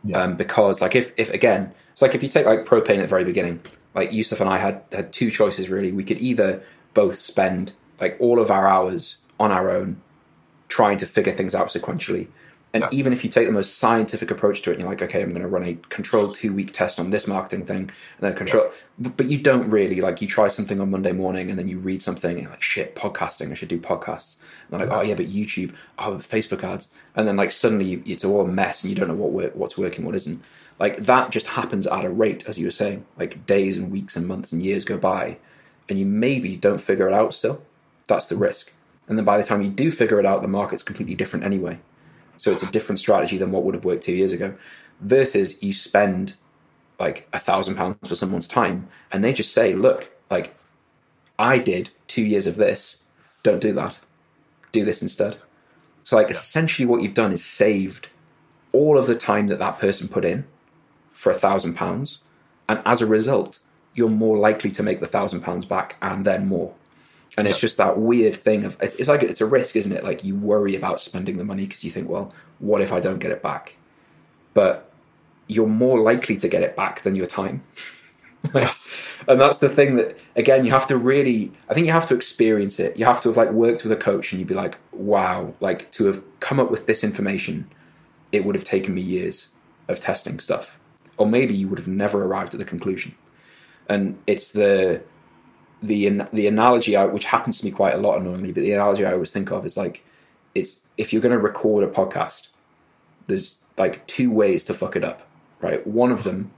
Yeah. 0.03 0.23
Um, 0.23 0.35
because 0.37 0.81
like 0.81 0.95
if 0.95 1.11
if 1.17 1.29
again, 1.31 1.73
it's 1.91 2.01
like 2.01 2.15
if 2.15 2.23
you 2.23 2.29
take 2.29 2.45
like 2.45 2.65
propane 2.65 2.97
at 2.97 3.01
the 3.01 3.07
very 3.07 3.25
beginning, 3.25 3.61
like 3.93 4.13
Yusuf 4.13 4.39
and 4.39 4.49
I 4.49 4.57
had 4.57 4.81
had 4.91 5.11
two 5.11 5.29
choices 5.29 5.69
really. 5.69 5.91
We 5.91 6.05
could 6.05 6.19
either 6.19 6.63
both 6.93 7.19
spend 7.19 7.73
like 7.99 8.15
all 8.19 8.39
of 8.39 8.49
our 8.49 8.67
hours 8.67 9.17
on 9.39 9.51
our 9.51 9.69
own 9.69 10.01
trying 10.69 10.97
to 10.99 11.05
figure 11.05 11.33
things 11.33 11.53
out 11.53 11.67
sequentially. 11.67 12.27
And 12.73 12.83
Yeah. 12.83 12.89
even 12.91 13.13
if 13.13 13.23
you 13.23 13.31
take 13.31 13.47
the 13.47 13.51
most 13.53 13.79
scientific 13.79 14.29
approach 14.31 14.61
to 14.63 14.69
it, 14.71 14.75
and 14.75 14.83
you're 14.83 14.91
like, 14.91 15.01
okay, 15.01 15.23
I'm 15.23 15.29
going 15.31 15.41
to 15.41 15.47
run 15.47 15.63
a 15.63 15.75
controlled 15.89 16.35
two 16.35 16.53
week 16.53 16.71
test 16.71 16.99
on 16.99 17.09
this 17.09 17.27
marketing 17.27 17.65
thing, 17.65 17.79
and 17.81 17.91
then 18.21 18.35
control, 18.35 18.71
but, 18.99 19.17
but 19.17 19.25
you 19.27 19.39
don't 19.39 19.69
really 19.71 20.01
like 20.01 20.21
you 20.21 20.27
try 20.27 20.47
something 20.49 20.79
on 20.79 20.91
Monday 20.91 21.11
morning, 21.11 21.49
and 21.49 21.57
then 21.57 21.67
you 21.67 21.79
read 21.79 22.03
something, 22.03 22.31
and 22.31 22.41
you're 22.41 22.51
like, 22.51 22.61
shit, 22.61 22.95
podcasting, 22.95 23.51
I 23.51 23.55
should 23.55 23.69
do 23.69 23.79
podcasts. 23.79 24.35
And 24.71 24.79
they're 24.79 24.87
like, 24.87 24.97
oh 24.97 25.01
yeah, 25.01 25.15
but 25.15 25.27
YouTube, 25.29 25.73
oh, 25.97 26.15
but 26.15 26.21
Facebook 26.29 26.63
ads, 26.63 26.87
and 27.15 27.27
then 27.27 27.37
like 27.37 27.51
suddenly 27.51 27.85
you, 27.85 28.03
it's 28.05 28.23
all 28.25 28.41
a 28.41 28.47
mess, 28.47 28.83
and 28.83 28.91
you 28.91 28.95
don't 28.95 29.07
know 29.07 29.15
what 29.15 29.31
work, 29.31 29.55
what's 29.55 29.77
working, 29.77 30.05
what 30.05 30.15
isn't. 30.15 30.43
Like 30.79 31.05
that 31.05 31.31
just 31.31 31.47
happens 31.47 31.87
at 31.87 32.05
a 32.05 32.09
rate, 32.09 32.47
as 32.47 32.59
you 32.59 32.67
were 32.67 32.71
saying, 32.71 33.05
like 33.17 33.45
days 33.47 33.77
and 33.77 33.91
weeks 33.91 34.15
and 34.15 34.27
months 34.27 34.51
and 34.53 34.61
years 34.63 34.85
go 34.85 34.97
by, 34.97 35.39
and 35.89 35.97
you 35.99 36.05
maybe 36.05 36.55
don't 36.55 36.79
figure 36.81 37.07
it 37.07 37.13
out 37.15 37.33
still. 37.33 37.63
That's 38.07 38.27
the 38.27 38.37
risk. 38.37 38.71
And 39.07 39.17
then 39.17 39.25
by 39.25 39.37
the 39.39 39.43
time 39.43 39.63
you 39.63 39.71
do 39.71 39.89
figure 39.91 40.19
it 40.19 40.25
out, 40.27 40.43
the 40.43 40.47
market's 40.47 40.83
completely 40.83 41.15
different 41.15 41.45
anyway. 41.45 41.79
So 42.39 42.51
it's 42.51 42.63
a 42.63 42.71
different 42.71 42.99
strategy 42.99 43.37
than 43.37 43.51
what 43.51 43.63
would 43.65 43.75
have 43.75 43.85
worked 43.85 44.03
two 44.03 44.15
years 44.15 44.31
ago. 44.31 44.55
Versus 45.01 45.61
you 45.61 45.73
spend 45.73 46.33
like 46.99 47.27
a 47.33 47.39
thousand 47.39 47.75
pounds 47.75 48.07
for 48.07 48.15
someone's 48.15 48.47
time 48.47 48.87
and 49.11 49.23
they 49.23 49.33
just 49.33 49.53
say, 49.53 49.73
look, 49.73 50.09
like 50.31 50.55
I 51.37 51.59
did 51.59 51.89
two 52.07 52.23
years 52.23 52.47
of 52.47 52.55
this. 52.55 52.95
Don't 53.43 53.61
do 53.61 53.73
that. 53.73 53.99
Do 54.71 54.85
this 54.85 55.01
instead. 55.01 55.37
So 56.05 56.15
like 56.15 56.31
essentially 56.31 56.85
what 56.85 57.01
you've 57.01 57.13
done 57.13 57.33
is 57.33 57.43
saved 57.43 58.07
all 58.71 58.97
of 58.97 59.05
the 59.05 59.15
time 59.15 59.47
that 59.47 59.59
that 59.59 59.77
person 59.77 60.07
put 60.07 60.25
in 60.25 60.45
for 61.11 61.31
a 61.31 61.35
thousand 61.35 61.73
pounds. 61.75 62.19
And 62.69 62.81
as 62.85 63.01
a 63.01 63.05
result, 63.05 63.59
you're 63.95 64.09
more 64.09 64.37
likely 64.37 64.71
to 64.71 64.83
make 64.83 65.01
the 65.01 65.07
thousand 65.07 65.41
pounds 65.41 65.65
back 65.65 65.97
and 66.01 66.23
then 66.23 66.47
more. 66.47 66.73
And 67.39 67.47
it's 67.47 67.59
just 67.59 67.77
that 67.77 67.97
weird 67.97 68.35
thing 68.35 68.65
of 68.65 68.75
it's, 68.81 68.95
it's 68.95 69.07
like 69.07 69.23
it's 69.23 69.39
a 69.39 69.45
risk, 69.45 69.77
isn't 69.77 69.93
it? 69.93 70.03
Like 70.03 70.25
you 70.25 70.35
worry 70.35 70.75
about 70.75 70.99
spending 70.99 71.37
the 71.37 71.45
money 71.45 71.65
because 71.65 71.85
you 71.85 71.89
think, 71.89 72.09
well, 72.09 72.33
what 72.59 72.81
if 72.81 72.91
I 72.91 72.99
don't 72.99 73.19
get 73.19 73.31
it 73.31 73.41
back? 73.41 73.77
But 74.53 74.91
you're 75.47 75.65
more 75.65 76.01
likely 76.01 76.35
to 76.35 76.49
get 76.49 76.63
it 76.63 76.75
back 76.75 77.01
than 77.03 77.15
your 77.15 77.25
time. 77.25 77.63
Yes, 78.55 78.89
And 79.27 79.39
that's 79.41 79.57
the 79.57 79.67
thing 79.67 79.97
that 79.97 80.17
again 80.37 80.63
you 80.65 80.71
have 80.71 80.87
to 80.87 80.95
really 80.95 81.51
I 81.67 81.73
think 81.73 81.87
you 81.87 81.91
have 81.91 82.07
to 82.07 82.15
experience 82.15 82.79
it. 82.79 82.95
You 82.95 83.03
have 83.03 83.19
to 83.23 83.29
have 83.29 83.35
like 83.35 83.51
worked 83.51 83.83
with 83.83 83.91
a 83.91 83.97
coach 83.97 84.31
and 84.31 84.39
you'd 84.39 84.47
be 84.47 84.53
like, 84.53 84.77
wow, 84.93 85.53
like 85.59 85.91
to 85.91 86.05
have 86.05 86.23
come 86.39 86.57
up 86.57 86.71
with 86.71 86.85
this 86.87 87.03
information, 87.03 87.69
it 88.31 88.45
would 88.45 88.55
have 88.55 88.63
taken 88.63 88.93
me 88.93 89.01
years 89.01 89.49
of 89.89 89.99
testing 89.99 90.39
stuff. 90.39 90.79
Or 91.17 91.27
maybe 91.27 91.53
you 91.53 91.67
would 91.67 91.79
have 91.79 91.87
never 91.89 92.23
arrived 92.23 92.53
at 92.53 92.59
the 92.59 92.65
conclusion. 92.65 93.13
And 93.89 94.17
it's 94.25 94.53
the 94.53 95.01
the 95.81 96.21
the 96.33 96.47
analogy 96.47 96.95
I, 96.95 97.05
which 97.05 97.25
happens 97.25 97.59
to 97.59 97.65
me 97.65 97.71
quite 97.71 97.95
a 97.95 97.97
lot 97.97 98.19
annoyingly, 98.19 98.51
but 98.51 98.61
the 98.61 98.73
analogy 98.73 99.05
I 99.05 99.13
always 99.13 99.31
think 99.31 99.51
of 99.51 99.65
is 99.65 99.77
like 99.77 100.03
it's 100.55 100.81
if 100.97 101.13
you're 101.13 101.21
going 101.21 101.33
to 101.33 101.39
record 101.39 101.83
a 101.83 101.87
podcast, 101.87 102.49
there's 103.27 103.57
like 103.77 104.05
two 104.07 104.31
ways 104.31 104.63
to 104.65 104.73
fuck 104.73 104.95
it 104.95 105.03
up, 105.03 105.27
right? 105.61 105.85
One 105.87 106.11
of 106.11 106.23
them, 106.23 106.51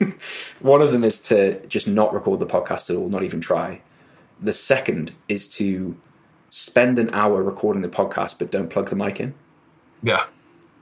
one 0.60 0.82
of 0.82 0.92
them 0.92 1.04
is 1.04 1.18
to 1.22 1.64
just 1.66 1.88
not 1.88 2.12
record 2.12 2.40
the 2.40 2.46
podcast 2.46 2.90
at 2.90 2.96
all, 2.96 3.08
not 3.08 3.22
even 3.22 3.40
try. 3.40 3.80
The 4.40 4.52
second 4.52 5.12
is 5.28 5.48
to 5.50 5.96
spend 6.50 6.98
an 6.98 7.10
hour 7.12 7.42
recording 7.42 7.82
the 7.82 7.88
podcast 7.88 8.36
but 8.38 8.50
don't 8.50 8.68
plug 8.68 8.90
the 8.90 8.96
mic 8.96 9.20
in. 9.20 9.34
yeah, 10.02 10.24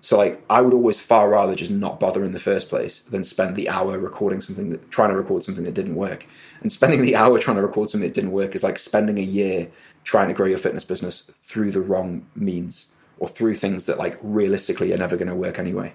So 0.05 0.19
like 0.19 0.45
I 0.51 0.61
would 0.61 0.75
always 0.75 1.01
far 1.01 1.31
rather 1.31 1.55
just 1.55 1.71
not 1.71 1.99
bother 1.99 2.25
in 2.25 2.33
the 2.33 2.39
first 2.39 2.69
place 2.69 3.01
than 3.09 3.25
spend 3.25 3.57
the 3.57 3.71
hour 3.71 3.99
recording 3.99 4.43
something 4.43 4.69
that 4.69 4.91
trying 4.91 5.09
to 5.09 5.17
record 5.17 5.43
something 5.43 5.65
that 5.65 5.73
didn't 5.73 5.95
work. 5.95 6.27
And 6.61 6.71
spending 6.71 7.01
the 7.01 7.17
hour 7.23 7.39
trying 7.39 7.57
to 7.57 7.63
record 7.63 7.89
something 7.89 8.07
that 8.07 8.13
didn't 8.13 8.33
work 8.33 8.55
is 8.55 8.63
like 8.63 8.79
spending 8.79 9.19
a 9.19 9.23
year 9.23 9.67
trying 10.05 10.29
to 10.29 10.35
grow 10.35 10.47
your 10.47 10.59
fitness 10.59 10.85
business 10.85 11.23
through 11.45 11.71
the 11.71 11.81
wrong 11.81 12.27
means 12.37 12.85
or 13.19 13.29
through 13.29 13.55
things 13.55 13.87
that 13.87 13.97
like 13.97 14.19
realistically 14.21 14.93
are 14.93 14.99
never 14.99 15.17
going 15.17 15.29
to 15.29 15.35
work 15.35 15.59
anyway. 15.59 15.91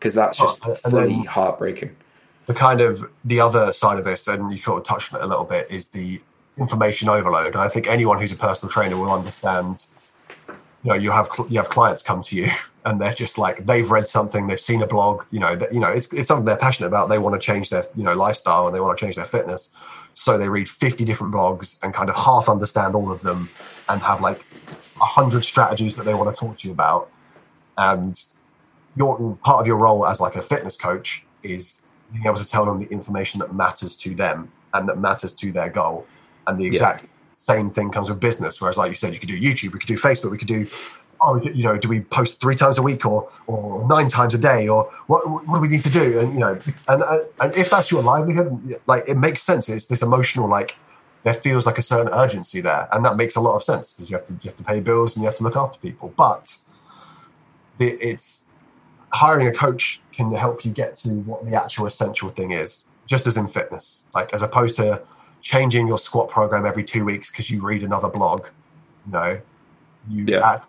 Because 0.00 0.14
that's 0.14 0.36
just 0.36 0.58
Oh, 0.64 0.74
fully 0.74 1.22
heartbreaking. 1.22 1.94
the 2.46 2.54
kind 2.54 2.80
of 2.80 3.08
the 3.24 3.38
other 3.38 3.72
side 3.72 4.00
of 4.00 4.04
this, 4.04 4.26
and 4.26 4.50
you 4.52 4.60
sort 4.60 4.78
of 4.78 4.84
touched 4.84 5.14
on 5.14 5.20
it 5.20 5.24
a 5.24 5.28
little 5.28 5.44
bit, 5.44 5.70
is 5.70 5.90
the 5.90 6.20
information 6.56 7.08
overload. 7.08 7.54
And 7.54 7.62
I 7.62 7.68
think 7.68 7.86
anyone 7.86 8.18
who's 8.20 8.32
a 8.32 8.36
personal 8.36 8.72
trainer 8.72 8.96
will 8.96 9.12
understand. 9.12 9.84
You 10.84 10.90
know, 10.90 10.96
you 10.96 11.10
have 11.10 11.28
you 11.48 11.58
have 11.58 11.68
clients 11.68 12.02
come 12.02 12.22
to 12.24 12.36
you, 12.36 12.50
and 12.84 13.00
they're 13.00 13.14
just 13.14 13.38
like 13.38 13.66
they've 13.66 13.90
read 13.90 14.08
something, 14.08 14.46
they've 14.46 14.60
seen 14.60 14.82
a 14.82 14.86
blog. 14.86 15.24
You 15.30 15.40
know, 15.40 15.56
that, 15.56 15.72
you 15.72 15.80
know, 15.80 15.88
it's 15.88 16.12
it's 16.12 16.28
something 16.28 16.44
they're 16.44 16.56
passionate 16.56 16.88
about. 16.88 17.08
They 17.08 17.18
want 17.18 17.40
to 17.40 17.44
change 17.44 17.70
their 17.70 17.86
you 17.96 18.04
know 18.04 18.14
lifestyle 18.14 18.66
and 18.66 18.74
they 18.74 18.80
want 18.80 18.98
to 18.98 19.04
change 19.04 19.16
their 19.16 19.24
fitness. 19.24 19.70
So 20.14 20.38
they 20.38 20.48
read 20.48 20.68
fifty 20.68 21.04
different 21.04 21.34
blogs 21.34 21.78
and 21.82 21.92
kind 21.92 22.08
of 22.08 22.16
half 22.16 22.48
understand 22.48 22.94
all 22.94 23.10
of 23.10 23.20
them, 23.22 23.50
and 23.88 24.00
have 24.02 24.20
like 24.20 24.44
a 25.00 25.04
hundred 25.04 25.44
strategies 25.44 25.96
that 25.96 26.04
they 26.04 26.14
want 26.14 26.34
to 26.34 26.38
talk 26.38 26.58
to 26.58 26.68
you 26.68 26.72
about. 26.72 27.10
And 27.76 28.22
your 28.96 29.38
part 29.44 29.60
of 29.60 29.66
your 29.66 29.76
role 29.76 30.06
as 30.06 30.20
like 30.20 30.36
a 30.36 30.42
fitness 30.42 30.76
coach 30.76 31.24
is 31.42 31.80
being 32.12 32.26
able 32.26 32.38
to 32.38 32.46
tell 32.46 32.64
them 32.64 32.80
the 32.80 32.88
information 32.88 33.38
that 33.40 33.54
matters 33.54 33.96
to 33.96 34.14
them 34.14 34.50
and 34.74 34.88
that 34.88 34.98
matters 34.98 35.32
to 35.34 35.52
their 35.52 35.70
goal. 35.70 36.06
And 36.46 36.58
the 36.58 36.66
exact 36.66 37.04
same 37.48 37.70
thing 37.70 37.90
comes 37.90 38.08
with 38.10 38.20
business. 38.20 38.60
Whereas, 38.60 38.76
like 38.76 38.90
you 38.90 38.96
said, 39.02 39.12
you 39.14 39.20
could 39.20 39.28
do 39.28 39.40
YouTube, 39.40 39.72
we 39.72 39.78
could 39.80 39.92
do 39.96 40.00
Facebook, 40.08 40.30
we 40.30 40.38
could 40.38 40.54
do, 40.58 40.66
oh, 41.20 41.40
you 41.40 41.64
know, 41.64 41.76
do 41.78 41.88
we 41.88 42.00
post 42.00 42.40
three 42.40 42.56
times 42.62 42.76
a 42.78 42.82
week 42.82 43.06
or 43.06 43.30
or 43.46 43.86
nine 43.88 44.08
times 44.08 44.34
a 44.34 44.38
day 44.38 44.68
or 44.68 44.80
what 45.06 45.20
what 45.46 45.56
do 45.56 45.60
we 45.60 45.68
need 45.68 45.82
to 45.90 45.94
do? 46.02 46.06
And 46.20 46.34
you 46.34 46.40
know, 46.44 46.58
and 46.92 47.02
uh, 47.02 47.18
and 47.40 47.50
if 47.56 47.70
that's 47.70 47.90
your 47.90 48.02
livelihood, 48.02 48.50
like 48.86 49.04
it 49.12 49.16
makes 49.16 49.42
sense. 49.42 49.68
It's 49.68 49.86
this 49.86 50.02
emotional 50.02 50.48
like. 50.48 50.76
There 51.24 51.34
feels 51.34 51.66
like 51.66 51.78
a 51.78 51.82
certain 51.82 52.12
urgency 52.14 52.60
there, 52.60 52.88
and 52.92 53.04
that 53.04 53.16
makes 53.16 53.34
a 53.34 53.40
lot 53.40 53.56
of 53.56 53.62
sense 53.64 53.92
because 53.92 54.08
you 54.08 54.16
have 54.16 54.26
to 54.28 54.32
you 54.34 54.50
have 54.50 54.56
to 54.56 54.62
pay 54.62 54.78
bills 54.80 55.16
and 55.16 55.22
you 55.22 55.26
have 55.30 55.36
to 55.38 55.42
look 55.42 55.56
after 55.56 55.76
people. 55.80 56.14
But 56.16 56.56
it's 57.80 58.44
hiring 59.10 59.46
a 59.48 59.52
coach 59.52 60.00
can 60.12 60.32
help 60.32 60.64
you 60.64 60.70
get 60.70 60.96
to 60.96 61.10
what 61.30 61.44
the 61.48 61.54
actual 61.60 61.86
essential 61.86 62.28
thing 62.28 62.52
is, 62.52 62.84
just 63.06 63.26
as 63.26 63.36
in 63.36 63.48
fitness. 63.48 63.86
Like 64.14 64.32
as 64.32 64.42
opposed 64.42 64.76
to 64.76 65.02
changing 65.42 65.86
your 65.86 65.98
squat 65.98 66.28
program 66.28 66.66
every 66.66 66.84
two 66.84 67.04
weeks 67.04 67.30
because 67.30 67.50
you 67.50 67.62
read 67.62 67.82
another 67.82 68.08
blog, 68.08 68.46
you 69.06 69.12
know, 69.12 69.40
you 70.08 70.24
Yeah. 70.28 70.60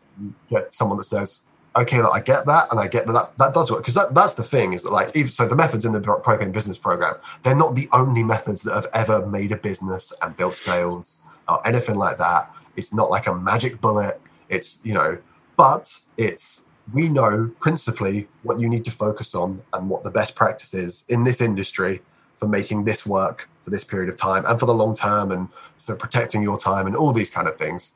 get 0.50 0.74
someone 0.74 0.98
that 0.98 1.06
says, 1.06 1.42
okay, 1.76 2.02
look, 2.02 2.14
I 2.14 2.20
get 2.20 2.46
that, 2.46 2.68
and 2.72 2.80
I 2.80 2.88
get 2.88 3.06
that 3.08 3.14
that, 3.14 3.38
that 3.38 3.54
does 3.54 3.72
work. 3.72 3.82
Because 3.82 3.94
that, 3.96 4.14
that's 4.14 4.34
the 4.34 4.44
thing 4.44 4.74
is 4.74 4.84
that 4.84 4.92
like 4.92 5.16
even 5.16 5.30
so 5.30 5.48
the 5.48 5.56
methods 5.56 5.86
in 5.86 5.94
the 5.94 6.00
propane 6.02 6.52
business 6.52 6.78
program, 6.78 7.16
they're 7.44 7.56
not 7.56 7.76
the 7.76 7.88
only 7.94 8.24
methods 8.24 8.62
that 8.64 8.74
have 8.74 8.88
ever 8.94 9.26
made 9.28 9.52
a 9.52 9.58
business 9.58 10.14
and 10.22 10.36
built 10.36 10.58
sales 10.58 11.20
or 11.48 11.66
anything 11.68 11.96
like 11.96 12.18
that. 12.18 12.54
It's 12.76 12.94
not 12.94 13.10
like 13.10 13.28
a 13.28 13.34
magic 13.36 13.80
bullet. 13.82 14.20
It's 14.50 14.80
you 14.84 14.94
know, 14.94 15.18
but 15.58 15.98
it's 16.18 16.62
we 16.94 17.08
know 17.08 17.52
principally 17.60 18.28
what 18.44 18.60
you 18.60 18.68
need 18.68 18.84
to 18.86 18.92
focus 18.92 19.36
on 19.36 19.62
and 19.74 19.90
what 19.90 20.04
the 20.04 20.10
best 20.10 20.36
practice 20.36 20.74
is 20.74 21.06
in 21.10 21.24
this 21.24 21.40
industry 21.40 22.02
for 22.40 22.48
making 22.48 22.86
this 22.86 23.06
work 23.06 23.50
for 23.64 23.70
this 23.70 23.84
period 23.84 24.10
of 24.10 24.18
time 24.18 24.46
and 24.46 24.60
for 24.60 24.66
the 24.66 24.74
long 24.74 24.96
term 24.96 25.32
and 25.32 25.48
for 25.78 25.96
protecting 25.96 26.42
your 26.42 26.58
time 26.58 26.88
and 26.88 26.96
all 26.96 27.14
these 27.14 27.30
kind 27.30 27.48
of 27.48 27.58
things. 27.58 27.94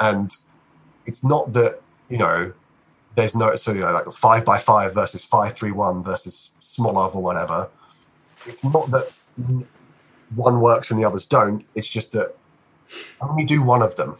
And 0.00 0.34
it's 1.06 1.24
not 1.24 1.52
that, 1.52 1.80
you 2.08 2.18
know, 2.18 2.52
there's 3.14 3.36
no, 3.36 3.54
so, 3.56 3.72
you 3.72 3.80
know, 3.80 3.92
like 3.92 4.12
five 4.12 4.44
by 4.44 4.58
five 4.58 4.94
versus 4.94 5.24
five, 5.24 5.54
three, 5.54 5.72
one 5.72 6.02
versus 6.02 6.50
Smolov 6.60 7.14
or 7.14 7.22
whatever. 7.22 7.68
It's 8.46 8.64
not 8.64 8.90
that 8.90 9.12
one 10.34 10.60
works 10.60 10.90
and 10.90 11.00
the 11.00 11.06
others 11.06 11.26
don't. 11.26 11.64
It's 11.74 11.88
just 11.88 12.12
that 12.12 12.34
only 13.20 13.44
do 13.44 13.62
one 13.62 13.82
of 13.82 13.96
them. 13.96 14.16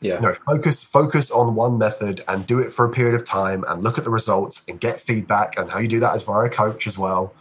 Yeah. 0.00 0.16
You 0.16 0.20
know, 0.20 0.34
focus 0.46 0.84
focus 0.84 1.30
on 1.30 1.54
one 1.54 1.78
method 1.78 2.22
and 2.28 2.46
do 2.46 2.60
it 2.60 2.72
for 2.74 2.84
a 2.84 2.90
period 2.90 3.18
of 3.18 3.26
time 3.26 3.64
and 3.66 3.82
look 3.82 3.96
at 3.96 4.04
the 4.04 4.10
results 4.10 4.62
and 4.68 4.78
get 4.78 5.00
feedback 5.00 5.58
and 5.58 5.70
how 5.70 5.78
you 5.78 5.88
do 5.88 6.00
that 6.00 6.14
as 6.14 6.22
via 6.22 6.46
a 6.46 6.50
coach 6.50 6.86
as 6.86 6.98
well. 6.98 7.32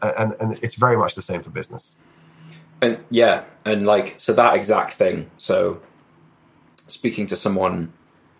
And 0.00 0.34
and 0.40 0.58
it's 0.62 0.76
very 0.76 0.96
much 0.96 1.14
the 1.14 1.22
same 1.22 1.42
for 1.42 1.50
business. 1.50 1.94
And 2.80 2.98
yeah, 3.10 3.44
and 3.64 3.86
like 3.86 4.14
so 4.18 4.32
that 4.34 4.54
exact 4.54 4.94
thing. 4.94 5.30
So 5.38 5.80
speaking 6.86 7.26
to 7.28 7.36
someone, 7.36 7.92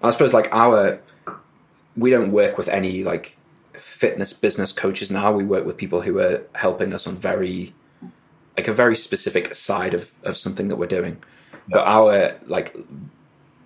I 0.02 0.10
suppose 0.10 0.32
like 0.32 0.48
our 0.52 1.00
we 1.96 2.10
don't 2.10 2.30
work 2.30 2.56
with 2.56 2.68
any 2.68 3.02
like 3.02 3.36
fitness 3.72 4.32
business 4.32 4.72
coaches 4.72 5.10
now. 5.10 5.32
We 5.32 5.44
work 5.44 5.64
with 5.64 5.76
people 5.76 6.00
who 6.00 6.18
are 6.20 6.42
helping 6.54 6.92
us 6.92 7.06
on 7.06 7.16
very 7.16 7.74
like 8.56 8.68
a 8.68 8.72
very 8.72 8.96
specific 8.96 9.54
side 9.54 9.94
of 9.94 10.12
of 10.22 10.36
something 10.36 10.68
that 10.68 10.76
we're 10.76 10.86
doing. 10.86 11.18
But 11.68 11.86
our 11.86 12.36
like 12.46 12.76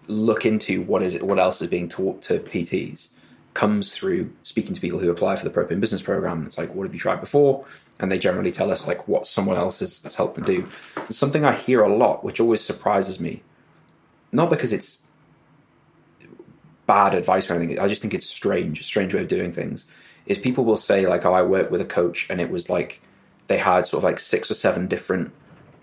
look 0.06 0.44
into 0.44 0.82
what 0.82 1.02
is 1.02 1.14
it, 1.14 1.22
what 1.22 1.38
else 1.38 1.60
is 1.62 1.68
being 1.68 1.88
taught 1.88 2.22
to 2.22 2.38
PTs 2.38 3.08
comes 3.54 3.92
through 3.92 4.32
speaking 4.42 4.74
to 4.74 4.80
people 4.80 4.98
who 4.98 5.10
apply 5.10 5.36
for 5.36 5.44
the 5.44 5.50
Propane 5.50 5.80
Business 5.80 6.02
Program. 6.02 6.46
It's 6.46 6.58
like, 6.58 6.74
what 6.74 6.84
have 6.84 6.94
you 6.94 7.00
tried 7.00 7.20
before? 7.20 7.64
And 7.98 8.10
they 8.10 8.18
generally 8.18 8.50
tell 8.50 8.70
us 8.70 8.88
like 8.88 9.06
what 9.06 9.26
someone 9.26 9.56
else 9.56 9.80
has, 9.80 10.00
has 10.02 10.14
helped 10.14 10.36
them 10.36 10.44
do. 10.44 10.68
Something 11.10 11.44
I 11.44 11.54
hear 11.54 11.82
a 11.82 11.94
lot, 11.94 12.24
which 12.24 12.40
always 12.40 12.62
surprises 12.62 13.20
me. 13.20 13.42
Not 14.32 14.48
because 14.48 14.72
it's 14.72 14.98
bad 16.86 17.14
advice 17.14 17.48
or 17.50 17.54
anything. 17.54 17.78
I 17.78 17.88
just 17.88 18.02
think 18.02 18.14
it's 18.14 18.26
strange, 18.26 18.80
a 18.80 18.84
strange 18.84 19.14
way 19.14 19.20
of 19.20 19.28
doing 19.28 19.52
things. 19.52 19.84
Is 20.26 20.38
people 20.38 20.64
will 20.64 20.76
say 20.76 21.06
like, 21.06 21.24
"Oh, 21.24 21.32
I 21.32 21.42
worked 21.42 21.70
with 21.70 21.80
a 21.80 21.86
coach, 21.86 22.26
and 22.30 22.40
it 22.40 22.50
was 22.50 22.70
like 22.70 23.00
they 23.48 23.58
had 23.58 23.86
sort 23.86 24.00
of 24.00 24.04
like 24.04 24.20
six 24.20 24.50
or 24.50 24.54
seven 24.54 24.86
different 24.86 25.32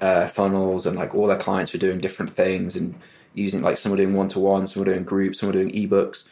uh, 0.02 0.28
funnels, 0.28 0.86
and 0.86 0.98
like 0.98 1.14
all 1.14 1.28
their 1.28 1.38
clients 1.38 1.74
were 1.74 1.80
doing 1.80 2.00
different 2.00 2.32
things, 2.32 2.76
and 2.76 2.96
using 3.34 3.62
like 3.62 3.78
some 3.78 3.92
were 3.92 3.98
doing 3.98 4.14
one 4.14 4.28
to 4.30 4.40
one, 4.40 4.66
some 4.66 4.82
were 4.82 4.92
doing 4.92 5.04
groups, 5.04 5.40
some 5.40 5.48
were 5.48 5.54
doing 5.54 5.72
ebooks, 5.72 6.24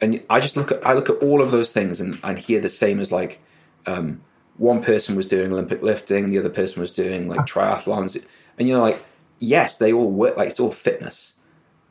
and 0.00 0.22
I 0.28 0.40
just 0.40 0.56
look 0.56 0.72
at 0.72 0.86
I 0.86 0.92
look 0.94 1.08
at 1.10 1.16
all 1.16 1.42
of 1.42 1.50
those 1.50 1.72
things 1.72 2.00
and, 2.00 2.18
and 2.22 2.38
hear 2.38 2.60
the 2.60 2.68
same 2.68 3.00
as 3.00 3.10
like 3.12 3.40
um, 3.86 4.22
one 4.56 4.82
person 4.82 5.16
was 5.16 5.26
doing 5.26 5.52
Olympic 5.52 5.82
lifting, 5.82 6.30
the 6.30 6.38
other 6.38 6.50
person 6.50 6.80
was 6.80 6.90
doing 6.90 7.28
like 7.28 7.46
triathlons, 7.46 8.22
and 8.58 8.68
you're 8.68 8.80
like, 8.80 9.04
yes, 9.38 9.78
they 9.78 9.92
all 9.92 10.10
work 10.10 10.36
like 10.36 10.50
it's 10.50 10.60
all 10.60 10.70
fitness, 10.70 11.32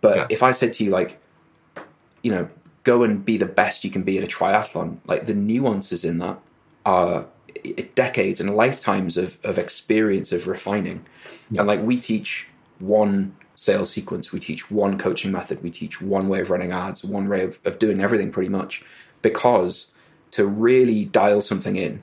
but 0.01 0.16
Yeah. 0.16 0.28
if 0.30 0.43
I 0.43 0.51
said 0.51 0.74
to 0.74 0.84
you 0.84 0.91
like, 0.91 1.20
you 2.24 2.32
know, 2.32 2.49
go 2.84 3.04
and 3.04 3.24
be 3.24 3.38
the 3.38 3.45
best 3.45 3.84
you 3.84 3.91
can 3.91 4.04
be 4.04 4.18
at 4.18 4.24
a 4.24 4.28
triathlon, 4.28 4.97
like 5.08 5.26
the 5.26 5.34
nuances 5.34 6.04
in 6.06 6.18
that 6.20 6.39
are 6.86 7.26
decades 7.95 8.41
and 8.41 8.56
lifetimes 8.56 9.18
of, 9.18 9.38
of 9.43 9.58
experience 9.58 10.32
of 10.32 10.47
refining. 10.47 11.06
And 11.58 11.68
like 11.68 11.82
we 11.82 11.97
teach 11.97 12.47
one 12.80 13.36
sales 13.64 13.89
sequence, 13.89 14.32
we 14.32 14.39
teach 14.39 14.70
one 14.70 14.97
coaching 14.97 15.32
method, 15.32 15.64
we 15.64 15.72
teach 15.72 16.01
one 16.01 16.28
way 16.28 16.41
of 16.41 16.49
running 16.49 16.72
ads, 16.72 17.03
one 17.03 17.28
way 17.28 17.43
of, 17.43 17.59
of 17.66 17.80
doing 17.80 18.01
everything 18.01 18.32
pretty 18.32 18.49
much. 18.49 18.84
Because 19.22 19.88
to 20.32 20.45
really 20.45 21.05
dial 21.05 21.41
something 21.41 21.76
in 21.76 22.01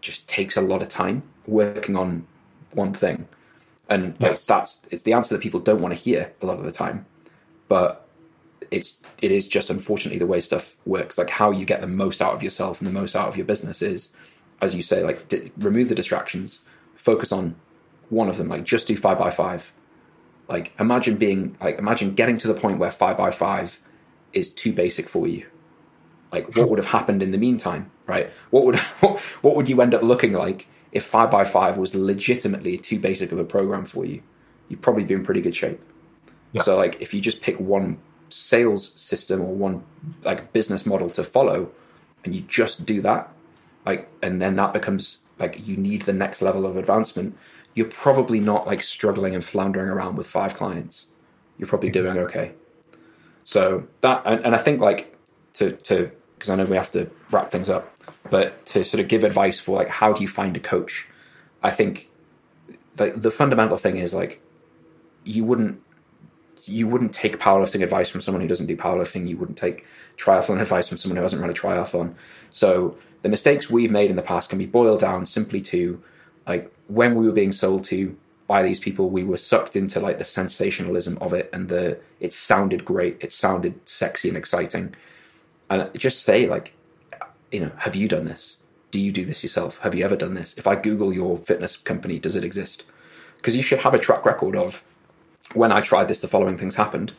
just 0.00 0.28
takes 0.28 0.56
a 0.56 0.60
lot 0.62 0.82
of 0.82 0.88
time 0.88 1.22
working 1.46 1.96
on 1.96 2.26
one 2.72 2.92
thing. 2.92 3.26
And 3.88 4.14
Yes. 4.20 4.44
that's 4.44 4.80
it's 4.90 5.02
the 5.02 5.14
answer 5.14 5.34
that 5.34 5.42
people 5.42 5.60
don't 5.60 5.80
want 5.80 5.94
to 5.94 6.00
hear 6.00 6.32
a 6.42 6.46
lot 6.46 6.58
of 6.58 6.64
the 6.64 6.70
time. 6.70 7.06
But 7.68 8.06
it's 8.70 8.98
it 9.20 9.30
is 9.30 9.48
just 9.48 9.70
unfortunately 9.70 10.18
the 10.18 10.26
way 10.26 10.40
stuff 10.40 10.76
works. 10.86 11.18
Like 11.18 11.30
how 11.30 11.50
you 11.50 11.64
get 11.64 11.80
the 11.80 11.86
most 11.86 12.20
out 12.22 12.34
of 12.34 12.42
yourself 12.42 12.80
and 12.80 12.86
the 12.86 12.92
most 12.92 13.16
out 13.16 13.28
of 13.28 13.36
your 13.36 13.46
business 13.46 13.82
is, 13.82 14.10
as 14.60 14.76
you 14.76 14.82
say, 14.82 15.02
like 15.02 15.28
d- 15.28 15.50
remove 15.58 15.88
the 15.88 15.94
distractions, 15.94 16.60
focus 16.94 17.32
on 17.32 17.56
one 18.10 18.28
of 18.28 18.36
them. 18.36 18.48
Like 18.48 18.64
just 18.64 18.86
do 18.86 18.96
five 18.96 19.18
by 19.18 19.30
five. 19.30 19.72
Like 20.48 20.72
imagine 20.80 21.16
being 21.16 21.56
like 21.60 21.78
imagine 21.78 22.14
getting 22.14 22.38
to 22.38 22.48
the 22.48 22.54
point 22.54 22.78
where 22.78 22.90
five 22.90 23.16
by 23.16 23.30
five 23.30 23.78
is 24.32 24.50
too 24.50 24.72
basic 24.72 25.08
for 25.08 25.26
you. 25.26 25.46
Like 26.32 26.56
what 26.56 26.68
would 26.70 26.78
have 26.78 26.86
happened 26.86 27.22
in 27.22 27.30
the 27.30 27.38
meantime, 27.38 27.90
right? 28.06 28.30
What 28.50 28.64
would 28.64 28.76
what 29.42 29.56
would 29.56 29.68
you 29.68 29.80
end 29.82 29.94
up 29.94 30.02
looking 30.02 30.32
like 30.32 30.66
if 30.92 31.04
five 31.04 31.30
by 31.30 31.44
five 31.44 31.76
was 31.76 31.94
legitimately 31.94 32.78
too 32.78 32.98
basic 32.98 33.30
of 33.30 33.38
a 33.38 33.44
program 33.44 33.84
for 33.84 34.04
you? 34.06 34.22
You'd 34.68 34.82
probably 34.82 35.04
be 35.04 35.14
in 35.14 35.24
pretty 35.24 35.42
good 35.42 35.56
shape. 35.56 35.80
Yeah. 36.52 36.62
So 36.62 36.76
like 36.76 37.00
if 37.00 37.12
you 37.12 37.20
just 37.20 37.42
pick 37.42 37.60
one 37.60 37.98
sales 38.30 38.92
system 38.96 39.40
or 39.42 39.54
one 39.54 39.84
like 40.24 40.52
business 40.52 40.86
model 40.86 41.10
to 41.10 41.24
follow 41.24 41.70
and 42.24 42.34
you 42.34 42.42
just 42.42 42.86
do 42.86 43.02
that, 43.02 43.30
like 43.84 44.10
and 44.22 44.40
then 44.40 44.56
that 44.56 44.72
becomes 44.72 45.18
like 45.38 45.66
you 45.68 45.76
need 45.76 46.02
the 46.02 46.12
next 46.12 46.42
level 46.42 46.66
of 46.66 46.76
advancement, 46.76 47.36
you're 47.78 47.86
probably 47.86 48.40
not 48.40 48.66
like 48.66 48.82
struggling 48.82 49.36
and 49.36 49.44
floundering 49.44 49.88
around 49.88 50.16
with 50.16 50.26
five 50.26 50.54
clients. 50.54 51.06
You're 51.58 51.68
probably 51.68 51.90
mm-hmm. 51.90 52.04
doing 52.04 52.18
okay. 52.18 52.52
So 53.44 53.86
that 54.00 54.22
and, 54.24 54.44
and 54.44 54.54
I 54.54 54.58
think 54.58 54.80
like 54.80 55.16
to 55.54 55.72
to 55.72 56.10
because 56.34 56.50
I 56.50 56.56
know 56.56 56.64
we 56.64 56.76
have 56.76 56.90
to 56.90 57.08
wrap 57.30 57.52
things 57.52 57.70
up, 57.70 57.96
but 58.30 58.66
to 58.66 58.82
sort 58.82 59.00
of 59.00 59.06
give 59.06 59.22
advice 59.22 59.60
for 59.60 59.76
like 59.76 59.88
how 59.88 60.12
do 60.12 60.22
you 60.22 60.28
find 60.28 60.56
a 60.56 60.60
coach? 60.60 61.06
I 61.62 61.70
think 61.70 62.10
like 62.98 63.22
the 63.22 63.30
fundamental 63.30 63.76
thing 63.76 63.96
is 63.96 64.12
like 64.12 64.42
you 65.22 65.44
wouldn't 65.44 65.80
you 66.64 66.88
wouldn't 66.88 67.12
take 67.12 67.38
powerlifting 67.38 67.84
advice 67.84 68.08
from 68.08 68.20
someone 68.22 68.40
who 68.40 68.48
doesn't 68.48 68.66
do 68.66 68.76
powerlifting. 68.76 69.28
You 69.28 69.36
wouldn't 69.36 69.56
take 69.56 69.86
triathlon 70.16 70.60
advice 70.66 70.88
from 70.88 70.98
someone 70.98 71.16
who 71.16 71.22
hasn't 71.22 71.40
run 71.40 71.50
a 71.50 71.54
triathlon. 71.54 72.14
So 72.50 72.98
the 73.22 73.28
mistakes 73.28 73.70
we've 73.70 73.92
made 73.92 74.10
in 74.10 74.16
the 74.16 74.22
past 74.22 74.50
can 74.50 74.58
be 74.58 74.66
boiled 74.66 74.98
down 74.98 75.26
simply 75.26 75.60
to 75.60 76.02
like 76.48 76.72
when 76.86 77.14
we 77.14 77.26
were 77.26 77.32
being 77.32 77.52
sold 77.52 77.84
to 77.84 78.16
by 78.46 78.62
these 78.62 78.80
people, 78.80 79.10
we 79.10 79.24
were 79.24 79.36
sucked 79.36 79.76
into 79.76 80.00
like 80.00 80.18
the 80.18 80.24
sensationalism 80.24 81.18
of 81.20 81.34
it 81.34 81.50
and 81.52 81.68
the 81.68 82.00
it 82.20 82.32
sounded 82.32 82.84
great, 82.84 83.18
it 83.20 83.32
sounded 83.32 83.78
sexy 83.86 84.28
and 84.28 84.38
exciting. 84.38 84.94
And 85.70 85.90
just 85.96 86.24
say 86.24 86.46
like, 86.46 86.74
you 87.52 87.60
know, 87.60 87.72
have 87.76 87.94
you 87.94 88.08
done 88.08 88.24
this? 88.24 88.56
Do 88.90 88.98
you 88.98 89.12
do 89.12 89.26
this 89.26 89.42
yourself? 89.42 89.78
Have 89.80 89.94
you 89.94 90.04
ever 90.04 90.16
done 90.16 90.32
this? 90.32 90.54
If 90.56 90.66
I 90.66 90.76
Google 90.76 91.12
your 91.12 91.36
fitness 91.38 91.76
company, 91.76 92.18
does 92.18 92.36
it 92.36 92.44
exist? 92.44 92.84
Because 93.36 93.54
you 93.54 93.62
should 93.62 93.80
have 93.80 93.92
a 93.92 93.98
track 93.98 94.24
record 94.24 94.56
of 94.56 94.82
when 95.52 95.70
I 95.70 95.82
tried 95.82 96.08
this, 96.08 96.20
the 96.20 96.28
following 96.28 96.56
things 96.56 96.74
happened. 96.74 97.12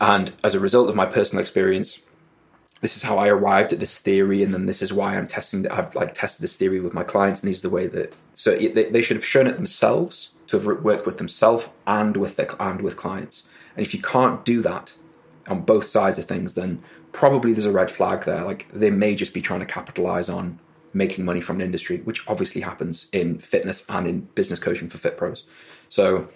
And 0.00 0.32
as 0.42 0.54
a 0.54 0.60
result 0.60 0.90
of 0.90 0.94
my 0.94 1.06
personal 1.06 1.40
experience, 1.40 1.98
this 2.80 2.96
is 2.96 3.02
how 3.02 3.18
I 3.18 3.28
arrived 3.28 3.72
at 3.72 3.80
this 3.80 3.98
theory, 3.98 4.42
and 4.42 4.52
then 4.52 4.66
this 4.66 4.82
is 4.82 4.92
why 4.92 5.16
I'm 5.16 5.26
testing 5.26 5.62
that. 5.62 5.72
I've 5.72 5.94
like 5.94 6.14
tested 6.14 6.42
this 6.42 6.56
theory 6.56 6.80
with 6.80 6.94
my 6.94 7.02
clients, 7.02 7.40
and 7.40 7.48
these 7.48 7.64
are 7.64 7.68
the 7.68 7.74
way 7.74 7.86
that. 7.88 8.14
So 8.34 8.56
they, 8.56 8.90
they 8.90 9.02
should 9.02 9.16
have 9.16 9.24
shown 9.24 9.46
it 9.46 9.56
themselves 9.56 10.30
to 10.48 10.58
have 10.58 10.66
worked 10.84 11.06
with 11.06 11.18
themselves 11.18 11.66
and 11.86 12.16
with 12.16 12.36
their 12.36 12.48
and 12.60 12.80
with 12.80 12.96
clients. 12.96 13.44
And 13.76 13.84
if 13.84 13.94
you 13.94 14.02
can't 14.02 14.44
do 14.44 14.62
that 14.62 14.92
on 15.48 15.62
both 15.62 15.86
sides 15.86 16.18
of 16.18 16.26
things, 16.26 16.54
then 16.54 16.82
probably 17.12 17.52
there's 17.52 17.66
a 17.66 17.72
red 17.72 17.90
flag 17.90 18.24
there. 18.24 18.44
Like 18.44 18.68
they 18.72 18.90
may 18.90 19.14
just 19.14 19.32
be 19.32 19.40
trying 19.40 19.60
to 19.60 19.66
capitalize 19.66 20.28
on 20.28 20.58
making 20.92 21.24
money 21.24 21.40
from 21.40 21.56
an 21.56 21.62
industry, 21.62 21.98
which 22.02 22.26
obviously 22.28 22.60
happens 22.60 23.06
in 23.12 23.38
fitness 23.38 23.84
and 23.88 24.06
in 24.06 24.20
business 24.20 24.60
coaching 24.60 24.88
for 24.88 24.98
fit 24.98 25.16
pros. 25.16 25.44
So 25.88 26.28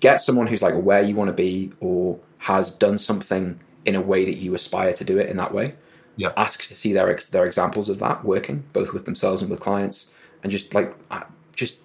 get 0.00 0.20
someone 0.20 0.46
who's 0.46 0.62
like 0.62 0.74
where 0.74 1.02
you 1.02 1.14
want 1.14 1.28
to 1.28 1.34
be 1.34 1.72
or 1.80 2.18
has 2.38 2.70
done 2.70 2.98
something 2.98 3.60
in 3.84 3.94
a 3.94 4.00
way 4.00 4.24
that 4.24 4.36
you 4.36 4.54
aspire 4.54 4.92
to 4.94 5.04
do 5.04 5.18
it 5.18 5.28
in 5.28 5.36
that 5.36 5.52
way. 5.52 5.74
Yeah. 6.16 6.32
Ask 6.36 6.62
to 6.66 6.74
see 6.74 6.92
their 6.92 7.18
their 7.30 7.46
examples 7.46 7.88
of 7.88 7.98
that 8.00 8.24
working, 8.24 8.64
both 8.72 8.92
with 8.92 9.06
themselves 9.06 9.40
and 9.42 9.50
with 9.50 9.60
clients, 9.60 10.06
and 10.42 10.52
just 10.52 10.74
like 10.74 10.94
uh, 11.10 11.24
just 11.56 11.78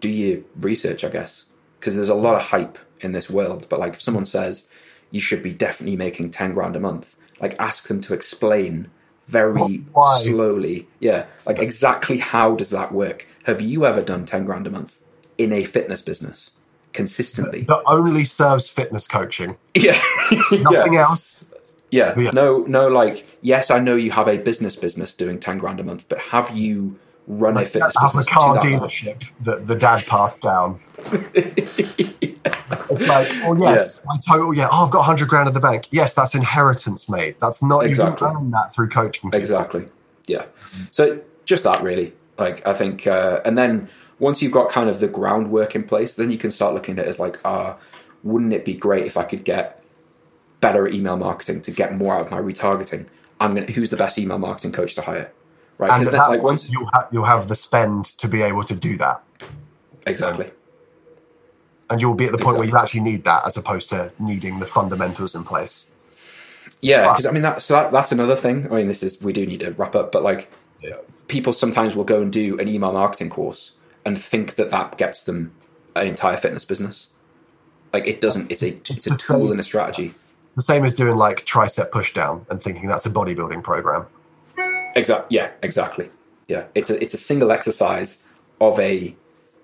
do 0.00 0.08
your 0.08 0.40
research, 0.60 1.04
I 1.04 1.08
guess, 1.08 1.44
because 1.78 1.96
there's 1.96 2.08
a 2.08 2.14
lot 2.14 2.36
of 2.36 2.42
hype 2.42 2.78
in 3.00 3.12
this 3.12 3.28
world. 3.28 3.66
But 3.68 3.80
like 3.80 3.94
if 3.94 4.02
someone 4.02 4.24
says 4.24 4.66
you 5.10 5.20
should 5.20 5.42
be 5.42 5.52
definitely 5.52 5.96
making 5.96 6.30
ten 6.30 6.54
grand 6.54 6.76
a 6.76 6.80
month, 6.80 7.16
like 7.40 7.56
ask 7.58 7.88
them 7.88 8.00
to 8.02 8.14
explain 8.14 8.88
very 9.26 9.78
Why? 9.92 10.20
slowly, 10.20 10.88
yeah, 11.00 11.26
like 11.44 11.58
exactly 11.58 12.18
how 12.18 12.54
does 12.54 12.70
that 12.70 12.92
work? 12.92 13.26
Have 13.44 13.60
you 13.60 13.84
ever 13.84 14.00
done 14.00 14.26
ten 14.26 14.44
grand 14.44 14.68
a 14.68 14.70
month 14.70 15.00
in 15.38 15.52
a 15.52 15.64
fitness 15.64 16.02
business 16.02 16.50
consistently? 16.92 17.62
that 17.62 17.82
only 17.86 18.24
serves 18.24 18.68
fitness 18.68 19.06
coaching. 19.06 19.56
Yeah, 19.74 20.02
yeah. 20.50 20.58
Nothing 20.62 20.96
else. 20.96 21.46
Yeah. 21.90 22.18
Yeah. 22.18 22.30
No, 22.32 22.58
no, 22.68 22.88
like, 22.88 23.26
yes, 23.42 23.70
I 23.70 23.78
know 23.78 23.96
you 23.96 24.10
have 24.12 24.28
a 24.28 24.38
business 24.38 24.76
business 24.76 25.14
doing 25.14 25.38
10 25.38 25.58
grand 25.58 25.78
a 25.78 25.82
month, 25.84 26.06
but 26.08 26.18
have 26.18 26.56
you 26.56 26.98
run 27.26 27.52
a 27.52 27.56
Like, 27.56 27.68
fitness 27.68 27.94
have 28.00 28.04
a 28.14 28.18
business 28.18 28.26
car 28.26 28.54
that 28.54 28.62
dealership 28.64 29.24
that 29.44 29.66
the 29.66 29.76
dad 29.76 30.04
passed 30.06 30.40
down. 30.40 30.80
It's 32.90 33.02
like, 33.02 33.28
oh 33.44 33.56
yes, 33.56 34.00
my 34.04 34.18
total, 34.26 34.54
yeah. 34.54 34.68
Oh, 34.70 34.84
I've 34.84 34.90
got 34.90 34.98
100 34.98 35.28
grand 35.28 35.48
in 35.48 35.54
the 35.54 35.60
bank. 35.60 35.86
Yes, 35.90 36.14
that's 36.14 36.34
inheritance, 36.34 37.08
mate. 37.08 37.38
That's 37.40 37.62
not 37.62 37.86
Exactly. 37.86 38.28
that 38.50 38.74
through 38.74 38.90
coaching. 38.90 39.30
Exactly. 39.32 39.86
Yeah. 40.26 40.46
So 40.90 41.20
just 41.44 41.64
that 41.64 41.82
really. 41.82 42.12
Like 42.38 42.66
I 42.66 42.72
think 42.74 43.06
uh, 43.06 43.40
and 43.44 43.56
then 43.56 43.88
once 44.22 44.40
you've 44.40 44.52
got 44.52 44.70
kind 44.70 44.88
of 44.88 45.00
the 45.00 45.08
groundwork 45.08 45.74
in 45.74 45.82
place, 45.82 46.14
then 46.14 46.30
you 46.30 46.38
can 46.38 46.52
start 46.52 46.72
looking 46.74 46.96
at 46.96 47.04
it 47.04 47.08
as 47.08 47.18
like, 47.18 47.40
ah, 47.44 47.76
wouldn't 48.22 48.52
it 48.52 48.64
be 48.64 48.72
great 48.72 49.04
if 49.04 49.16
I 49.16 49.24
could 49.24 49.42
get 49.42 49.82
better 50.60 50.86
at 50.86 50.94
email 50.94 51.16
marketing 51.16 51.60
to 51.62 51.72
get 51.72 51.92
more 51.96 52.14
out 52.14 52.26
of 52.26 52.30
my 52.30 52.38
retargeting? 52.38 53.06
I'm 53.40 53.52
gonna 53.52 53.72
who's 53.72 53.90
the 53.90 53.96
best 53.96 54.16
email 54.18 54.38
marketing 54.38 54.70
coach 54.70 54.94
to 54.94 55.02
hire? 55.02 55.32
Right. 55.76 55.90
And 55.90 56.06
then 56.06 56.12
that 56.12 56.30
like 56.30 56.40
once 56.40 56.70
you'll 56.70 56.88
have 56.92 57.08
you'll 57.10 57.24
have 57.24 57.48
the 57.48 57.56
spend 57.56 58.04
to 58.18 58.28
be 58.28 58.42
able 58.42 58.62
to 58.62 58.76
do 58.76 58.96
that. 58.98 59.24
Exactly. 60.06 60.50
and 61.90 62.00
you'll 62.00 62.14
be 62.14 62.26
at 62.26 62.32
the 62.32 62.38
point 62.38 62.58
where 62.58 62.66
you 62.66 62.76
actually 62.76 63.00
need 63.00 63.24
that 63.24 63.44
as 63.44 63.56
opposed 63.56 63.88
to 63.90 64.12
needing 64.20 64.60
the 64.60 64.66
fundamentals 64.66 65.34
in 65.34 65.42
place. 65.42 65.86
Yeah, 66.80 67.10
because 67.10 67.26
I 67.26 67.32
mean 67.32 67.42
that's 67.42 67.66
that, 67.68 67.90
that's 67.90 68.12
another 68.12 68.36
thing. 68.36 68.70
I 68.70 68.76
mean, 68.76 68.86
this 68.86 69.02
is 69.02 69.20
we 69.20 69.32
do 69.32 69.44
need 69.44 69.60
to 69.60 69.72
wrap 69.72 69.96
up, 69.96 70.12
but 70.12 70.22
like 70.22 70.48
Yeah. 70.80 70.96
people 71.26 71.52
sometimes 71.52 71.96
will 71.96 72.04
go 72.04 72.22
and 72.22 72.32
do 72.32 72.56
an 72.60 72.68
email 72.68 72.92
marketing 72.92 73.30
course 73.30 73.72
and 74.04 74.20
think 74.20 74.56
that 74.56 74.70
that 74.70 74.98
gets 74.98 75.24
them 75.24 75.52
an 75.94 76.06
entire 76.06 76.36
fitness 76.36 76.64
business. 76.64 77.08
Like 77.92 78.06
it 78.06 78.20
doesn't. 78.20 78.50
It's 78.50 78.62
a 78.62 78.68
it's 78.68 79.06
a 79.06 79.10
tool 79.10 79.16
same. 79.16 79.50
and 79.50 79.60
a 79.60 79.62
strategy. 79.62 80.14
The 80.56 80.62
same 80.62 80.84
as 80.84 80.92
doing 80.92 81.16
like 81.16 81.46
tricep 81.46 81.90
pushdown 81.90 82.48
and 82.50 82.62
thinking 82.62 82.86
that's 82.86 83.06
a 83.06 83.10
bodybuilding 83.10 83.62
program. 83.62 84.06
Exactly. 84.94 85.36
Yeah. 85.36 85.50
Exactly. 85.62 86.10
Yeah. 86.48 86.64
It's 86.74 86.90
a 86.90 87.00
it's 87.02 87.14
a 87.14 87.18
single 87.18 87.52
exercise 87.52 88.18
of 88.60 88.78
a 88.80 89.14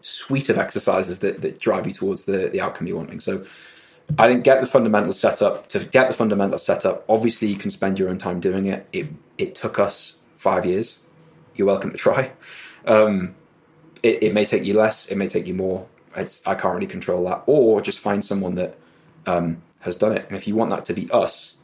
suite 0.00 0.48
of 0.48 0.58
exercises 0.58 1.18
that, 1.18 1.42
that 1.42 1.58
drive 1.58 1.86
you 1.86 1.92
towards 1.92 2.24
the 2.26 2.48
the 2.48 2.60
outcome 2.60 2.86
you're 2.86 2.96
wanting. 2.96 3.20
So 3.20 3.44
I 4.18 4.28
think 4.28 4.44
get 4.44 4.60
the 4.60 4.66
fundamental 4.66 5.12
set 5.12 5.42
up. 5.42 5.68
To 5.68 5.80
get 5.84 6.08
the 6.08 6.14
fundamental 6.14 6.58
set 6.58 6.86
up, 6.86 7.04
obviously 7.08 7.48
you 7.48 7.56
can 7.56 7.70
spend 7.70 7.98
your 7.98 8.08
own 8.08 8.18
time 8.18 8.40
doing 8.40 8.66
it. 8.66 8.86
It 8.92 9.08
it 9.36 9.54
took 9.54 9.78
us 9.78 10.16
five 10.36 10.64
years. 10.64 10.98
You're 11.54 11.66
welcome 11.66 11.90
to 11.90 11.98
try. 11.98 12.32
Um, 12.86 13.34
it, 14.02 14.22
it 14.22 14.34
may 14.34 14.44
take 14.44 14.64
you 14.64 14.74
less. 14.74 15.06
It 15.06 15.16
may 15.16 15.28
take 15.28 15.46
you 15.46 15.54
more. 15.54 15.86
It's, 16.16 16.42
I 16.46 16.54
can't 16.54 16.74
really 16.74 16.86
control 16.86 17.24
that. 17.24 17.42
Or 17.46 17.80
just 17.80 18.00
find 18.00 18.24
someone 18.24 18.54
that 18.56 18.78
um, 19.26 19.62
has 19.80 19.96
done 19.96 20.16
it. 20.16 20.26
And 20.28 20.36
if 20.36 20.46
you 20.48 20.54
want 20.54 20.70
that 20.70 20.84
to 20.86 20.94
be 20.94 21.10
us, 21.10 21.54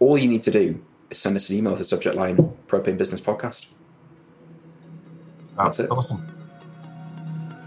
all 0.00 0.18
you 0.18 0.28
need 0.28 0.42
to 0.44 0.50
do 0.50 0.84
is 1.10 1.18
send 1.18 1.36
us 1.36 1.48
an 1.48 1.56
email 1.56 1.72
with 1.72 1.78
the 1.78 1.84
subject 1.84 2.16
line 2.16 2.36
Propane 2.66 2.98
Business 2.98 3.20
Podcast. 3.20 3.66
That's 5.56 5.78
it. 5.80 5.90
Awesome. 5.90 6.26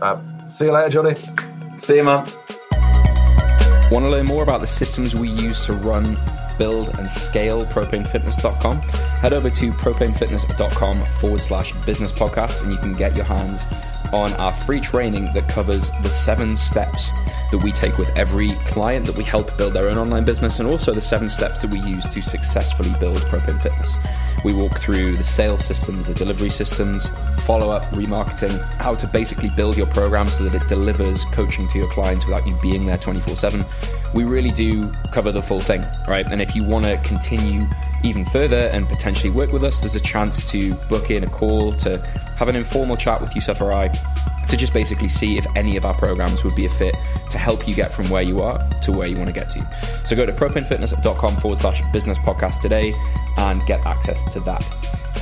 Uh, 0.02 0.50
see 0.50 0.66
you 0.66 0.72
later, 0.72 0.90
Johnny. 0.90 1.16
See 1.80 1.96
you, 1.96 2.04
man. 2.04 2.28
Want 3.90 4.04
to 4.04 4.10
learn 4.10 4.26
more 4.26 4.44
about 4.44 4.60
the 4.62 4.68
systems 4.68 5.16
we 5.16 5.30
use 5.30 5.66
to 5.66 5.74
run, 5.74 6.18
build, 6.58 6.90
and 6.98 7.08
scale 7.08 7.64
propanefitness.com? 7.64 8.78
Head 8.78 9.34
over 9.34 9.50
to 9.50 9.72
propanefitness.com 9.72 11.06
forward 11.06 11.42
slash 11.42 11.72
business 11.86 12.12
podcast 12.12 12.64
and 12.64 12.72
you 12.72 12.78
can 12.78 12.94
get 12.94 13.16
your 13.16 13.26
hands 13.26 13.66
on 14.14 14.34
our 14.34 14.54
free 14.54 14.80
training 14.80 15.26
that 15.34 15.48
covers 15.50 15.92
the 16.02 16.10
seven 16.10 16.56
steps 16.56 17.10
that 17.52 17.60
we 17.64 17.72
take 17.72 17.98
with 17.98 18.10
every 18.18 18.54
client 18.66 19.06
that 19.06 19.16
we 19.16 19.24
help 19.24 19.56
build 19.58 19.74
their 19.74 19.90
own 19.90 19.98
online 19.98 20.26
business 20.26 20.60
and 20.60 20.68
also 20.68 20.94
the 20.94 21.02
seven 21.02 21.30
steps 21.30 21.62
that 21.62 21.72
we 21.72 21.80
use 21.80 22.06
to 22.06 22.22
successfully 22.22 22.94
build 23.00 23.18
Propane 23.24 23.62
Fitness. 23.62 23.96
We 24.44 24.54
walk 24.54 24.80
through 24.80 25.18
the 25.18 25.24
sales 25.24 25.66
systems, 25.66 26.08
the 26.08 26.14
delivery 26.14 26.50
systems, 26.50 27.10
follow 27.44 27.70
up, 27.70 27.84
remarketing, 27.88 28.62
how 28.76 28.94
to 28.94 29.08
basically 29.08 29.50
build 29.50 29.76
your 29.76 29.88
program 29.88 30.28
so 30.28 30.44
that 30.44 30.62
it 30.62 30.68
delivers 30.68 31.26
coaching 31.26 31.68
to 31.70 31.80
your 31.80 31.90
clients 31.92 32.26
without 32.26 32.46
you 32.48 32.56
being 32.62 32.86
there 32.86 32.98
24 32.98 33.36
7. 33.36 33.66
We 34.14 34.24
really 34.24 34.52
do 34.52 34.92
cover 35.12 35.32
the 35.32 35.42
full 35.42 35.60
thing, 35.60 35.84
right? 36.08 36.30
And 36.32 36.40
if 36.48 36.56
you 36.56 36.64
want 36.64 36.86
to 36.86 36.98
continue 37.08 37.68
even 38.04 38.24
further 38.26 38.70
and 38.72 38.88
potentially 38.88 39.30
work 39.30 39.52
with 39.52 39.64
us, 39.64 39.82
there's 39.82 39.96
a 39.96 40.00
chance 40.00 40.44
to 40.52 40.74
book 40.90 41.12
in 41.12 41.24
a 41.24 41.30
call 41.30 41.74
to 41.74 41.98
have 42.38 42.48
an 42.48 42.56
informal 42.56 42.96
chat 42.96 43.20
with 43.20 43.36
Yusuf 43.36 43.60
or 43.62 43.74
I 43.74 43.88
to 44.48 44.56
just 44.56 44.72
basically 44.72 45.10
see 45.10 45.38
if 45.38 45.46
any 45.58 45.76
of 45.76 45.84
our 45.84 45.94
programs 45.96 46.44
would 46.46 46.56
be 46.56 46.66
a 46.66 46.70
fit 46.70 46.96
to 47.30 47.38
help 47.38 47.68
you 47.68 47.76
get 47.76 47.94
from 47.94 48.10
where 48.10 48.22
you 48.22 48.42
are 48.42 48.58
to 48.82 48.92
where 48.92 49.08
you 49.08 49.18
want 49.18 49.28
to 49.28 49.34
get 49.34 49.52
to. 49.52 50.06
So 50.06 50.16
go 50.16 50.26
to 50.26 50.32
propanefitness.com 50.32 51.38
forward 51.38 51.60
slash 51.60 51.82
business 51.92 52.18
podcast 52.20 52.62
today 52.62 52.94
and 53.38 53.66
get 53.66 53.86
access 53.86 54.24
to 54.34 54.40
that. 54.42 54.64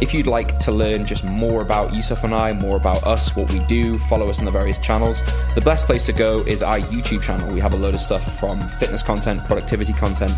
If 0.01 0.13
you'd 0.13 0.27
like 0.27 0.59
to 0.59 0.73
learn 0.73 1.05
just 1.05 1.23
more 1.23 1.61
about 1.61 1.93
Yusuf 1.93 2.25
and 2.25 2.33
I, 2.33 2.51
more 2.51 2.75
about 2.75 3.03
us, 3.05 3.33
what 3.33 3.51
we 3.51 3.59
do, 3.59 3.95
follow 3.95 4.29
us 4.29 4.39
on 4.39 4.45
the 4.45 4.51
various 4.51 4.77
channels, 4.77 5.21
the 5.55 5.61
best 5.61 5.85
place 5.85 6.05
to 6.07 6.13
go 6.13 6.39
is 6.41 6.61
our 6.61 6.79
YouTube 6.79 7.23
channel. 7.23 7.51
We 7.53 7.61
have 7.61 7.73
a 7.73 7.77
load 7.77 7.95
of 7.95 8.01
stuff 8.01 8.37
from 8.37 8.59
fitness 8.67 9.01
content, 9.01 9.43
productivity 9.45 9.93
content, 9.93 10.33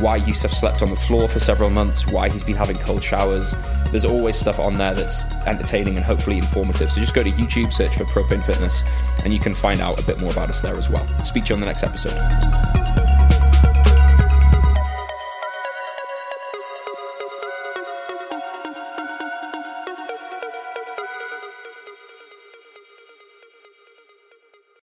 why 0.00 0.16
Yusuf 0.16 0.52
slept 0.52 0.82
on 0.82 0.90
the 0.90 0.96
floor 0.96 1.28
for 1.28 1.38
several 1.38 1.70
months, 1.70 2.08
why 2.08 2.28
he's 2.28 2.42
been 2.42 2.56
having 2.56 2.76
cold 2.76 3.04
showers. 3.04 3.54
There's 3.92 4.04
always 4.04 4.36
stuff 4.36 4.58
on 4.58 4.76
there 4.78 4.94
that's 4.94 5.24
entertaining 5.46 5.96
and 5.96 6.04
hopefully 6.04 6.38
informative. 6.38 6.90
So 6.90 7.00
just 7.00 7.14
go 7.14 7.22
to 7.22 7.30
YouTube, 7.30 7.72
search 7.72 7.96
for 7.96 8.04
Propane 8.04 8.44
Fitness, 8.44 8.82
and 9.22 9.32
you 9.32 9.38
can 9.38 9.54
find 9.54 9.80
out 9.80 10.00
a 10.00 10.02
bit 10.02 10.18
more 10.18 10.32
about 10.32 10.50
us 10.50 10.60
there 10.60 10.76
as 10.76 10.90
well. 10.90 11.06
Speak 11.24 11.44
to 11.44 11.50
you 11.50 11.54
on 11.54 11.60
the 11.60 11.66
next 11.66 11.84
episode. 11.84 12.97